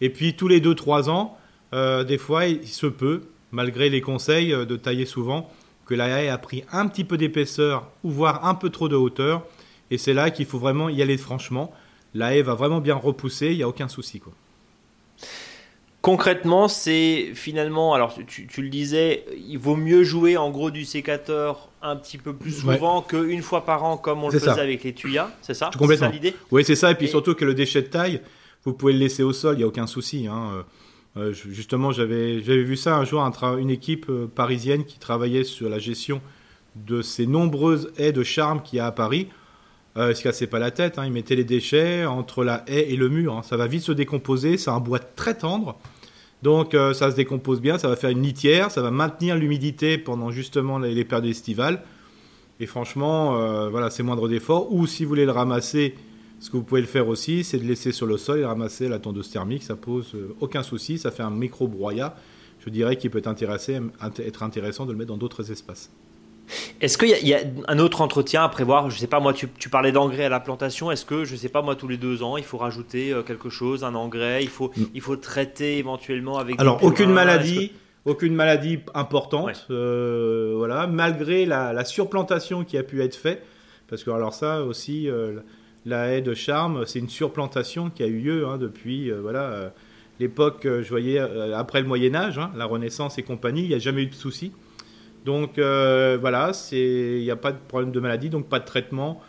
Et 0.00 0.10
puis 0.10 0.34
tous 0.34 0.48
les 0.48 0.60
2-3 0.60 1.08
ans, 1.10 1.38
euh, 1.74 2.04
des 2.04 2.18
fois, 2.18 2.46
il 2.46 2.66
se 2.66 2.86
peut, 2.86 3.22
malgré 3.50 3.88
les 3.88 4.00
conseils 4.00 4.52
euh, 4.52 4.64
de 4.64 4.76
tailler 4.76 5.06
souvent, 5.06 5.50
que 5.86 5.94
la 5.94 6.22
haie 6.22 6.28
a 6.28 6.38
pris 6.38 6.64
un 6.72 6.86
petit 6.86 7.04
peu 7.04 7.16
d'épaisseur 7.16 7.90
ou 8.04 8.10
voire 8.10 8.46
un 8.46 8.54
peu 8.54 8.70
trop 8.70 8.88
de 8.88 8.96
hauteur. 8.96 9.44
Et 9.90 9.98
c'est 9.98 10.14
là 10.14 10.30
qu'il 10.30 10.46
faut 10.46 10.58
vraiment 10.58 10.88
y 10.88 11.02
aller 11.02 11.16
franchement. 11.16 11.72
La 12.14 12.34
haie 12.34 12.42
va 12.42 12.54
vraiment 12.54 12.80
bien 12.80 12.94
repousser, 12.94 13.50
il 13.50 13.56
n'y 13.56 13.62
a 13.62 13.68
aucun 13.68 13.88
souci. 13.88 14.20
Quoi. 14.20 14.32
Concrètement, 16.02 16.66
c'est 16.66 17.30
finalement, 17.34 17.94
alors 17.94 18.14
tu, 18.26 18.60
le 18.60 18.68
disais, 18.68 19.24
il 19.48 19.56
vaut 19.56 19.76
mieux 19.76 20.02
jouer 20.02 20.36
en 20.36 20.50
gros 20.50 20.72
du 20.72 20.84
sécateur 20.84 21.68
un 21.80 21.94
petit 21.94 22.18
peu 22.18 22.34
plus 22.34 22.50
souvent 22.50 23.02
qu'une 23.02 23.42
fois 23.42 23.64
par 23.64 23.84
an 23.84 23.96
comme 23.96 24.24
on 24.24 24.28
le 24.28 24.38
faisait 24.38 24.60
avec 24.60 24.82
les 24.82 24.92
tuyas, 24.92 25.30
c'est 25.42 25.54
ça? 25.54 25.70
C'est 25.78 25.96
ça 25.96 26.08
l'idée? 26.08 26.34
Oui, 26.50 26.64
c'est 26.64 26.74
ça, 26.74 26.90
et 26.90 26.96
puis 26.96 27.06
surtout 27.06 27.34
que 27.34 27.44
le 27.44 27.54
déchet 27.54 27.82
de 27.82 27.86
taille, 27.86 28.20
vous 28.64 28.72
pouvez 28.72 28.92
le 28.92 28.98
laisser 28.98 29.22
au 29.22 29.32
sol, 29.32 29.54
il 29.54 29.58
n'y 29.58 29.64
a 29.64 29.68
aucun 29.68 29.86
souci. 29.86 30.26
Hein. 30.26 30.64
Euh, 31.16 31.32
justement, 31.32 31.92
j'avais 31.92 32.38
vu 32.38 32.76
ça 32.76 32.96
un 32.96 33.04
jour, 33.04 33.22
une 33.58 33.70
équipe 33.70 34.06
euh, 34.08 34.26
parisienne 34.26 34.84
qui 34.84 34.98
travaillait 34.98 35.44
sur 35.44 35.68
la 35.68 35.78
gestion 35.78 36.20
de 36.74 37.02
ces 37.02 37.26
nombreuses 37.26 37.92
haies 37.98 38.12
de 38.12 38.22
charme 38.22 38.62
qu'il 38.62 38.78
y 38.78 38.80
a 38.80 38.86
à 38.86 38.92
Paris. 38.92 39.28
Euh, 39.98 40.10
ils 40.10 40.16
se 40.16 40.22
cassaient 40.22 40.46
pas 40.46 40.58
la 40.58 40.70
tête, 40.70 40.98
hein. 40.98 41.04
ils 41.04 41.12
mettaient 41.12 41.36
les 41.36 41.44
déchets 41.44 42.06
entre 42.06 42.44
la 42.44 42.64
haie 42.66 42.90
et 42.90 42.96
le 42.96 43.10
mur. 43.10 43.36
Hein. 43.36 43.42
Ça 43.42 43.58
va 43.58 43.66
vite 43.66 43.82
se 43.82 43.92
décomposer, 43.92 44.56
c'est 44.56 44.70
un 44.70 44.80
bois 44.80 44.98
très 44.98 45.36
tendre. 45.36 45.78
Donc 46.42 46.74
euh, 46.74 46.92
ça 46.92 47.10
se 47.10 47.16
décompose 47.16 47.60
bien, 47.60 47.78
ça 47.78 47.88
va 47.88 47.96
faire 47.96 48.10
une 48.10 48.22
litière, 48.22 48.70
ça 48.70 48.82
va 48.82 48.90
maintenir 48.90 49.36
l'humidité 49.36 49.96
pendant 49.96 50.30
justement 50.30 50.78
les, 50.78 51.04
périodes 51.04 51.26
estivales. 51.26 51.82
Et 52.60 52.66
franchement, 52.66 53.36
euh, 53.36 53.68
voilà, 53.68 53.90
c'est 53.90 54.02
moindre 54.02 54.28
d'effort. 54.28 54.72
Ou 54.72 54.86
si 54.86 55.04
vous 55.04 55.08
voulez 55.08 55.24
le 55.24 55.32
ramasser, 55.32 55.94
ce 56.40 56.50
que 56.50 56.56
vous 56.56 56.64
pouvez 56.64 56.80
le 56.80 56.86
faire 56.86 57.06
aussi, 57.06 57.44
c'est 57.44 57.58
de 57.58 57.64
laisser 57.64 57.92
sur 57.92 58.06
le 58.06 58.16
sol 58.16 58.40
et 58.40 58.44
ramasser 58.44 58.88
la 58.88 58.98
tondeuse 58.98 59.30
thermique. 59.30 59.62
Ça 59.62 59.76
pose 59.76 60.14
euh, 60.14 60.34
aucun 60.40 60.64
souci, 60.64 60.98
ça 60.98 61.12
fait 61.12 61.22
un 61.22 61.30
micro 61.30 61.68
broyat. 61.68 62.16
Je 62.64 62.70
dirais 62.70 62.96
qu'il 62.96 63.10
peut 63.10 63.18
être 63.18 63.28
intéressant 63.28 64.86
de 64.86 64.92
le 64.92 64.98
mettre 64.98 65.08
dans 65.08 65.16
d'autres 65.16 65.50
espaces. 65.50 65.90
Est-ce 66.80 66.98
qu'il 66.98 67.08
y, 67.26 67.34
a 67.34 67.40
un 67.68 67.78
autre 67.78 68.00
entretien 68.00 68.42
à 68.42 68.48
prévoir? 68.48 68.90
Je 68.90 68.98
sais 68.98 69.06
pas, 69.06 69.20
moi, 69.20 69.32
tu, 69.32 69.48
parlais 69.70 69.92
d'engrais 69.92 70.24
à 70.24 70.28
la 70.28 70.40
plantation. 70.40 70.90
Est-ce 70.90 71.04
que, 71.04 71.24
je 71.24 71.36
sais 71.36 71.48
pas, 71.48 71.62
moi, 71.62 71.76
tous 71.76 71.88
les 71.88 71.96
deux 71.96 72.22
ans, 72.22 72.36
il 72.36 72.44
faut 72.44 72.58
rajouter 72.58 73.12
euh, 73.12 73.22
quelque 73.22 73.50
chose, 73.50 73.84
un 73.84 73.94
engrais? 73.94 74.42
Il 74.42 74.48
faut, 74.48 74.70
mm. 74.76 74.84
il 74.94 75.00
faut 75.00 75.16
traiter 75.16 75.78
éventuellement 75.78 76.38
avec. 76.38 76.60
Alors, 76.60 76.82
aucune 76.82 77.10
maladie. 77.10 77.72
Aucune 78.04 78.34
maladie 78.34 78.80
importante, 78.94 79.68
euh, 79.70 80.54
voilà, 80.56 80.88
malgré 80.88 81.46
la, 81.46 81.84
surplantation 81.84 82.64
qui 82.64 82.76
a 82.76 82.82
pu 82.82 83.00
être 83.00 83.14
faite, 83.14 83.44
parce 83.88 84.02
que 84.02 84.10
alors 84.10 84.34
ça 84.34 84.64
aussi, 84.64 85.08
euh, 85.08 85.38
la 85.86 86.08
haie 86.08 86.20
de 86.20 86.34
charme, 86.34 86.84
c'est 86.84 86.98
une 86.98 87.08
surplantation 87.08 87.90
qui 87.90 88.02
a 88.02 88.08
eu 88.08 88.18
lieu 88.18 88.48
hein, 88.48 88.58
depuis, 88.58 89.12
voilà, 89.12 89.72
l'époque, 90.18 90.62
je 90.64 90.88
voyais 90.88 91.20
après 91.54 91.80
le 91.80 91.86
Moyen 91.86 92.16
Âge, 92.16 92.40
hein, 92.40 92.50
la 92.56 92.64
Renaissance 92.64 93.18
et 93.18 93.22
compagnie, 93.22 93.62
il 93.62 93.68
n'y 93.68 93.74
a 93.76 93.78
jamais 93.78 94.02
eu 94.02 94.06
de 94.06 94.14
souci. 94.14 94.50
Donc 95.24 95.58
euh, 95.58 96.18
voilà, 96.20 96.52
il 96.72 97.22
n'y 97.22 97.30
a 97.30 97.36
pas 97.36 97.52
de 97.52 97.58
problème 97.68 97.92
de 97.92 98.00
maladie, 98.00 98.28
donc 98.28 98.48
pas 98.48 98.58
de 98.58 98.64
traitement. 98.64 99.22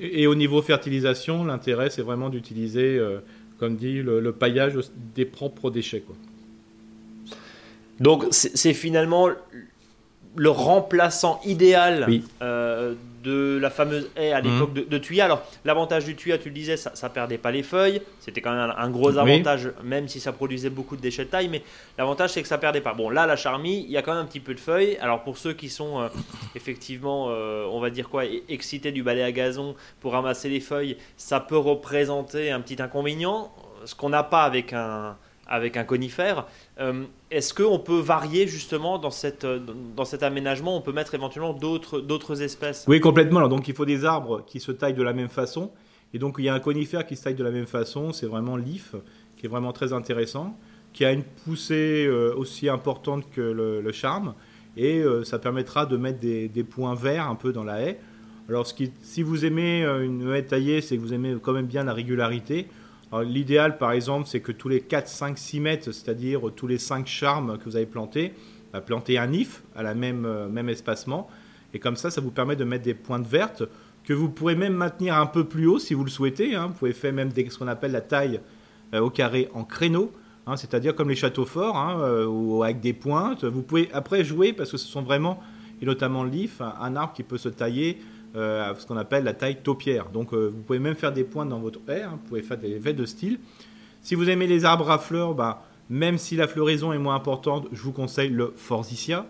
et 0.00 0.26
au 0.26 0.34
niveau 0.34 0.62
fertilisation, 0.62 1.44
l'intérêt 1.44 1.90
c'est 1.90 2.02
vraiment 2.02 2.28
d'utiliser, 2.28 2.98
euh, 2.98 3.18
comme 3.58 3.76
dit, 3.76 4.02
le, 4.02 4.32
paillage 4.32 4.74
des 5.14 5.24
propres 5.24 5.70
déchets. 5.70 6.00
Quoi. 6.00 6.16
Donc 8.00 8.26
c'est 8.30 8.74
finalement 8.74 9.28
le 10.36 10.50
remplaçant 10.50 11.40
idéal 11.44 12.08
euh, 12.42 12.94
de 13.26 13.58
la 13.60 13.70
fameuse 13.70 14.08
haie 14.16 14.32
à 14.32 14.40
l'époque 14.40 14.70
mhm. 14.70 14.84
de, 14.84 14.98
de, 14.98 15.20
Alors, 15.20 15.42
l'avantage 15.64 16.04
du 16.04 16.14
tuya, 16.14 16.38
tu 16.38 16.48
le 16.48 16.54
disais, 16.54 16.76
ça, 16.76 16.92
ne 17.02 17.08
perdait 17.08 17.38
pas 17.38 17.50
les 17.50 17.64
feuilles. 17.64 18.00
C'était 18.20 18.40
quand 18.40 18.52
même 18.52 18.72
un, 18.76 18.90
gros 18.90 19.18
avantage, 19.18 19.72
même 19.82 20.06
si 20.06 20.20
ça 20.20 20.32
produisait 20.32 20.70
beaucoup 20.70 20.96
de 20.96 21.00
déchets 21.00 21.24
de 21.24 21.30
taille. 21.30 21.48
Mais 21.48 21.62
l'avantage, 21.98 22.30
c'est 22.30 22.42
que 22.42 22.48
ça 22.48 22.58
perdait 22.58 22.80
pas. 22.80 22.94
Bon, 22.94 23.10
là, 23.10 23.26
la 23.26 23.34
charmille, 23.34 23.84
il 23.84 23.90
y 23.90 23.96
a 23.96 24.02
quand 24.02 24.14
même 24.14 24.22
un 24.22 24.26
petit 24.26 24.40
peu 24.40 24.54
de 24.54 24.60
feuilles. 24.60 24.96
Alors, 25.00 25.24
pour 25.24 25.38
ceux 25.38 25.54
qui 25.54 25.68
sont 25.68 26.00
euh, 26.00 26.08
effectivement, 26.54 27.26
euh, 27.30 27.66
on 27.70 27.80
va 27.80 27.90
dire 27.90 28.08
quoi, 28.08 28.22
excités 28.48 28.92
du 28.92 29.02
balai 29.02 29.24
à 29.24 29.32
gazon 29.32 29.74
pour 30.00 30.12
ramasser 30.12 30.48
les 30.48 30.60
feuilles, 30.60 30.96
ça 31.16 31.40
peut 31.40 31.58
représenter 31.58 32.52
un 32.52 32.60
petit 32.60 32.80
inconvénient. 32.80 33.52
Ce 33.84 33.94
qu'on 33.96 34.10
n'a 34.10 34.22
pas 34.22 34.44
avec 34.44 34.72
un 34.72 35.16
avec 35.48 35.76
un 35.76 35.84
conifère. 35.84 36.46
Euh, 36.80 37.04
est-ce 37.30 37.54
qu'on 37.54 37.78
peut 37.78 37.98
varier 37.98 38.46
justement 38.46 38.98
dans, 38.98 39.10
cette, 39.10 39.46
dans 39.46 40.04
cet 40.04 40.22
aménagement 40.22 40.76
On 40.76 40.80
peut 40.80 40.92
mettre 40.92 41.14
éventuellement 41.14 41.52
d'autres 41.52 42.42
espèces? 42.42 42.84
Oui, 42.88 43.00
complètement. 43.00 43.46
donc 43.48 43.68
il 43.68 43.74
faut 43.74 43.84
des 43.84 44.04
arbres 44.04 44.44
qui 44.46 44.60
se 44.60 44.72
taillent 44.72 44.94
de 44.94 45.02
la 45.02 45.12
même 45.12 45.28
façon. 45.28 45.70
Et 46.14 46.18
donc 46.18 46.36
il 46.38 46.44
y 46.44 46.48
a 46.48 46.54
un 46.54 46.60
conifère 46.60 47.06
qui 47.06 47.16
se 47.16 47.24
taille 47.24 47.34
de 47.34 47.44
la 47.44 47.50
même 47.50 47.66
façon. 47.66 48.12
C'est 48.12 48.26
vraiment 48.26 48.56
l'if, 48.56 48.94
qui 49.36 49.46
est 49.46 49.48
vraiment 49.48 49.72
très 49.72 49.92
intéressant, 49.92 50.56
qui 50.92 51.04
a 51.04 51.12
une 51.12 51.24
poussée 51.44 52.06
euh, 52.08 52.34
aussi 52.36 52.68
importante 52.68 53.30
que 53.30 53.40
le, 53.40 53.92
charme. 53.92 54.34
Et 54.76 54.98
euh, 54.98 55.24
ça 55.24 55.38
permettra 55.38 55.86
de 55.86 55.96
mettre 55.96 56.18
des, 56.18 56.48
des, 56.48 56.64
points 56.64 56.94
verts 56.94 57.28
un 57.28 57.34
peu 57.34 57.52
dans 57.52 57.64
la 57.64 57.80
haie. 57.80 57.98
Alors 58.48 58.66
si 58.66 59.22
vous 59.22 59.44
aimez 59.44 59.82
une 59.82 60.32
haie 60.32 60.44
taillée, 60.44 60.80
c'est 60.80 60.96
que 60.96 61.02
vous 61.02 61.12
aimez 61.12 61.36
quand 61.42 61.52
même 61.52 61.66
bien 61.66 61.82
la 61.82 61.92
régularité. 61.92 62.68
L'idéal, 63.24 63.78
par 63.78 63.92
exemple, 63.92 64.26
c'est 64.26 64.40
que 64.40 64.52
tous 64.52 64.68
les 64.68 64.80
4, 64.80 65.06
5, 65.06 65.38
6 65.38 65.60
mètres, 65.60 65.92
c'est-à-dire 65.92 66.40
tous 66.54 66.66
les 66.66 66.78
5 66.78 67.06
charmes 67.06 67.56
que 67.56 67.64
vous 67.64 67.76
avez 67.76 67.86
plantés, 67.86 68.34
bah, 68.72 68.80
planter 68.82 69.16
un 69.16 69.32
if 69.32 69.62
à 69.74 69.82
la 69.82 69.94
même, 69.94 70.26
euh, 70.26 70.48
même 70.48 70.68
espacement. 70.68 71.30
Et 71.72 71.78
comme 71.78 71.96
ça, 71.96 72.10
ça 72.10 72.20
vous 72.20 72.30
permet 72.30 72.56
de 72.56 72.64
mettre 72.64 72.84
des 72.84 72.94
pointes 72.94 73.26
vertes 73.26 73.62
que 74.04 74.12
vous 74.12 74.28
pourrez 74.28 74.54
même 74.54 74.74
maintenir 74.74 75.16
un 75.16 75.26
peu 75.26 75.44
plus 75.44 75.66
haut 75.66 75.78
si 75.78 75.94
vous 75.94 76.04
le 76.04 76.10
souhaitez. 76.10 76.54
Hein. 76.54 76.66
Vous 76.66 76.74
pouvez 76.74 76.92
faire 76.92 77.12
même 77.12 77.30
ce 77.34 77.58
qu'on 77.58 77.68
appelle 77.68 77.92
la 77.92 78.02
taille 78.02 78.40
euh, 78.92 79.00
au 79.00 79.08
carré 79.08 79.48
en 79.54 79.64
créneau, 79.64 80.12
hein, 80.46 80.56
c'est-à-dire 80.56 80.94
comme 80.94 81.08
les 81.08 81.16
châteaux 81.16 81.46
forts 81.46 81.76
hein, 81.76 81.98
euh, 82.00 82.26
ou 82.26 82.62
avec 82.64 82.80
des 82.80 82.92
pointes. 82.92 83.44
Vous 83.44 83.62
pouvez 83.62 83.88
après 83.92 84.24
jouer 84.24 84.52
parce 84.52 84.70
que 84.70 84.76
ce 84.76 84.86
sont 84.86 85.02
vraiment, 85.02 85.40
et 85.80 85.86
notamment 85.86 86.22
l'if, 86.22 86.60
un 86.60 86.96
arbre 86.96 87.14
qui 87.14 87.22
peut 87.22 87.38
se 87.38 87.48
tailler 87.48 87.98
euh, 88.36 88.74
ce 88.76 88.86
qu'on 88.86 88.96
appelle 88.98 89.24
la 89.24 89.32
taille 89.32 89.62
taupière. 89.62 90.10
Donc 90.10 90.34
euh, 90.34 90.52
vous 90.54 90.62
pouvez 90.62 90.78
même 90.78 90.94
faire 90.94 91.12
des 91.12 91.24
pointes 91.24 91.48
dans 91.48 91.58
votre 91.58 91.80
haie, 91.88 92.02
hein. 92.02 92.18
vous 92.20 92.28
pouvez 92.28 92.42
faire 92.42 92.58
des 92.58 92.70
effets 92.72 92.92
de 92.92 93.06
style. 93.06 93.38
Si 94.02 94.14
vous 94.14 94.28
aimez 94.28 94.46
les 94.46 94.66
arbres 94.66 94.90
à 94.90 94.98
fleurs, 94.98 95.34
bah, 95.34 95.62
même 95.88 96.18
si 96.18 96.36
la 96.36 96.46
floraison 96.46 96.92
est 96.92 96.98
moins 96.98 97.14
importante, 97.14 97.66
je 97.72 97.80
vous 97.80 97.92
conseille 97.92 98.28
le 98.28 98.52
forsythia. 98.54 99.26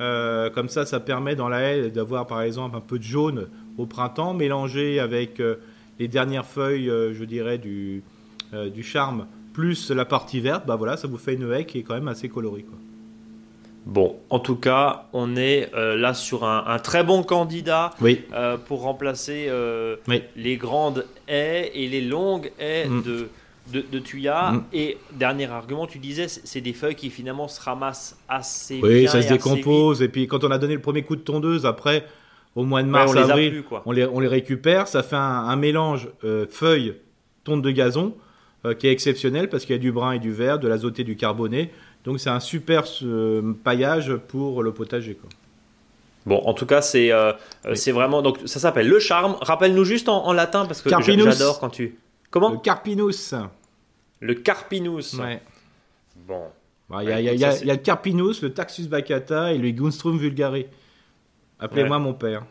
Euh, 0.00 0.50
comme 0.50 0.68
ça, 0.68 0.84
ça 0.84 1.00
permet 1.00 1.34
dans 1.34 1.48
la 1.48 1.62
haie 1.62 1.90
d'avoir 1.90 2.26
par 2.26 2.42
exemple 2.42 2.76
un 2.76 2.80
peu 2.80 2.98
de 2.98 3.04
jaune 3.04 3.48
au 3.78 3.86
printemps, 3.86 4.34
mélangé 4.34 5.00
avec 5.00 5.40
les 5.98 6.08
dernières 6.08 6.44
feuilles, 6.44 6.88
je 6.88 7.24
dirais, 7.24 7.56
du, 7.56 8.02
du 8.52 8.82
charme, 8.82 9.26
plus 9.54 9.90
la 9.90 10.04
partie 10.04 10.40
verte, 10.40 10.66
bah 10.66 10.76
voilà, 10.76 10.98
ça 10.98 11.08
vous 11.08 11.16
fait 11.16 11.34
une 11.34 11.50
haie 11.50 11.64
qui 11.64 11.78
est 11.78 11.82
quand 11.82 11.94
même 11.94 12.08
assez 12.08 12.28
colorée. 12.28 12.66
Bon, 13.84 14.16
en 14.30 14.38
tout 14.38 14.56
cas, 14.56 15.06
on 15.12 15.36
est 15.36 15.70
euh, 15.74 15.96
là 15.96 16.14
sur 16.14 16.44
un, 16.44 16.78
très 16.78 17.02
bon 17.02 17.24
candidat 17.24 17.90
euh, 18.32 18.56
pour 18.56 18.82
remplacer 18.82 19.46
euh, 19.48 19.96
les 20.36 20.56
grandes 20.56 21.04
haies 21.26 21.70
et 21.74 21.88
les 21.88 22.00
longues 22.00 22.52
haies 22.60 22.86
mm. 22.86 23.02
de, 23.02 23.28
de, 23.90 23.98
Tuya. 23.98 24.52
Mm. 24.52 24.64
Et 24.72 24.98
dernier 25.12 25.50
argument, 25.50 25.86
tu 25.86 25.98
disais, 25.98 26.28
c'est 26.28 26.60
des 26.60 26.72
feuilles 26.72 26.94
qui 26.94 27.10
finalement 27.10 27.48
se 27.48 27.60
ramassent 27.60 28.16
assez 28.28 28.78
oui, 28.82 29.00
Oui, 29.00 29.08
ça 29.08 29.20
se 29.20 29.28
décompose. 29.28 30.00
Et 30.00 30.08
puis 30.08 30.28
quand 30.28 30.44
on 30.44 30.50
a 30.52 30.58
donné 30.58 30.74
le 30.74 30.80
premier 30.80 31.02
coup 31.02 31.16
de 31.16 31.22
tondeuse, 31.22 31.66
après, 31.66 32.06
au 32.54 32.64
mois 32.64 32.84
de 32.84 32.88
mars, 32.88 33.12
on 33.12 33.16
avril, 33.16 33.52
les 33.52 33.62
on, 33.84 33.90
les, 33.90 34.06
on, 34.06 34.20
les, 34.20 34.28
récupère. 34.28 34.86
Ça 34.86 35.02
fait 35.02 35.16
un, 35.16 35.20
un 35.20 35.56
mélange 35.56 36.08
feuilles, 36.50 36.94
tonte 37.42 37.62
de 37.62 37.70
gazon 37.72 38.14
qui 38.78 38.86
est 38.86 38.92
exceptionnel 38.92 39.48
parce 39.48 39.64
qu'il 39.64 39.74
y 39.74 39.78
a 39.78 39.82
du 39.82 39.90
brun 39.90 40.12
et 40.12 40.18
du 40.20 40.30
vert, 40.30 40.60
de 40.60 40.68
l'azoté, 40.68 41.02
du 41.02 41.16
carboné. 41.16 41.72
Donc 42.04 42.20
c'est 42.20 42.30
un 42.30 42.40
super 42.40 42.84
euh, 43.02 43.52
paillage 43.64 44.14
pour 44.28 44.62
le 44.62 44.72
potager. 44.72 45.14
Quoi. 45.14 45.30
Bon, 46.26 46.40
en 46.44 46.54
tout 46.54 46.66
cas, 46.66 46.82
c'est 46.82 47.12
euh, 47.12 47.32
c'est 47.74 47.92
vraiment. 47.92 48.22
Donc, 48.22 48.38
ça 48.44 48.60
s'appelle 48.60 48.88
le 48.88 48.98
charme. 48.98 49.36
Rappelle-nous 49.40 49.84
juste 49.84 50.08
en, 50.08 50.32
latin, 50.32 50.66
parce 50.66 50.82
que 50.82 50.90
j'adore 50.90 51.58
quand 51.58 51.70
tu. 51.70 51.96
Comment? 52.30 52.50
Le 52.50 52.58
carpinus. 52.58 53.34
Le 54.20 54.34
carpinus. 54.34 55.14
Ouais. 55.14 55.42
Bon. 56.26 56.44
Il 57.00 57.08
y, 57.08 57.12
a, 57.12 57.20
y, 57.20 57.44
a, 57.44 57.64
le 57.64 57.76
carpinus, 57.76 58.42
le 58.42 58.52
taxus 58.52 58.86
baccata 58.86 59.52
et 59.52 59.58
le 59.58 59.70
gunstrum 59.70 60.18
vulgare. 60.18 60.56
Appelez-moi 61.58 61.98
mon 61.98 62.12
père. 62.12 62.44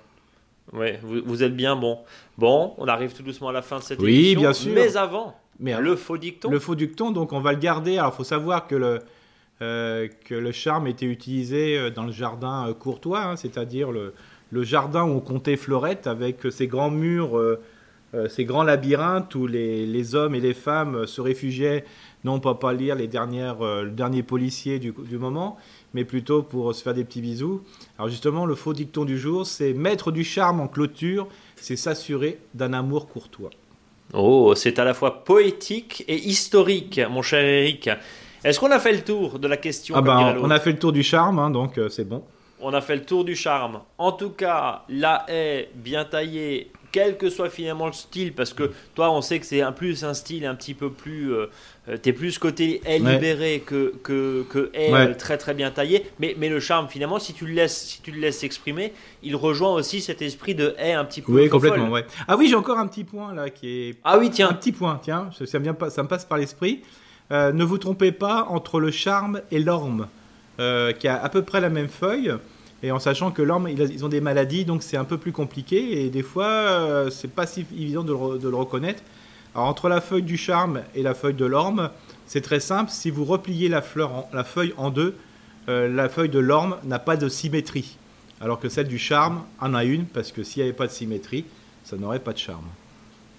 Oui, 0.74 0.92
vous, 1.04 1.44
êtes 1.44 1.56
bien 1.56 1.76
bon. 1.76 2.00
Bon, 2.38 2.74
on 2.78 2.88
arrive 2.88 3.14
tout 3.14 3.24
doucement 3.24 3.50
à 3.50 3.52
la 3.52 3.62
fin 3.62 3.78
de 3.78 3.84
cette 3.84 4.00
oui, 4.00 4.32
émission. 4.32 4.42
bien 4.42 4.54
sûr. 4.54 4.74
Mais 4.74 4.98
avant, 4.98 5.36
mais 5.60 5.80
le 5.80 5.96
faux 5.96 6.18
dicton. 6.18 6.50
Le 6.50 6.60
faux 6.60 6.76
dicton, 6.76 7.12
donc 7.12 7.34
on 7.34 7.40
va 7.40 7.52
le 7.52 7.60
garder. 7.60 7.98
Alors, 7.98 8.14
il 8.14 8.18
faut 8.18 8.24
savoir 8.24 8.68
que 8.68 8.76
le, 8.76 9.00
que 9.62 10.34
le 10.34 10.52
charme 10.52 10.88
était 10.88 11.06
utilisé 11.06 11.92
dans 11.92 12.04
le 12.04 12.12
jardin 12.12 12.74
courtois, 12.80 13.24
hein, 13.24 13.36
c'est-à-dire 13.36 13.92
le, 13.92 14.14
jardin 14.64 15.04
où 15.04 15.12
on 15.12 15.20
comptait 15.20 15.56
fleurettes 15.56 16.08
avec 16.08 16.40
ses 16.50 16.68
grands 16.68 16.90
murs, 16.90 17.40
ces 18.28 18.44
grands 18.44 18.64
labyrinthes 18.64 19.36
où 19.36 19.46
les, 19.46 20.16
hommes 20.16 20.36
et 20.36 20.40
les 20.40 20.56
femmes 20.56 21.06
se 21.06 21.22
réfugiaient, 21.22 21.86
non 22.24 22.40
pas 22.40 22.56
pas 22.56 22.74
lire 22.74 22.96
les 22.96 23.08
dernières, 23.08 23.62
le 23.62 23.92
dernier 23.92 24.24
policier 24.24 24.80
du, 24.80 24.94
du 25.08 25.18
moment, 25.18 25.58
mais 25.94 26.06
plutôt 26.06 26.42
pour 26.42 26.74
se 26.74 26.82
faire 26.82 26.94
des 26.94 27.04
petits 27.04 27.22
bisous. 27.22 27.62
Alors 27.98 28.10
justement, 28.10 28.46
le 28.46 28.56
faux 28.56 28.74
dicton 28.74 29.06
du 29.06 29.18
jour, 29.18 29.46
c'est 29.46 29.74
mettre 29.74 30.12
du 30.12 30.24
charme 30.24 30.60
en 30.60 30.68
clôture, 30.68 31.28
c'est 31.56 31.76
s'assurer 31.76 32.40
d'un 32.54 32.74
amour 32.74 33.08
courtois. 33.08 33.52
Oh, 34.14 34.54
c'est 34.56 34.78
à 34.80 34.84
la 34.84 34.94
fois 34.94 35.24
poétique 35.24 36.04
et 36.08 36.18
historique, 36.18 37.00
mon 37.10 37.22
cher 37.22 37.46
Eric. 37.46 37.90
Est-ce 38.44 38.60
qu'on 38.60 38.72
a 38.72 38.80
fait 38.80 38.94
le 38.94 39.02
tour 39.02 39.38
de 39.38 39.48
la 39.48 39.58
question 39.58 39.96
ah 39.96 40.02
ben, 40.02 40.38
On 40.42 40.50
a 40.50 40.60
fait 40.60 40.72
le 40.72 40.80
tour 40.80 40.92
du 40.92 41.04
charme, 41.04 41.40
hein, 41.40 41.50
donc 41.52 41.78
euh, 41.78 41.90
c'est 41.90 42.06
bon. 42.06 42.24
On 42.60 42.74
a 42.74 42.82
fait 42.82 42.96
le 42.96 43.04
tour 43.04 43.24
du 43.24 43.36
charme. 43.36 43.82
En 43.98 44.12
tout 44.12 44.32
cas, 44.32 44.84
la 44.90 45.26
haie 45.28 45.70
bien 45.76 46.06
taillée, 46.06 46.72
quel 46.92 47.18
que 47.18 47.30
soit 47.30 47.50
finalement 47.50 47.88
le 47.88 47.94
style, 47.94 48.34
parce 48.34 48.54
que 48.54 48.72
toi, 48.96 49.12
on 49.12 49.22
sait 49.22 49.40
que 49.40 49.46
c'est 49.46 49.62
un 49.62 49.72
plus 49.72 50.04
un 50.04 50.14
style 50.14 50.46
un 50.46 50.56
petit 50.56 50.74
peu 50.74 50.92
plus. 50.92 51.34
Euh, 51.34 51.48
euh, 51.90 51.98
t'es 51.98 52.14
plus 52.14 52.38
côté 52.38 52.82
haie 52.86 53.00
libéré 53.00 53.64
que, 53.66 53.96
que, 54.04 54.46
que 54.50 54.70
haie 54.74 55.16
très 55.16 55.38
très 55.38 55.54
bien 55.54 55.72
taillé. 55.72 56.06
Mais, 56.20 56.36
mais 56.38 56.50
le 56.50 56.60
charme, 56.60 56.88
finalement, 56.88 57.20
si 57.20 57.34
tu 57.34 57.46
le 57.46 57.54
laisses, 57.54 57.78
si 57.78 58.02
tu 58.02 58.12
le 58.12 58.20
laisses 58.20 58.40
s'exprimer, 58.40 58.94
il 59.24 59.36
rejoint 59.36 59.74
aussi 59.74 60.02
cet 60.02 60.22
esprit 60.22 60.54
de 60.54 60.76
haie 60.78 60.94
un 60.94 61.06
petit 61.06 61.22
peu. 61.22 61.32
Oui, 61.32 61.50
complètement, 61.50 61.90
ouais. 61.90 62.06
Ah 62.28 62.38
oui, 62.38 62.48
j'ai 62.48 62.56
encore 62.56 62.78
un 62.78 62.88
petit 62.88 63.04
point 63.04 63.34
là 63.34 63.50
qui 63.50 63.70
est. 63.70 63.96
Ah 64.04 64.18
oui, 64.20 64.30
tiens. 64.30 64.50
Un 64.50 64.54
petit 64.54 64.72
point, 64.72 65.00
tiens, 65.02 65.30
ça, 65.46 65.60
vient 65.60 65.74
pas, 65.74 65.90
ça 65.90 66.04
me 66.04 66.08
passe 66.08 66.26
par 66.26 66.38
l'esprit. 66.38 66.82
Euh, 67.32 67.52
ne 67.52 67.64
vous 67.64 67.78
trompez 67.78 68.12
pas 68.12 68.46
entre 68.50 68.80
le 68.80 68.92
charme 68.92 69.42
et 69.52 69.60
l'orme, 69.60 70.08
qui 71.00 71.08
a 71.08 71.24
à 71.24 71.30
peu 71.30 71.42
près 71.42 71.60
la 71.60 71.70
même 71.70 71.90
feuille. 71.90 72.32
Et 72.84 72.92
en 72.92 73.00
sachant 73.00 73.32
que 73.32 73.42
l'orme, 73.42 73.68
ils 73.68 74.04
ont 74.04 74.10
des 74.10 74.22
maladies, 74.22 74.66
donc 74.66 74.82
c'est 74.82 74.98
un 74.98 75.04
peu 75.04 75.18
plus 75.18 75.32
compliqué. 75.32 76.04
Et 76.04 76.10
des 76.10 76.24
fois, 76.24 76.46
euh, 76.46 77.10
c'est 77.12 77.32
pas 77.32 77.46
si 77.46 77.66
évident 77.78 78.04
de 78.04 78.12
le, 78.48 78.56
reconnaître. 78.56 79.04
Alors 79.54 79.68
entre 79.68 79.88
la 79.90 80.02
feuille 80.02 80.24
du 80.24 80.38
charme 80.38 80.82
et 80.96 81.04
la 81.04 81.14
feuille 81.14 81.36
de 81.36 81.46
l'orme, 81.46 81.92
c'est 82.26 82.42
très 82.42 82.60
simple. 82.60 82.90
Si 82.90 83.12
vous 83.12 83.26
repliez 83.26 83.70
la, 83.70 83.84
la 84.34 84.44
feuille 84.44 84.74
en 84.78 84.90
deux, 84.90 85.16
euh, 85.70 85.88
la 85.94 86.10
feuille 86.10 86.30
de 86.30 86.40
l'orme 86.40 86.78
n'a 86.84 87.00
pas 87.00 87.18
de 87.18 87.30
symétrie. 87.30 87.98
Alors 88.40 88.60
que 88.60 88.70
celle 88.70 88.88
du 88.88 88.98
charme 88.98 89.44
en 89.60 89.76
a 89.76 89.84
une, 89.84 90.06
parce 90.06 90.32
que 90.32 90.42
s'il 90.42 90.64
n'y 90.64 90.70
avait 90.70 90.78
pas 90.78 90.88
de 90.88 90.92
symétrie, 90.92 91.46
ça 91.84 91.98
n'aurait 91.98 92.20
pas 92.20 92.34
de 92.34 92.40
charme. 92.40 92.66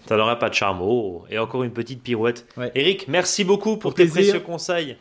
Ça 0.06 0.16
n'aurait 0.16 0.38
pas 0.38 0.48
de 0.48 0.54
charme. 0.54 0.80
Oh, 0.82 1.24
et 1.30 1.38
encore 1.38 1.62
une 1.62 1.72
petite 1.72 2.02
pirouette. 2.02 2.46
Eric, 2.74 3.06
merci 3.08 3.44
beaucoup 3.44 3.76
pour, 3.76 3.94
tes 3.94 4.06
précieux 4.06 4.40
conseils. 4.40 4.96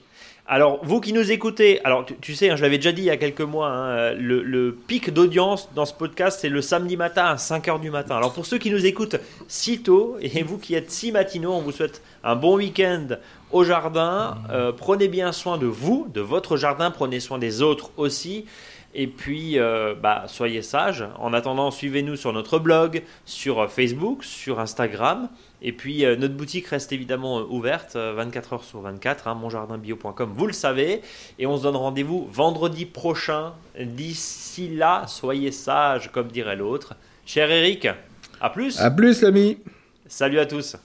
Alors, 0.48 0.80
vous 0.84 1.00
qui 1.00 1.14
nous 1.14 1.32
écoutez, 1.32 1.80
alors 1.86 2.06
tu, 2.20 2.36
sais, 2.36 2.50
hein, 2.50 2.56
je 2.58 2.62
l'avais 2.62 2.78
déjà 2.78 2.92
dit 2.92 3.04
il 3.04 3.06
y 3.06 3.10
a 3.10 3.16
quelques 3.16 3.40
mois, 3.40 3.70
hein, 3.70 4.14
le, 4.14 4.72
pic 4.72 5.10
d'audience 5.10 5.70
dans 5.76 5.86
ce 5.86 5.94
podcast, 5.94 6.40
c'est 6.42 6.50
le 6.50 6.62
samedi 6.62 6.98
matin 6.98 7.24
à 7.24 7.36
5h 7.36 7.80
du 7.80 7.90
matin. 7.90 8.18
Alors, 8.18 8.34
pour 8.34 8.46
ceux 8.46 8.58
qui 8.58 8.70
nous 8.70 8.86
écoutent 8.86 9.16
si 9.48 9.82
tôt, 9.82 10.18
et 10.20 10.44
vous 10.44 10.58
qui 10.58 10.76
êtes 10.76 10.92
si 10.92 11.12
matinaux, 11.12 11.54
on 11.54 11.62
vous 11.62 11.72
souhaite 11.72 12.02
un 12.24 12.36
bon 12.36 12.58
week-end 12.58 13.08
au 13.52 13.64
jardin. 13.64 14.40
Euh, 14.50 14.72
prenez 14.72 15.08
bien 15.08 15.32
soin 15.32 15.58
de 15.58 15.68
vous, 15.68 16.08
de 16.14 16.22
votre 16.22 16.58
jardin, 16.58 16.92
prenez 16.92 17.20
soin 17.20 17.38
des 17.38 17.62
autres 17.62 17.92
aussi. 17.96 18.46
Et 18.94 19.08
puis, 19.08 19.60
euh, 19.60 19.96
bah, 19.96 20.26
soyez 20.28 20.62
sages. 20.62 21.06
En 21.20 21.34
attendant, 21.34 21.72
suivez-nous 21.72 22.16
sur 22.16 22.34
notre 22.34 22.60
blog, 22.60 23.04
sur 23.26 23.70
Facebook, 23.70 24.24
sur 24.24 24.60
Instagram. 24.60 25.30
Et 25.62 25.72
puis 25.72 26.06
euh, 26.06 26.16
notre 26.16 26.34
boutique 26.34 26.68
reste 26.68 26.92
évidemment 26.92 27.40
euh, 27.40 27.44
ouverte 27.44 27.96
24 27.96 28.54
euh, 28.54 28.56
heures 28.56 28.64
sur 28.64 28.82
24, 28.82 29.28
hein, 29.28 29.36
monjardinbio.com, 29.36 30.34
vous 30.36 30.48
le 30.48 30.54
savez. 30.54 31.02
Et 31.38 31.46
on 31.46 31.58
se 31.58 31.64
donne 31.64 31.76
rendez-vous 31.76 32.28
vendredi 32.32 32.86
prochain. 32.86 33.54
D'ici 33.80 34.70
là, 34.70 35.06
soyez 35.08 35.52
sages, 35.52 36.12
comme 36.12 36.28
dirait 36.28 36.56
l'autre. 36.56 36.96
Cher 37.26 37.50
Eric, 37.52 37.88
à 38.40 38.50
plus. 38.50 38.80
À 38.80 38.90
plus, 38.90 39.22
l'ami. 39.22 39.60
Salut 40.08 40.40
à 40.40 40.46
tous. 40.46 40.76